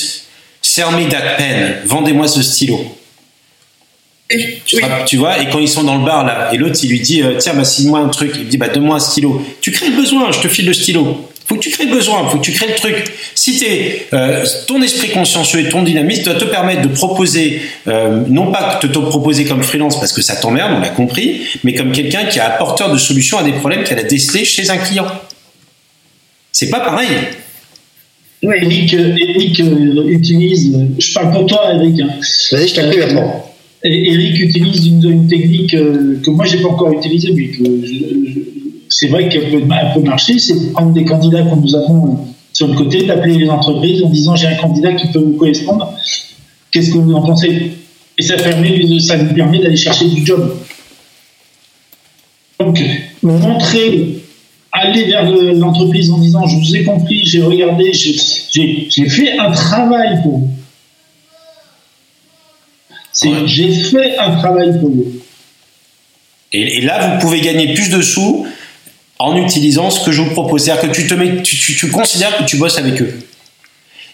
[0.62, 2.99] Sell me that pen, vendez-moi ce stylo.
[5.08, 7.24] Tu, vois, et quand ils sont dans le bar là, et l'autre il lui dit
[7.24, 9.44] euh, tiens bah signe-moi un truc, il dit bah donne-moi un stylo.
[9.60, 11.28] Tu crées le besoin, je te file le stylo.
[11.48, 13.12] Faut que tu crées le besoin, faut que tu crées le truc.
[13.34, 18.22] Si t'es, euh, ton esprit consciencieux et ton dynamisme doit te permettre de proposer, euh,
[18.30, 21.74] non pas de te proposer comme freelance parce que ça t'emmerde, on l'a compris, mais
[21.74, 24.78] comme quelqu'un qui est apporteur de solutions à des problèmes qu'elle a décelés chez un
[24.78, 25.08] client.
[26.52, 27.10] C'est pas pareil.
[28.44, 28.94] Eric,
[30.08, 32.00] utilise, je parle pour toi Eric.
[32.00, 32.10] Hein.
[32.52, 33.49] Vas-y, je t'en
[33.84, 37.64] Eric utilise une, technique euh, que moi j'ai pas encore utilisée, mais que
[38.90, 42.20] c'est vrai qu'elle peut, peut marcher, c'est de prendre des candidats que nous avons
[42.52, 45.94] sur le côté, d'appeler les entreprises en disant j'ai un candidat qui peut vous correspondre,
[46.72, 47.72] qu'est-ce que vous en pensez?
[48.18, 50.58] Et ça, permet, ça nous permet d'aller chercher du job.
[52.60, 52.84] Donc,
[53.24, 54.20] montrer,
[54.74, 60.22] aller vers l'entreprise en disant je vous ai compris, j'ai regardé, j'ai fait un travail
[60.22, 60.59] pour vous.
[63.46, 65.12] J'ai fait un travail pour vous.
[66.52, 68.48] Et, là, vous pouvez gagner plus de sous
[69.20, 70.64] en utilisant ce que je vous propose.
[70.64, 73.14] C'est-à-dire que tu, te mets, tu, tu, considères que tu bosses avec eux.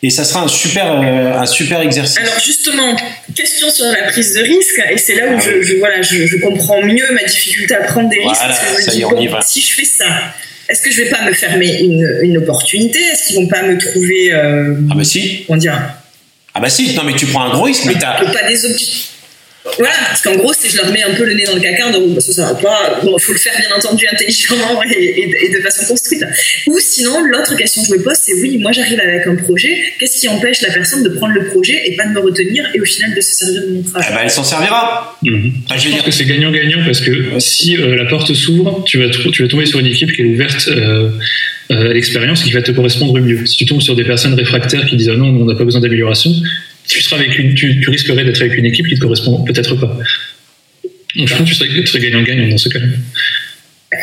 [0.04, 2.18] Et ça sera un super, euh, un super exercice.
[2.18, 2.96] Alors justement,
[3.34, 6.38] question sur la prise de risque, et c'est là où je, je, voilà, je, je,
[6.38, 8.36] comprends mieux ma difficulté à prendre des risques.
[8.82, 9.42] ça y est, on y va.
[9.42, 10.06] Si je fais ça,
[10.68, 13.00] est-ce que je vais pas me fermer une, une opportunité?
[13.00, 15.46] Est-ce qu'ils vont pas me trouver euh, Ah bah si.
[15.48, 15.78] On dirait.
[16.58, 18.24] Ah bah si, non mais tu prends un gros risque, mais t'as.
[18.48, 18.66] Des
[19.78, 21.92] voilà, parce qu'en gros, c'est je leur mets un peu le nez dans le caca,
[21.92, 23.00] donc ça, ça va pas.
[23.04, 26.24] Bon, faut le faire bien entendu intelligemment et, de façon construite.
[26.68, 29.76] Ou sinon, l'autre question que je me pose, c'est oui, moi j'arrive avec un projet,
[30.00, 32.80] qu'est-ce qui empêche la personne de prendre le projet et pas de me retenir et
[32.80, 34.08] au final de se servir de mon travail?
[34.10, 35.18] Eh ben, Elle s'en servira.
[35.24, 35.52] Mhm.
[35.76, 39.42] je, pense que c'est gagnant-gagnant parce que si euh, la porte s'ouvre, tu vas, tu
[39.42, 40.68] vas tomber sur une équipe qui est ouverte.
[40.68, 41.10] Euh,
[41.72, 43.44] euh, à l'expérience qui va te correspondre mieux.
[43.48, 45.82] Si tu tombes sur des personnes réfractaires qui disent ah non, on n'a pas besoin
[45.82, 46.30] d'amélioration,
[46.88, 49.76] tu, seras avec une, tu, risquerais d'être avec une équipe qui ne te correspond peut-être
[49.76, 49.98] pas.
[51.16, 52.88] Donc je pense que tu serais, tu serais gagnant-gagnant dans ce cas-là.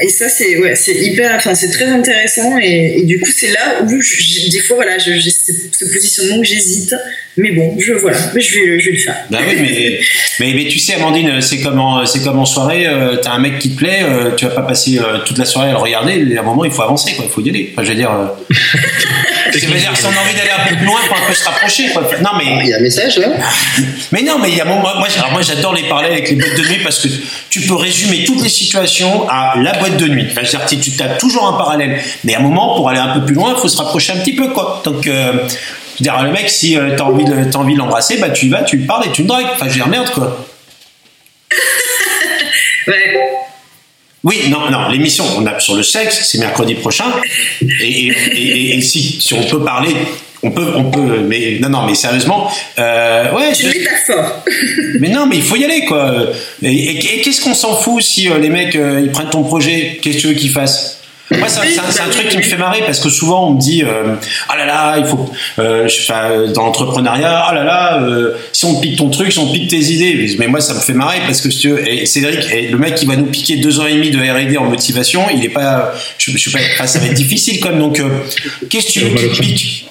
[0.00, 2.56] Et ça, c'est ouais, c'est hyper, enfin, c'est très intéressant.
[2.58, 6.94] Et, du coup, c'est là où, des fois, voilà, j'ai ce, positionnement où j'hésite.
[7.36, 9.16] Mais bon, je voilà, mais je vais, je vais le faire.
[9.30, 10.00] Bah oui, mais,
[10.40, 12.86] mais, mais, tu sais, Amandine, c'est comme en, c'est comme en soirée.
[12.86, 15.44] Euh, t'as un mec qui te plaît, euh, tu vas pas passer euh, toute la
[15.44, 16.36] soirée à le regarder.
[16.36, 17.24] À un moment, il faut avancer, quoi.
[17.28, 17.70] Il faut y aller.
[17.72, 18.10] Enfin, je veux dire.
[19.58, 21.34] je veux dire, si on a envie d'aller un peu plus loin, pour un peu
[21.34, 22.02] se rapprocher, quoi.
[22.22, 22.58] Non, mais.
[22.62, 23.28] Il y a un message là.
[24.12, 26.56] Mais non, mais il y a moi, moi, moi j'adore les parler avec les boîtes
[26.56, 27.08] de nuit parce que
[27.50, 30.28] tu peux résumer toutes les situations à la boîte de nuit.
[30.30, 32.00] Enfin, dire, tu as toujours un parallèle.
[32.24, 34.16] Mais à un moment, pour aller un peu plus loin, il faut se rapprocher un
[34.16, 34.82] petit peu, quoi.
[34.84, 38.18] Donc, euh, je veux dire, le mec, si euh, t'as envie, de, envie de l'embrasser,
[38.18, 39.46] bah tu y vas, tu lui parles et tu le dragues.
[39.52, 40.46] Enfin, je veux dire, merde, quoi.
[42.88, 43.41] ouais.
[44.24, 47.06] Oui, non, non, l'émission on a sur le sexe, c'est mercredi prochain.
[47.60, 49.94] Et, et, et, si, si on peut parler
[50.44, 53.52] on peut, on peut, mais non, non, mais sérieusement, euh, ouais.
[55.00, 56.26] Mais non, mais il faut y aller, quoi.
[56.62, 59.98] Et, qu'est-ce qu'on s'en fout si euh, les mecs euh, ils prennent ton projet?
[60.02, 61.01] Qu'est-ce que tu veux qu'ils fassent?
[61.38, 64.14] Moi, c'est un, truc qui me fait marrer parce que souvent on me dit euh,
[64.48, 66.12] ah là là, il faut, euh, je sais
[66.54, 68.00] dans l'entrepreneuriat, ah là là,
[68.52, 70.36] si on pique ton truc, si on pique tes idées.
[70.38, 73.16] Mais moi, ça me fait marrer parce que et Cédric, et le mec qui va
[73.16, 76.50] nous piquer deux ans et demi de R&D en motivation, il est pas, je, suis
[76.50, 77.80] pas, ça va être difficile quand même.
[77.80, 78.00] Donc,
[78.68, 79.86] qu'est-ce que tu veux qu'il pique?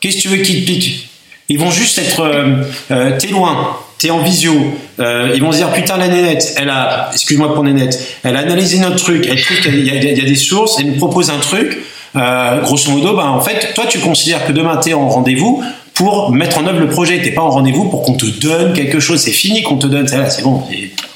[0.00, 1.08] Qu'est-ce que tu veux qu'ils te piquent
[1.48, 4.78] Ils vont juste être, euh, euh, t'es loin, t'es en visio.
[4.98, 8.40] Euh, ils vont se dire putain la nénette, elle a, excuse-moi pour nénette, elle a
[8.40, 11.78] analysé notre truc, elle trouve qu'il y, a des sources, elle nous propose un truc.
[12.14, 15.62] grosso modo, ben en fait, toi tu considères que demain t'es en rendez-vous
[15.96, 17.20] pour mettre en œuvre le projet.
[17.22, 19.20] T'es pas en rendez-vous pour qu'on te donne quelque chose.
[19.20, 20.06] C'est fini qu'on te donne.
[20.06, 20.62] C'est bon.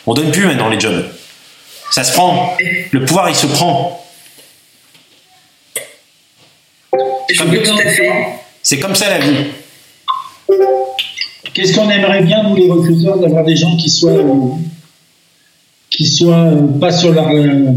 [0.07, 1.05] On donne plus maintenant les jobs.
[1.91, 2.57] Ça se prend.
[2.91, 4.05] Le pouvoir, il se prend.
[8.63, 9.47] C'est comme ça la vie.
[11.53, 14.23] Qu'est-ce qu'on aimerait bien, nous les recruteurs, d'avoir des gens qui soient,
[15.91, 17.73] qui soient euh, pas sur leur, euh,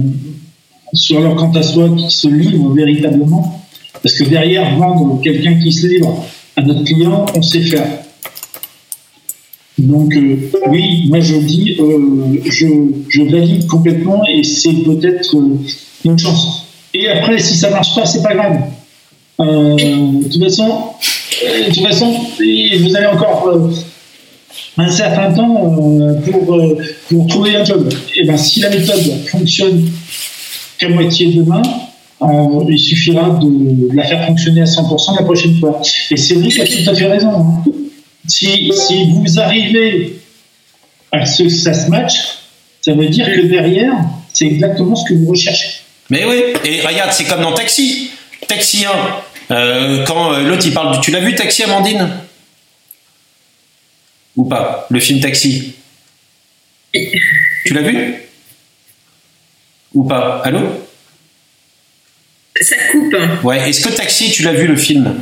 [0.93, 3.61] sur leur quant à soi, qui se livrent véritablement?
[4.01, 6.23] Parce que derrière, vendre quelqu'un qui se livre
[6.55, 7.87] à notre client, on sait faire.
[9.79, 11.75] Donc euh, oui, moi je dis,
[12.45, 12.67] je,
[13.09, 15.35] je, valide complètement et c'est peut-être
[16.05, 16.67] une chance.
[16.93, 18.61] Et après, si ça marche pas, c'est pas grave.
[19.39, 20.69] Euh, de toute façon,
[21.45, 23.69] de toute façon, vous avez encore euh,
[24.77, 26.59] un certain temps euh, pour,
[27.09, 27.89] pour trouver un job.
[28.15, 29.89] Et eh ben, si la méthode fonctionne
[30.77, 31.61] qu'à moitié demain,
[32.69, 35.81] il suffira de la faire fonctionner à 100% la prochaine fois.
[36.11, 37.29] Et qui a tout à fait raison.
[37.29, 37.63] Hein.
[38.27, 40.19] Si, si vous arrivez
[41.11, 42.13] à ce que ça se match,
[42.81, 43.93] ça veut dire que derrière,
[44.33, 45.69] c'est exactement ce que vous recherchez.
[46.09, 48.09] Mais oui, et regarde, c'est comme dans Taxi.
[48.47, 48.89] Taxi 1,
[49.51, 52.09] euh, quand euh, l'autre il parle, tu l'as vu Taxi Amandine?
[54.35, 55.75] Ou pas Le film Taxi?
[56.93, 58.15] Tu l'as vu?
[59.93, 60.41] Ou pas?
[60.43, 60.87] Allô?
[62.61, 63.15] Ça coupe.
[63.43, 65.21] Ouais, est-ce que Taxi, tu l'as vu le film?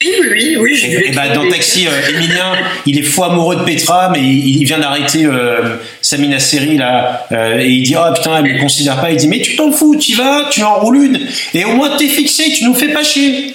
[0.00, 1.06] Oui, oui, oui, vu.
[1.06, 2.54] Et bah, dans Taxi, euh, Emilien,
[2.86, 7.58] il est fou amoureux de Petra, mais il, vient d'arrêter euh, Samina Seri là, euh,
[7.58, 9.10] et il dit oh putain, elle me considère pas.
[9.10, 11.96] Il dit mais tu t'en fous, tu vas, tu en roules une, et au moins
[11.96, 13.48] t'es fixé, tu nous fais pas chier.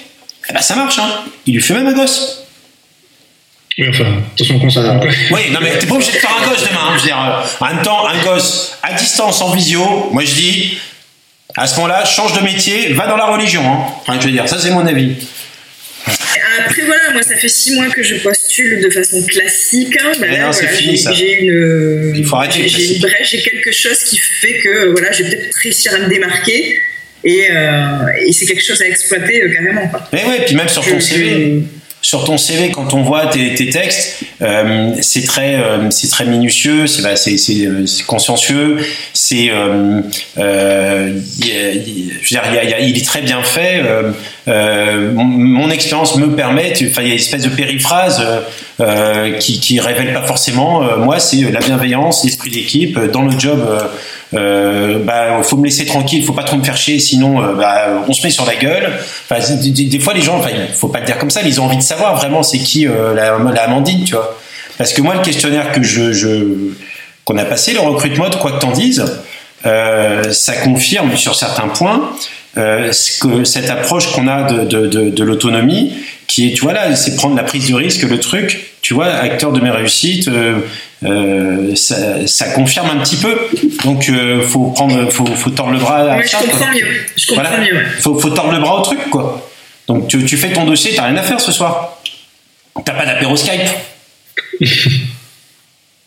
[0.50, 1.08] Et bah ça marche, hein.
[1.46, 2.42] Il lui fait même un gosse.
[3.78, 4.04] Oui, enfin,
[4.34, 6.80] attention qu'on s'en Oui, non mais t'es pas obligé de faire un gosse demain.
[6.88, 10.34] Hein, je veux dire, en même temps, un gosse à distance en visio, moi je
[10.34, 10.78] dis,
[11.56, 13.62] À ce moment-là, change de métier, va dans la religion.
[13.64, 13.86] Hein.
[14.02, 15.16] Enfin, je veux dire, ça c'est mon avis.
[16.58, 19.96] Après voilà, moi ça fait six mois que je postule de façon classique.
[20.02, 20.12] Hein.
[20.20, 24.16] Bah, voilà, fini, j'ai- une, Il faut arrêter j'ai- une brèche, j'ai quelque chose qui
[24.18, 26.76] fait que voilà, je vais peut-être réussir à me démarquer
[27.24, 29.88] et, euh, et c'est quelque chose à exploiter euh, carrément.
[29.88, 30.08] Quoi.
[30.12, 31.62] Mais ouais, puis même sur ton Je- CV,
[32.04, 36.26] sur ton CV, quand on voit tes, tes textes, euh, c'est très, euh, c'est très
[36.26, 38.76] minutieux, c'est bah, c'est- c'est, euh, consciencieux,
[39.14, 40.02] c'est, euh,
[41.38, 43.82] il est très bien fait.
[43.84, 44.10] euh,
[44.48, 48.22] euh, mon, mon expérience me permet, enfin, il y a une espèce de périphrase
[49.40, 50.82] qui, qui révèle pas forcément.
[50.98, 53.60] moi, c'est la bienveillance, l'esprit d'équipe dans le job.
[54.34, 58.04] Euh, bah, faut me laisser tranquille, faut pas trop me faire chier, sinon, euh, bah,
[58.08, 58.90] on se met sur la gueule.
[59.30, 61.76] Enfin, des, fois, les gens, enfin, faut pas le dire comme ça, ils ont envie
[61.76, 64.36] de savoir vraiment c'est qui euh, la, la Amandine, tu vois.
[64.78, 66.72] Parce que moi, le questionnaire que je, je
[67.24, 69.04] qu'on a passé, le recrute mode, quoi que t'en dises,
[69.66, 72.10] euh, ça confirme sur certains points
[72.56, 75.92] ce que cette approche qu'on a de, de, de, de l'autonomie,
[76.28, 79.06] qui est, tu vois là, c'est prendre la prise de risque, le truc, tu vois,
[79.06, 80.58] acteur de mes réussites, euh,
[81.06, 83.34] euh, ça, ça confirme un petit peu.
[83.82, 86.48] Donc, euh, faut prendre, faut, faut tordre le bras à Ouais, je ça, quoi.
[86.50, 86.86] comprends mieux.
[87.16, 87.64] Je comprends Voilà.
[87.64, 87.76] mieux.
[87.78, 87.84] ouais.
[88.02, 89.48] Faut, faut tordre le bras au truc, quoi.
[89.88, 91.98] Donc, tu, tu fais ton dossier, t'as rien à faire ce soir.
[92.84, 93.62] T'as pas d'apéro Skype.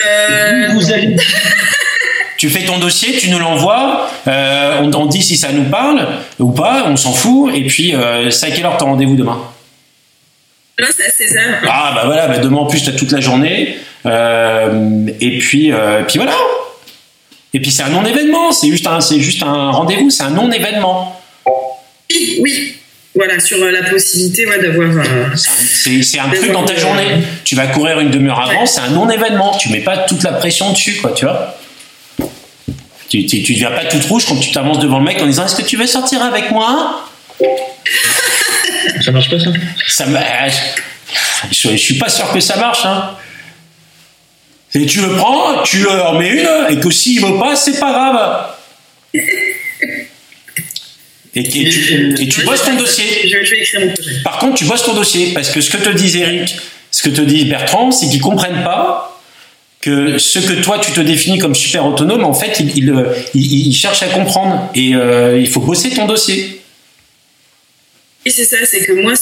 [0.05, 1.15] Euh, Vous allez
[2.37, 6.07] Tu fais ton dossier, tu nous l'envoies, euh, on, on dit si ça nous parle
[6.37, 9.41] ou pas, on s'en fout, et puis euh, c'est à quelle heure t'as rendez-vous demain
[10.79, 11.59] là, c'est à 16 heures.
[11.67, 16.03] Ah bah voilà, bah demain en plus t'as toute la journée, euh, et puis, euh,
[16.07, 16.33] puis voilà.
[17.53, 21.19] Et puis c'est un non-événement, c'est juste un, c'est juste un rendez-vous, c'est un non-événement.
[22.09, 22.73] Oui, oui.
[23.15, 24.89] Voilà, sur euh, la possibilité ouais, d'avoir.
[24.89, 27.23] euh, C'est un- C'est c'est un truc dans ta journée.
[27.43, 28.67] Tu vas courir une demi-heure avant, Ouais.
[28.67, 29.57] c'est un non-événement.
[29.57, 31.57] Tu mets pas toute la pression dessus, quoi, tu vois.
[33.09, 35.45] Tu, tu, tu deviens pas toute rouge quand tu t'avances devant le mec en disant
[35.45, 37.09] Est-ce que tu veux sortir avec moi?
[39.03, 39.51] Ça marche pas ça?
[39.88, 40.47] Ça m'a-
[41.51, 42.85] je, je suis pas sûr que ça marche.
[42.85, 43.11] Hein.
[44.73, 47.91] Et tu le prends, tu en mets une, et que s'il veut pas, c'est pas
[47.91, 48.47] grave.
[51.35, 53.05] Et, et tu, et tu bosses ton dossier.
[53.23, 54.22] Je, je vais écrire mon projet.
[54.23, 56.55] Par contre, tu bosses ton dossier parce que ce que te disent Eric,
[56.91, 59.19] ce que te dit Bertrand, c'est qu'ils comprennent pas
[59.81, 63.14] que ce que toi tu te définis comme super autonome, en fait, ils il, euh,
[63.35, 66.56] il, il cherchent à comprendre et euh, il faut bosser ton dossier.
[68.27, 69.13] Et c'est ça, c'est que moi,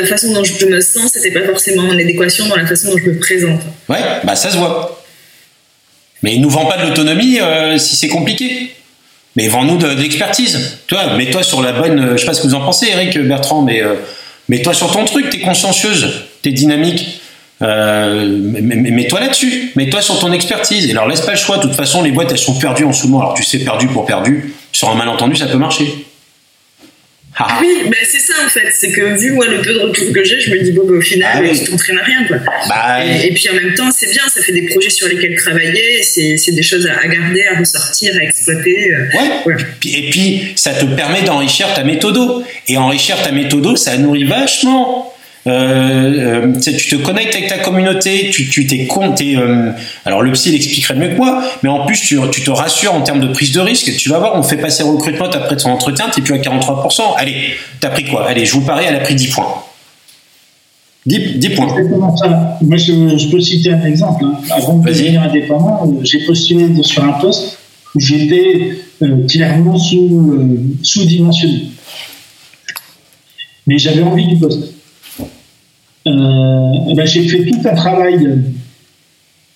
[0.00, 2.96] la façon dont je me sens, c'était pas forcément en adéquation dans la façon dont
[2.96, 3.60] je me présente.
[3.88, 5.02] Ouais, bah ça se voit.
[6.22, 8.70] Mais ils nous vendent pas de l'autonomie euh, si c'est compliqué.
[9.34, 10.78] Mais vends-nous de, de l'expertise.
[10.86, 11.98] Tu vois, mets-toi sur la bonne.
[11.98, 13.94] euh, Je sais pas ce que vous en pensez, Eric, Bertrand, mais euh,
[14.48, 15.28] mets-toi sur ton truc.
[15.30, 17.20] T'es consciencieuse, t'es dynamique.
[17.60, 19.72] Mets-toi là-dessus.
[19.74, 20.86] Mets-toi sur ton expertise.
[20.86, 21.56] Et alors laisse pas le choix.
[21.56, 23.22] De toute façon, les boîtes elles sont perdues en ce moment.
[23.22, 24.54] Alors tu sais, perdu pour perdu.
[24.70, 26.06] Sur un malentendu, ça peut marcher.
[27.38, 27.58] Ah.
[27.62, 28.70] Oui, bah, c'est ça en fait.
[28.72, 30.94] C'est que vu moi le peu de retour que j'ai, je me dis bon, bah,
[30.98, 31.58] au final, Ah oui.
[31.58, 32.36] tu t'entraînes à rien quoi.
[32.68, 35.34] Bah, Et, et puis en même temps, c'est bien, ça fait des projets sur lesquels
[35.36, 38.90] travailler, c'est des choses à, garder, à ressortir, à exploiter.
[38.92, 39.06] euh.
[39.46, 39.56] Ouais.
[39.86, 42.44] Et puis, ça te permet d'enrichir ta méthodo.
[42.68, 45.11] Et enrichir ta méthodo, ça nourrit vachement.
[45.46, 49.72] Euh, euh, tu te connectes avec ta communauté, tu tu t'es con, t'es, euh,
[50.04, 52.94] alors le psy il expliquerait mieux que moi, mais en plus tu, tu te rassures
[52.94, 53.90] en termes de prise de risque.
[53.96, 57.00] Tu vas voir, on fait passer recrutement après ton entretien, t'es plus à 43%.
[57.16, 57.34] Allez,
[57.80, 58.28] t'as pris quoi?
[58.28, 59.64] Allez, je vous parie, elle a pris 10 points.
[61.06, 61.74] 10, 10 points.
[62.16, 62.58] Ça.
[62.62, 64.24] Moi, je, je peux citer un exemple.
[64.24, 64.38] hein.
[64.50, 67.58] Avant de devenir indépendant, j'ai postulé sur un poste
[67.96, 71.64] où j'étais euh, clairement sous, sous-dimensionné.
[73.66, 74.72] Mais j'avais envie du poste.
[76.06, 78.42] Euh, eh ben, j'ai fait tout un travail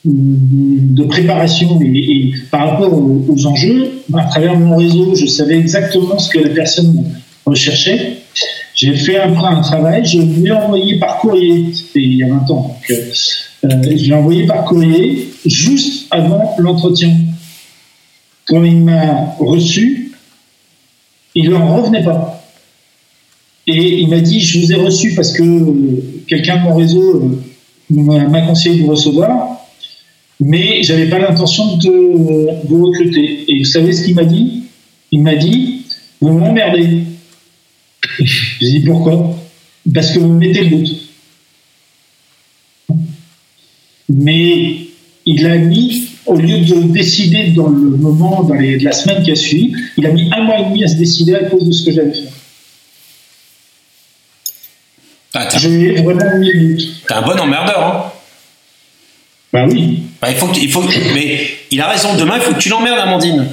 [0.04, 6.30] de préparation et, par rapport aux, enjeux, à travers mon réseau, je savais exactement ce
[6.30, 7.04] que la personne
[7.44, 8.18] recherchait.
[8.74, 12.76] J'ai fait un, travail, je l'ai envoyé par courrier, c'était il y a 20 ans,
[12.90, 12.94] euh,
[13.64, 17.10] euh, je l'ai envoyé par courrier juste avant l'entretien.
[18.46, 20.12] Quand il m'a reçu,
[21.34, 22.45] il n'en revenait pas.
[23.66, 25.42] Et il m'a dit, je vous ai reçu parce que
[26.28, 29.58] quelqu'un de mon réseau euh, m'a conseillé de vous recevoir,
[30.38, 33.44] mais j'avais pas l'intention de vous recruter.
[33.48, 34.62] Et vous savez ce qu'il m'a dit?
[35.10, 35.82] Il m'a dit,
[36.20, 37.04] vous m'emmerdez.
[38.20, 39.36] J'ai dit pourquoi?
[39.92, 40.96] Parce que vous mettez le doute.
[44.08, 44.76] Mais
[45.24, 49.32] il a mis, au lieu de décider dans le moment, dans les, la semaine qui
[49.32, 51.72] a suivi, il a mis un mois et demi à se décider à cause de
[51.72, 52.28] ce que j'avais fait.
[55.38, 58.12] Ah, J'ai t'es un bon emmerdeur, hein
[59.52, 60.02] Bah oui.
[60.20, 62.14] Bah, il faut que, il faut que- mais il a raison.
[62.14, 63.46] Demain, il faut que tu l'emmerdes, Amandine.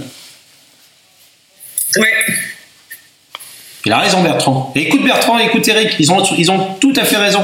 [1.97, 2.07] Ouais.
[3.85, 4.71] Il a raison, Bertrand.
[4.75, 7.41] Et écoute Bertrand, écoute Eric, ils ont, ils ont tout à fait raison.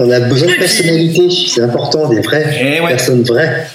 [0.00, 2.88] On a besoin de personnalité, c'est important, des vraies Eh ouais.
[2.90, 3.68] personnes vraies.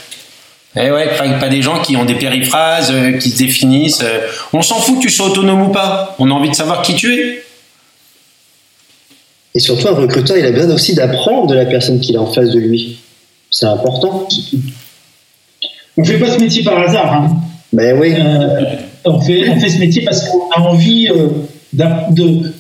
[0.76, 4.02] Eh ouais, pas, pas des gens qui ont des périphrases, euh, qui se définissent.
[4.02, 4.20] euh.
[4.54, 6.16] On s'en fout que tu sois autonome ou pas.
[6.20, 7.44] On a envie de savoir qui tu es.
[9.56, 12.32] Et surtout, un recruteur, il a besoin aussi d'apprendre de la personne qu'il a en
[12.32, 12.98] face de lui.
[13.52, 14.28] C'est important.
[15.98, 17.14] On fait pas ce métier par hasard.
[17.14, 17.36] Hein.
[17.72, 18.76] Ben oui, Euh,
[19.06, 21.28] on, fait, on fait ce métier parce qu'on a envie euh,
[21.74, 21.86] de,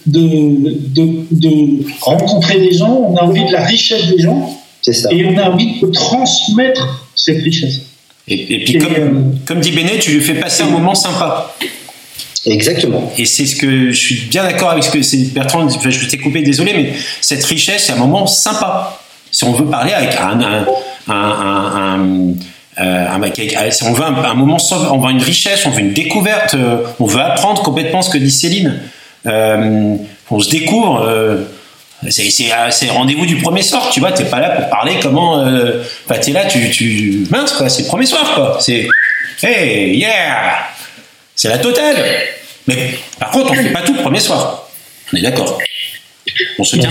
[0.05, 4.93] de, de, de rencontrer des gens, on a envie de la richesse des gens c'est
[4.93, 5.09] ça.
[5.11, 7.81] et on a envie de transmettre cette richesse.
[8.27, 10.95] Et, et puis, Et, comme, euh, comme dit Béné, tu lui fais passer un moment
[10.95, 11.55] sympa.
[12.45, 13.11] Exactement.
[13.17, 15.63] Et c'est ce que je suis bien d'accord avec ce que c'est Bertrand.
[15.63, 18.99] Enfin, Je t'ai coupé, désolé, mais cette richesse, c'est un moment sympa.
[19.31, 20.65] Si on veut parler avec un, un,
[21.13, 22.33] un,
[22.79, 24.57] euh, si on veut un, moment,
[24.91, 28.17] on veut une richesse, on veut une découverte, euh, on veut apprendre complètement ce que
[28.17, 28.79] dit Céline.
[29.25, 29.95] Euh,
[30.29, 31.01] on se découvre.
[31.01, 31.45] euh,
[32.09, 34.11] c'est euh, rendez-vous du premier soir, tu vois.
[34.11, 35.39] T'es pas là pour parler comment.
[35.39, 37.69] Euh, enfin, t'es là, tu, tu mince quoi.
[37.69, 38.57] C'est premier soir quoi.
[38.59, 38.87] C'est
[39.41, 40.57] hey yeah.
[41.35, 41.95] C'est la totale.
[42.67, 44.69] Mais par contre, on fait pas tout le premier soir.
[45.11, 45.59] On est d'accord.
[46.57, 46.89] On se tient.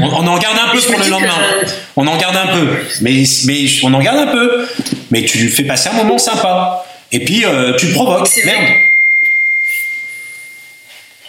[0.00, 1.34] On, on en garde un peu pour le lendemain.
[1.62, 1.66] que-
[1.96, 2.68] On en garde un peu.
[3.00, 4.66] Mais, mais on en garde un peu.
[5.10, 6.86] Mais tu fais passer un moment sympa.
[7.10, 8.28] Et puis, euh, tu provoques.
[8.44, 8.62] Merde.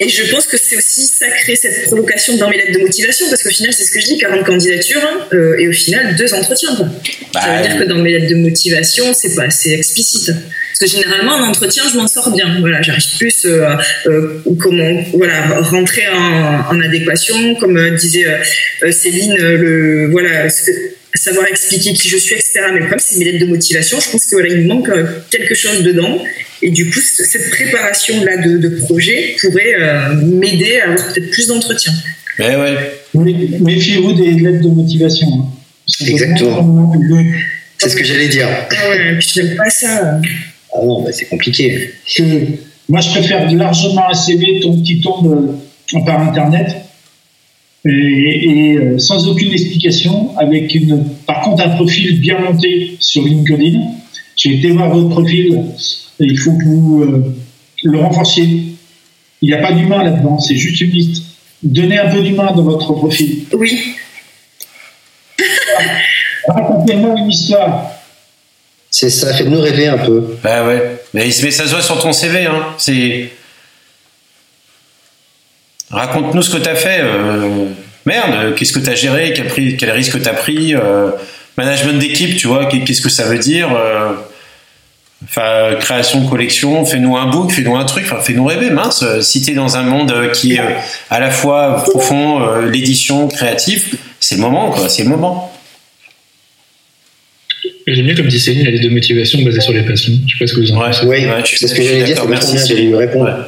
[0.01, 3.43] Et je pense que c'est aussi sacré cette provocation dans mes lettres de motivation, parce
[3.43, 6.33] qu'au final, c'est ce que je dis 40 candidatures, hein, euh, et au final, deux
[6.33, 6.73] entretiens.
[6.77, 6.85] quoi.
[7.33, 10.31] Bah, ça veut dire que dans mes lettres de motivation, c'est pas assez explicite.
[10.79, 12.57] Parce que généralement, en entretien, je m'en sors bien.
[12.61, 13.67] Voilà, j'arrive plus euh,
[14.07, 18.25] euh, comment voilà rentrer en, en adéquation, comme euh, disait
[18.83, 20.47] euh, Céline, le voilà
[21.15, 22.61] savoir expliquer qui je suis, etc.
[22.71, 23.99] Mais le problème, c'est mes lettres de motivation.
[23.99, 24.89] Je pense que voilà, il me manque
[25.31, 26.23] quelque chose dedans.
[26.61, 31.31] Et du coup, cette préparation là de, de projet pourrait euh, m'aider à avoir peut-être
[31.31, 31.93] plus d'entretiens.
[32.37, 32.75] Mais ouais.
[33.15, 35.27] Mé- Méfiez-vous des lettres de motivation.
[35.27, 36.05] hein.
[36.07, 36.93] Exactement.
[37.77, 38.47] C'est ce que j'allais dire.
[38.71, 40.21] Ah ouais, puis j'aime pas ça.
[40.73, 41.91] Ah non, bah, c'est compliqué.
[42.15, 42.23] que
[42.87, 45.59] moi je préfère largement un CV qui tombe
[45.93, 46.75] euh, par internet.
[47.85, 53.23] Et, et, euh, sans aucune explication avec une par contre un profil bien monté sur
[53.23, 53.79] LinkedIn.
[54.35, 55.63] J'ai été voir votre profil
[56.19, 57.35] et il faut que vous euh,
[57.83, 58.75] le renforciez.
[59.41, 61.23] Il n'y a pas d'humain là-dedans c'est juste une liste.
[61.63, 63.43] Donnez un peu d'humain dans votre profil.
[63.53, 63.79] Oui,
[66.47, 67.98] racontez-moi une histoire
[68.99, 70.21] C'est ça, faites-nous rêver un peu.
[70.43, 70.97] Bah ouais.
[71.13, 72.47] Mais, ça se voit sur ton CV.
[72.47, 72.65] Hein.
[72.77, 73.29] C'est.
[75.89, 76.99] Raconte-nous ce que t'as fait.
[77.01, 77.67] euh,
[78.05, 81.11] Merde, qu'est-ce que t'as géré Quel, risque t'as pris euh,
[81.55, 84.11] Management d'équipe, tu vois, qu'est-ce que ça veut dire euh,
[85.23, 89.05] Enfin, création collection, fais-nous un book, fais-nous un truc, fais-nous rêver, mince.
[89.21, 90.61] Si t'es dans un monde qui est
[91.09, 95.48] à la fois profond, l'édition, créatif, c'est le moment, quoi, c'est le moment.
[97.93, 100.13] J'aime bien comme dit Céline, elle a de motivation basée sur les passions.
[100.27, 101.05] Je sais pas ce que vous en pensez.
[101.05, 102.89] Oui, Ouais, c'est ce que j'allais dire, c'est Merci, Céline.
[102.89, 103.25] lui répondre.
[103.25, 103.45] Ouais.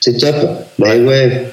[0.00, 0.34] C'est top.
[0.78, 1.44] Bah ouais,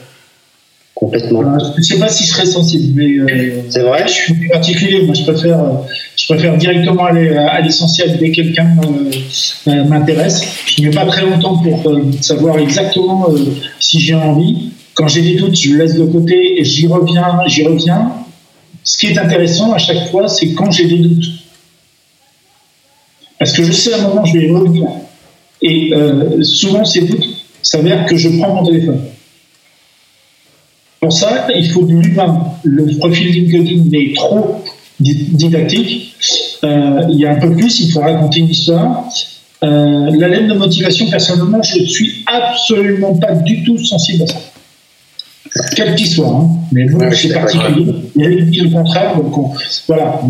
[0.96, 1.42] complètement.
[1.42, 4.48] Euh, je ne sais pas si je serais sensible mais euh, C'est vrai Je suis
[4.48, 5.74] particulier, moi je préfère, euh,
[6.16, 10.42] je préfère directement aller à, à l'essentiel dès que quelqu'un euh, euh, m'intéresse.
[10.66, 13.38] Je ne mets pas très longtemps pour euh, savoir exactement euh,
[13.80, 14.72] si j'ai envie.
[14.94, 18.12] Quand j'ai des doutes, je le laisse de côté et j'y reviens, j'y reviens.
[18.84, 21.26] Ce qui est intéressant à chaque fois, c'est quand j'ai des doutes.
[23.48, 24.90] Parce que je sais à un moment, je vais revenir.
[25.62, 27.24] Et euh, souvent, ces doutes
[27.62, 29.00] s'avèrent que je prends mon téléphone.
[31.00, 32.44] Pour ça, il faut de l'humain.
[32.66, 34.62] Le profil LinkedIn est trop
[35.00, 36.14] di- didactique.
[36.66, 39.06] Euh, il y a un peu plus, il faut raconter une histoire.
[39.64, 44.28] Euh, la lettre de motivation, personnellement, je ne suis absolument pas du tout sensible à
[44.28, 44.40] ça.
[45.76, 46.48] Quelle qu'il soit, hein.
[46.72, 47.86] mais bon, Ouais, c'est particulier.
[48.16, 49.52] Il y a qui le contraire, donc on-
[49.88, 50.22] voilà.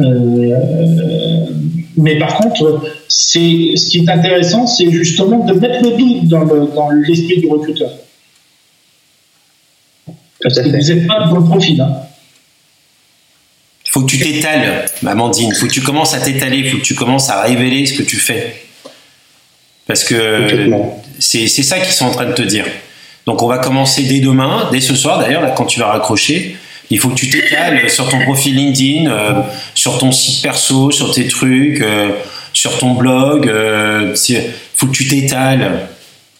[0.00, 1.46] Euh,
[1.96, 6.44] mais par contre, c'est ce qui est intéressant, c'est justement de mettre le doute dans
[6.44, 7.90] le- dans l'esprit du recruteur.
[10.06, 11.80] Tout à Vous n'êtes pas dans le profil.
[11.80, 11.92] Hein.
[13.90, 15.52] faut que tu t'étales, Amandine.
[15.54, 16.62] faut que tu commences à t'étaler.
[16.70, 18.54] faut que tu commences à révéler ce que tu fais.
[19.86, 20.70] Parce que
[21.18, 22.66] c'est c'est ça qu'ils sont en train de te dire.
[23.28, 26.56] Donc on va commencer dès demain, dès ce soir d'ailleurs, quand tu vas raccrocher.
[26.88, 29.32] Il faut que tu t'étales sur ton profil LinkedIn, euh,
[29.74, 32.08] sur ton site perso, sur tes trucs, euh,
[32.54, 33.46] sur ton blog.
[33.46, 35.88] Euh, c'est- faut que tu t'étales.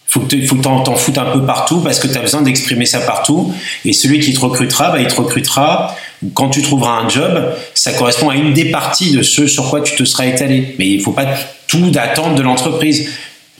[0.07, 2.87] Tu faut que t'en, t'en foutes un peu partout parce que tu as besoin d'exprimer
[2.87, 3.53] ça partout.
[3.85, 5.95] Et celui qui te recrutera, bah, il te recrutera.
[6.33, 9.81] Quand tu trouveras un job, ça correspond à une des parties de ce sur quoi
[9.81, 10.73] tu te seras étalé.
[10.79, 11.27] Mais il faut pas
[11.67, 13.07] tout attendre de l'entreprise.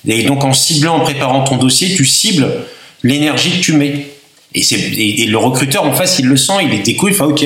[0.07, 2.47] Et donc en ciblant, en préparant ton dossier, tu cibles
[3.03, 4.07] l'énergie que tu mets.
[4.55, 4.61] Et,
[5.23, 7.45] et, le recruteur en face, il le sent, il est découvre, il fait OK,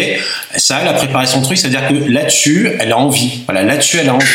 [0.55, 3.41] ça, elle a préparé son truc, c'est-à-dire que là-dessus, elle a envie.
[3.45, 4.25] Voilà, là-dessus, elle a envie.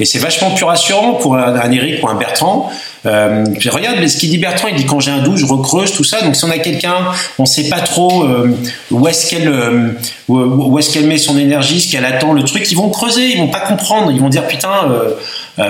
[0.00, 2.72] Et c'est vachement plus rassurant pour un, un Eric ou un Bertrand.
[3.06, 6.04] Euh, regarde, ce qu'il dit Bertrand, il dit quand j'ai un doute, je recreuse tout
[6.04, 6.22] ça.
[6.22, 6.96] Donc si on a quelqu'un,
[7.38, 8.56] on sait pas trop euh,
[8.90, 9.92] où est-ce qu'elle euh,
[10.28, 13.38] où est-ce qu'elle met son énergie, ce qu'elle attend, le truc, ils vont creuser, ils
[13.38, 14.90] vont pas comprendre, ils vont dire putain.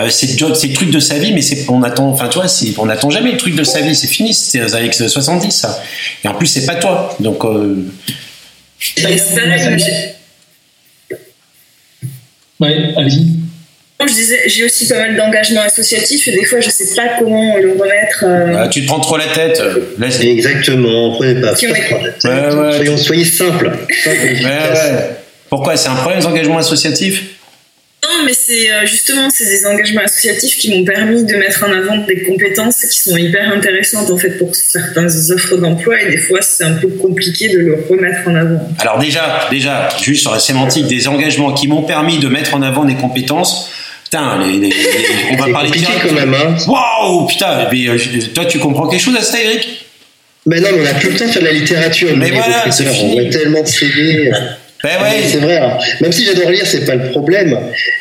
[0.08, 2.30] C'est le truc de sa vie, mais on attend, enfin
[2.78, 5.78] on n'attend jamais le truc de sa vie, c'est fini, c'était aux années 70 ça.
[6.24, 7.44] Et en plus c'est pas toi, donc.
[7.44, 7.84] Euh...
[12.60, 13.43] Ouais, allez-y.
[14.06, 17.56] Je disais, j'ai aussi pas mal d'engagement associatif et des fois je sais pas comment
[17.56, 18.24] le remettre.
[18.24, 18.64] Euh...
[18.64, 19.62] Ah, tu te prends trop la tête.
[19.98, 21.52] Là, Exactement, prenez pas.
[21.52, 23.70] pas ouais, ouais, soyons, soyez simple.
[25.48, 25.76] Pourquoi?
[25.76, 27.22] C'est un problème les engagements associatifs?
[28.04, 31.72] Non, mais c'est euh, justement c'est des engagements associatifs qui m'ont permis de mettre en
[31.72, 36.18] avant des compétences qui sont hyper intéressantes en fait pour certaines offres d'emploi et des
[36.18, 38.68] fois c'est un peu compliqué de le remettre en avant.
[38.78, 42.60] Alors déjà, déjà, juste sur la sémantique, des engagements qui m'ont permis de mettre en
[42.60, 43.70] avant des compétences.
[44.14, 44.70] Putain, les,
[45.32, 46.34] on va parler de quand même.
[46.34, 46.56] Hein.
[46.68, 47.98] Waouh, putain, mais, euh,
[48.34, 49.84] toi tu comprends quelque chose à ça, Eric
[50.46, 52.14] mais non, on a plus le temps de faire de la littérature.
[52.16, 54.30] Mais voilà, c'est On a tellement CV.
[54.82, 54.90] Ben
[55.26, 55.56] c'est vrai.
[55.56, 55.78] Hein.
[56.02, 57.58] Même si j'adore lire, c'est pas le problème.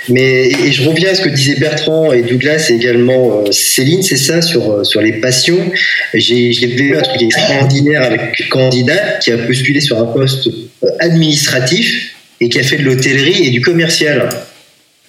[0.10, 4.04] Mais et je reviens à ce que disaient Bertrand et Douglas et également euh, Céline,
[4.04, 5.72] c'est ça sur euh, sur les passions.
[6.14, 10.90] J'ai vu un truc extraordinaire avec un candidat qui a postulé sur un poste euh,
[11.00, 14.28] administratif et qui a fait de l'hôtellerie et du commercial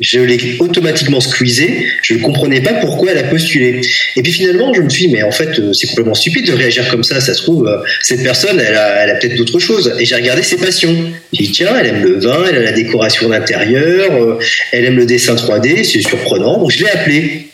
[0.00, 3.80] je l'ai automatiquement squeezé, je ne comprenais pas pourquoi elle a postulé.
[4.16, 6.52] Et puis finalement, je me suis dit, mais en fait, euh, c'est complètement stupide de
[6.52, 9.60] réagir comme ça, ça se trouve, euh, cette personne, elle a, elle a peut-être d'autres
[9.60, 9.94] choses.
[10.00, 10.96] Et j'ai regardé ses passions.
[11.32, 14.38] J'ai dit, tiens, elle aime le vin, elle a la décoration d'intérieur, euh,
[14.72, 16.58] elle aime le dessin 3D, c'est surprenant.
[16.58, 17.48] Donc je l'ai appelée.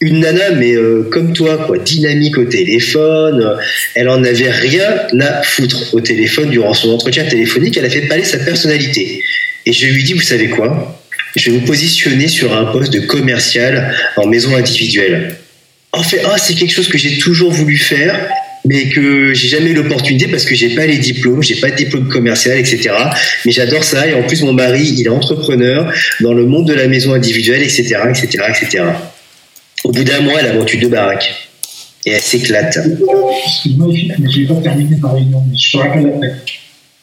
[0.00, 0.74] Une nana, mais
[1.10, 3.56] comme toi, quoi, dynamique au téléphone.
[3.94, 7.76] Elle en avait rien à foutre au téléphone durant son entretien téléphonique.
[7.78, 9.22] Elle a fait parler sa personnalité.
[9.64, 11.00] Et je lui dit, vous savez quoi?
[11.36, 15.36] Je vais vous positionner sur un poste de commercial en maison individuelle.
[15.92, 18.18] En fait, ah, c'est quelque chose que j'ai toujours voulu faire,
[18.64, 21.76] mais que j'ai jamais eu l'opportunité parce que j'ai pas les diplômes, j'ai pas de
[21.76, 22.90] diplôme commercial, etc.
[23.44, 26.74] Mais j'adore ça et en plus mon mari, il est entrepreneur dans le monde de
[26.74, 28.84] la maison individuelle, etc., etc., etc.
[29.84, 31.34] Au bout d'un mois, elle a vendu deux baraques
[32.06, 32.78] et elle s'éclate.
[32.78, 35.78] Vais pas terminer par une je.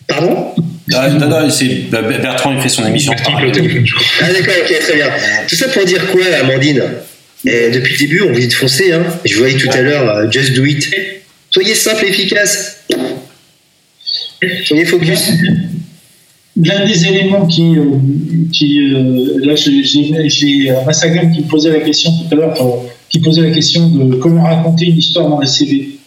[0.07, 0.53] Pardon?
[0.93, 3.13] Ah, non, non, c'est Bertrand, il fait son émission.
[3.17, 5.09] Ah, d'accord, ok, très bien.
[5.47, 6.83] Tout ça pour dire quoi, Amandine?
[7.45, 8.91] Et Depuis le début, on vous dit de foncer.
[8.91, 9.03] Hein.
[9.25, 10.89] Je voyais tout à l'heure, euh, just do it.
[11.49, 12.83] Soyez simple et efficace.
[14.65, 15.31] Soyez focus.
[16.57, 17.77] L'un des éléments qui.
[17.77, 17.85] Euh,
[18.51, 22.53] qui euh, là, j'ai Massagam qui me posait la question tout à l'heure,
[23.09, 26.00] qui posait la question de comment raconter une histoire dans la CV.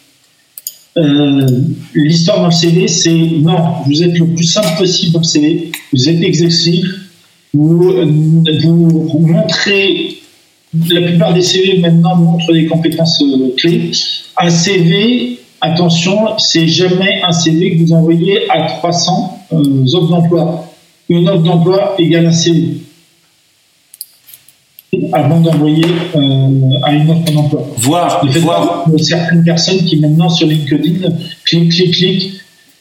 [0.97, 1.45] Euh,
[1.93, 5.71] l'histoire dans le CV, c'est non, vous êtes le plus simple possible dans le CV,
[5.91, 6.85] vous êtes exhaustif,
[7.53, 7.93] vous,
[8.63, 10.17] vous, montrez,
[10.89, 13.91] la plupart des CV maintenant montrent des compétences euh, clés.
[14.39, 20.73] Un CV, attention, c'est jamais un CV que vous envoyez à 300 euh, offres d'emploi.
[21.09, 22.84] Une offre d'emploi égale un CV
[25.13, 25.85] avant d'envoyer
[26.15, 26.19] euh,
[26.83, 27.67] à une offre d'emploi.
[27.77, 28.85] Voir, voir.
[28.97, 31.09] certaines personnes qui maintenant sur LinkedIn
[31.45, 32.33] cliquent, cliquent, cliquent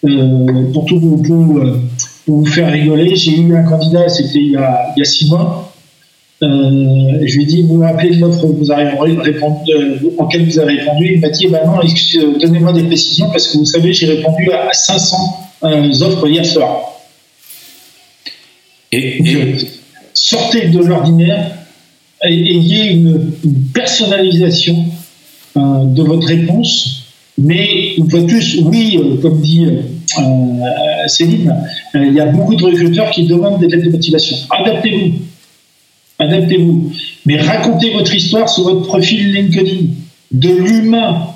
[0.04, 1.80] euh, pour tout vous, euh,
[2.26, 3.14] pour, vous faire rigoler.
[3.16, 5.72] J'ai eu un candidat, c'était il, il, y a six mois.
[6.42, 9.72] je lui ai dit, vous m'appelez de l'offre vous avez répondu,
[10.18, 11.12] auquel vous avez répondu?
[11.14, 11.80] Il m'a dit, bah non,
[12.38, 15.16] donnez-moi des précisions parce que vous savez, j'ai répondu à 500
[15.62, 16.90] offres hier soir.
[18.92, 19.56] Et, et...
[20.12, 21.63] sortez de l'ordinaire
[22.24, 23.32] ayez une,
[23.72, 24.86] personnalisation
[25.56, 27.02] euh, de votre réponse.
[27.36, 31.55] Mais une fois de plus, oui, euh, comme dit euh, Céline,
[31.94, 34.36] il y a beaucoup de recruteurs qui demandent des lettres de motivation.
[34.51, 35.12] Adaptez-vous.
[36.18, 36.92] Adaptez-vous.
[37.26, 39.86] Mais racontez votre histoire sur votre profil LinkedIn.
[40.32, 41.28] De l'humain.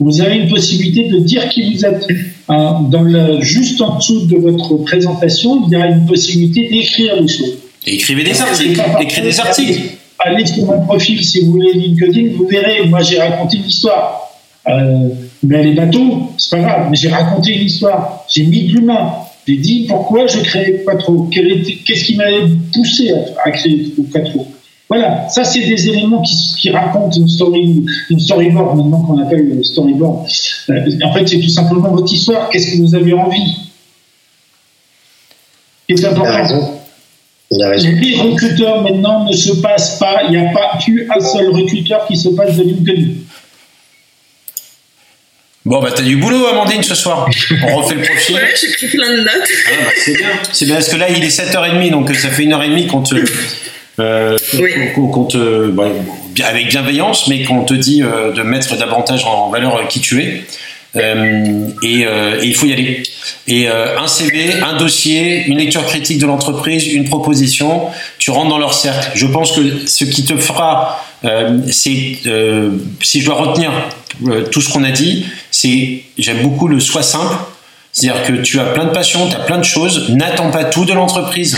[0.00, 2.06] Vous avez une possibilité de dire qui vous êtes.
[2.48, 7.28] dans le, juste en dessous de votre présentation, il y a une possibilité d'écrire des
[7.28, 7.58] choses.
[7.86, 8.82] écrivez des articles.
[9.00, 9.80] Écrivez des articles
[10.24, 14.20] allez sur mon profil si vous voulez LinkedIn, vous verrez, moi j'ai raconté une histoire.
[14.66, 15.08] Euh,
[15.42, 18.24] mais elle est bateau, c'est pas grave, mais j'ai raconté une histoire.
[18.28, 19.12] J'ai mis de l'humain.
[19.46, 21.28] J'ai dit pourquoi je créais Quattro.
[21.30, 23.12] Qu'est-ce qui m'avait poussé
[23.44, 24.46] à, créer Quattro?
[24.88, 30.26] Voilà, ça c'est des éléments qui, racontent une story, une storyboard maintenant qu'on appelle storyboard.
[30.70, 32.48] Euh, en fait, c'est tout simplement votre histoire.
[32.48, 33.56] Qu'est-ce que vous avez envie.
[37.58, 42.06] Les recruteurs maintenant ne se passent pas, il n'y a pas plus un seul recruteur
[42.06, 43.10] qui se passe de LinkedIn.
[45.66, 47.26] Bon, bah, t'as du boulot, Amandine, ce soir.
[47.66, 48.34] On refait le profil.
[48.42, 49.32] Ouais, j'ai pris plein de notes.
[49.66, 50.28] Ah, bah, c'est bien.
[50.52, 52.68] C'est bien parce que là, il est 7h30, donc euh, ça fait une heure et
[52.68, 53.14] demie qu'on te.
[54.00, 54.70] euh, Oui.
[54.94, 55.68] qu'on- qu'on te.
[55.68, 55.84] bah,
[56.44, 60.44] avec bienveillance, mais qu'on te dit euh, de mettre davantage en valeur qui tu es.
[60.96, 63.02] Euh, et, euh, et il faut y aller.
[63.46, 67.88] Et euh, un CV, un dossier, une lecture critique de l'entreprise, une proposition,
[68.18, 69.10] tu rentres dans leur cercle.
[69.14, 71.04] Je pense que ce qui te fera,
[71.70, 72.18] c'est,
[73.02, 73.72] si je dois retenir
[74.50, 77.34] tout ce qu'on a dit, c'est, j'aime beaucoup le sois simple.
[77.92, 80.84] C'est-à-dire que tu as plein de passion, tu as plein de choses, n'attends pas tout
[80.84, 81.56] de l'entreprise.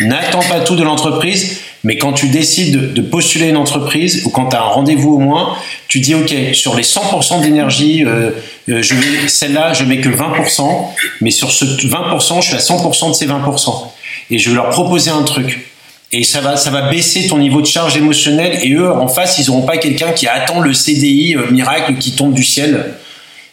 [0.00, 4.48] N'attends pas tout de l'entreprise, mais quand tu décides de, postuler une entreprise ou quand
[4.48, 5.54] tu as un rendez-vous au moins,
[5.86, 8.30] tu dis OK, sur les 100% d'énergie, euh,
[8.70, 8.82] euh,
[9.28, 10.86] celle-là, je mets que 20%,
[11.20, 13.88] mais sur ce 20%, je suis à 100% de ces 20%.
[14.30, 15.66] Et je vais leur proposer un truc.
[16.10, 18.60] Et ça va, baisser ton niveau de charge émotionnelle.
[18.62, 22.16] Et eux, en face, ils n'auront pas quelqu'un qui attend le CDI euh, miracle qui
[22.16, 22.94] tombe du ciel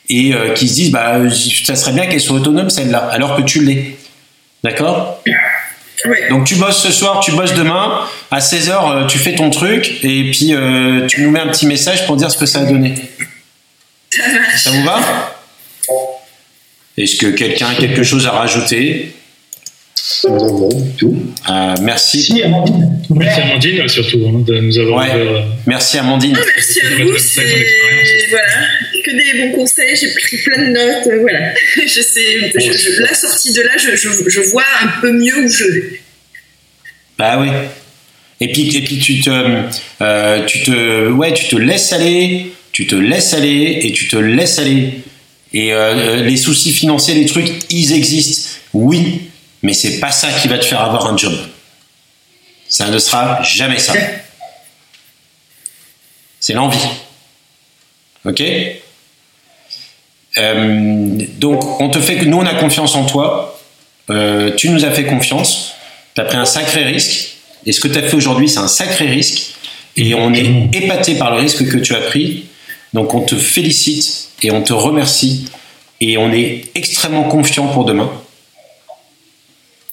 [0.10, 1.20] et qui se disent bah
[1.64, 3.96] ça serait bien qu'elle soit autonome celle-là, alors que tu l'es.
[4.62, 5.22] D'accord?
[6.06, 6.30] Ouais.
[6.30, 8.02] Donc tu bosses ce soir, tu bosses demain,
[8.32, 12.06] à 16h tu fais ton truc et puis euh, tu nous mets un petit message
[12.08, 12.96] pour dire ce que ça a donné.
[14.10, 14.62] Ça marche.
[14.64, 15.00] Ça vous va?
[16.98, 19.14] Est-ce que quelqu'un a quelque chose à rajouter?
[20.28, 21.16] Non, non, du tout.
[21.50, 22.22] Euh, Merci.
[22.24, 23.00] Si, Amandine.
[23.10, 25.12] Merci Amandine surtout hein, de nous avoir Ouais.
[25.14, 26.38] ouvert, euh, Merci Amandine.
[26.40, 27.12] Ah, merci à vous,
[28.30, 28.46] voilà,
[29.12, 31.54] que des bons conseils, j'ai pris plein de notes, euh, voilà.
[31.78, 35.64] Je sais, je- je- la sortie de là, je, vois un peu mieux où je
[35.66, 36.02] vais.
[37.18, 37.50] Bah oui.
[38.40, 39.30] Et puis, et puis tu te,
[40.02, 44.16] euh, tu te, ouais, tu te laisses aller, tu te laisses aller et tu te
[44.16, 45.02] laisses aller.
[45.54, 48.50] Et euh, les soucis financiers, les trucs, ils existent.
[48.74, 49.30] Oui,
[49.62, 51.34] mais c'est pas ça qui va te faire avoir un job.
[52.68, 53.94] Ça ne sera jamais ça.
[56.40, 56.80] C'est l'envie.
[58.26, 58.42] Ok?
[60.38, 63.60] Donc, on te fait que nous, on a confiance en toi.
[64.10, 65.74] Euh, tu nous as fait confiance.
[66.16, 67.38] Tu as pris un sacré risque.
[67.66, 69.56] Et ce que tu as fait aujourd'hui, c'est un sacré risque.
[69.98, 72.46] Et on est épaté par le risque que tu as pris.
[72.94, 75.46] Donc, on te félicite et on te remercie.
[76.00, 78.12] Et on est extrêmement confiant pour demain.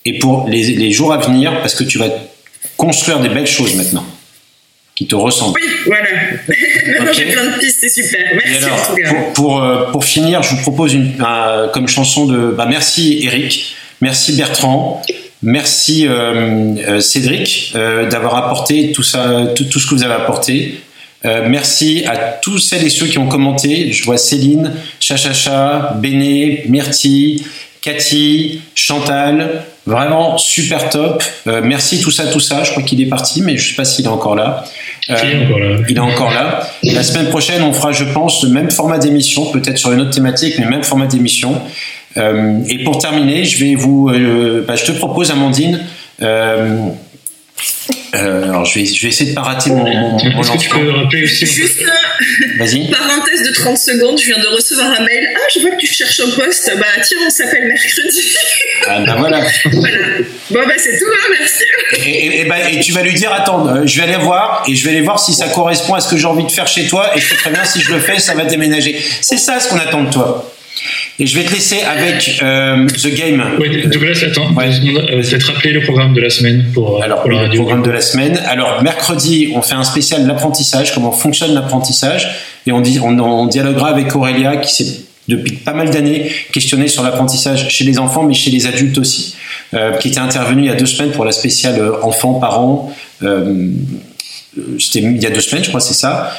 [0.04, 2.08] Et pour les jours à venir, parce que tu vas
[2.76, 4.06] construire des belles choses maintenant
[4.98, 5.54] qui te ressemblent.
[5.62, 6.02] Oui, voilà.
[6.98, 8.20] Maintenant j'ai plein de pistes, c'est super.
[8.34, 9.08] Merci alors, en tout cas.
[9.14, 13.20] pour, pour, euh, pour finir, je vous propose une, un- comme chanson de bah, merci
[13.22, 15.00] Eric, merci Bertrand,
[15.40, 20.14] merci euh, euh, Cédric euh, d'avoir apporté tout ça, tout, tout ce que vous avez
[20.14, 20.80] apporté.
[21.24, 23.92] Euh, merci à tous celles et ceux qui ont commenté.
[23.92, 27.44] Je vois Céline, Chachacha, Béné, Myrtille,
[27.82, 29.62] Cathy, Chantal.
[29.88, 31.22] Vraiment super top.
[31.46, 32.62] Euh, merci tout ça, tout ça.
[32.62, 34.64] Je crois qu'il est parti, mais je sais pas s'il est encore là.
[35.08, 35.76] Euh, est encore là.
[35.88, 36.68] il est encore là.
[36.82, 40.10] La semaine prochaine, on fera, je pense, le même format d'émission, peut-être sur une autre
[40.10, 41.62] thématique, mais le même format d'émission.
[42.18, 44.10] Euh, et pour terminer, je vais vous,
[44.66, 45.80] bah, je te propose, Amandine.
[48.14, 50.56] Euh, alors, je vais, je vais essayer de pas rater mon, mon, mon Est-ce que
[50.58, 50.80] tu lancement.
[50.80, 52.76] peux rappeler aussi Juste euh, Vas-y.
[52.86, 55.28] une parenthèse de 30 secondes, je viens de recevoir un mail.
[55.36, 56.72] Ah, je vois que tu cherches un poste.
[56.78, 58.34] Bah tiens, on s'appelle mercredi.
[58.86, 59.40] Ah, bah, voilà.
[59.72, 59.98] voilà.
[60.50, 61.64] Bon bah c'est tout, hein, merci.
[62.06, 64.64] Et, et- et bah, et tu vas lui dire, attends, euh, je vais aller voir
[64.66, 66.66] et je vais aller voir si ça correspond à ce que j'ai envie de faire
[66.68, 68.98] chez toi et je te préviens si je le fais, ça va déménager.
[69.20, 70.50] C'est ça ce qu'on attend de toi.
[71.20, 73.42] Et je vais te laisser avec euh, The Game.
[73.58, 74.66] Oui, Douglas, attends, Ouais.
[74.68, 77.62] Euh, peut-être rappeler le programme de la semaine pour, euh, Alors, pour la le radio.
[77.62, 78.40] programme de la semaine.
[78.46, 82.28] Alors, mercredi, on fait un spécial l'apprentissage, comment fonctionne l'apprentissage.
[82.66, 86.86] Et on, dit, on, on dialoguera avec Aurélia, qui s'est depuis pas mal d'années questionné
[86.88, 89.34] sur l'apprentissage chez les enfants, mais chez les adultes aussi,
[89.74, 92.94] euh, qui était intervenue il y a deux semaines pour la spéciale enfants, parents.
[93.22, 93.70] Euh,
[94.78, 96.32] C'était il y a deux semaines, je crois, c'est ça.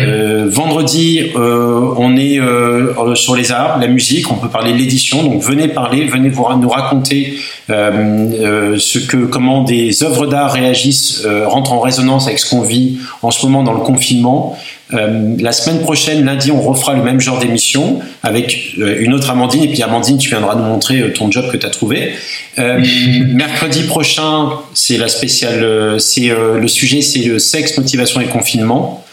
[0.00, 4.78] Euh, vendredi, euh, on est euh, sur les arts, la musique, on peut parler de
[4.78, 5.22] l'édition.
[5.22, 11.72] Donc venez parler, venez vous, nous raconter ce que, comment des œuvres d'art réagissent, rentrent
[11.72, 14.56] en résonance avec ce qu'on vit en ce moment dans le confinement.
[14.90, 19.64] La semaine prochaine, lundi, on refera le même genre d'émission avec une autre Amandine.
[19.64, 22.12] Et puis Amandine, tu viendras nous montrer ton job que tu as trouvé.
[22.56, 25.98] Mercredi prochain, c'est la spéciale.
[25.98, 29.05] c'est le sujet, c'est le sexe, motivation et confinement.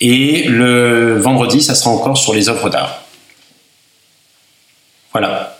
[0.00, 3.02] Et le vendredi, ça sera encore sur les œuvres d'art.
[5.12, 5.58] Voilà.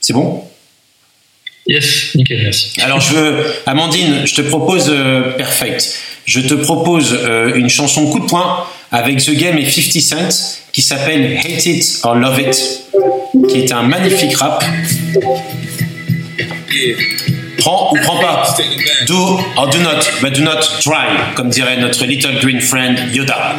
[0.00, 0.44] C'est bon?
[1.66, 2.72] Yes, nickel, merci.
[2.80, 5.96] Alors je veux, Amandine, je te propose euh, Perfect.
[6.24, 10.58] Je te propose euh, une chanson coup de poing avec The Game et 50 Cent
[10.72, 12.84] qui s'appelle Hate It or Love It,
[13.48, 14.64] qui est un magnifique rap.
[16.72, 16.96] Yeah.
[17.62, 18.56] Prends ou prends pas.
[19.06, 19.14] Do
[19.56, 23.56] or do not, but do not try, comme dirait notre little green friend Yoda.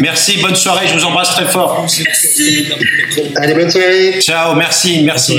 [0.00, 1.82] Merci, bonne soirée, je vous embrasse très fort.
[1.82, 2.66] Merci.
[3.36, 4.20] Allez, bonne soirée.
[4.20, 5.38] Ciao, merci, merci.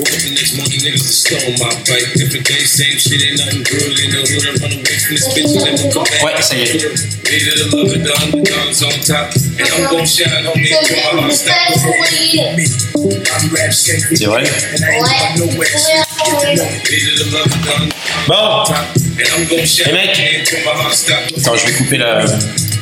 [0.00, 2.08] Woke up the next morning, niggas just stole my bike.
[2.16, 3.84] Different day, same shit, ain't nothing good.
[4.00, 6.24] In the hood, I run away from this bitch and never come back.
[6.24, 6.80] Ouais, ça y est.
[7.28, 9.28] Made it a love it, the underdogs on top.
[9.60, 11.84] And I'm gon' shine, homie, until my heart stops.
[11.84, 14.00] I'm rap skank.
[14.16, 14.42] C'est vrai?
[18.26, 18.64] Bon,
[19.20, 20.10] Hey, mec.
[21.36, 22.24] attends, je vais couper la.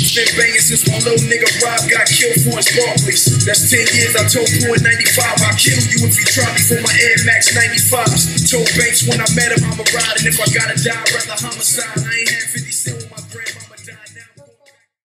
[0.00, 3.28] Been banging since my little nigga Rob got killed for his Barclays.
[3.44, 4.16] That's 10 years.
[4.16, 5.44] I told you in 95.
[5.44, 8.48] I'll kill you if you try me for my Air Max 95s.
[8.48, 10.16] Told Banks when I met him, I'm a ride.
[10.18, 12.00] And if I gotta die, rather homicide.
[12.00, 12.49] I ain't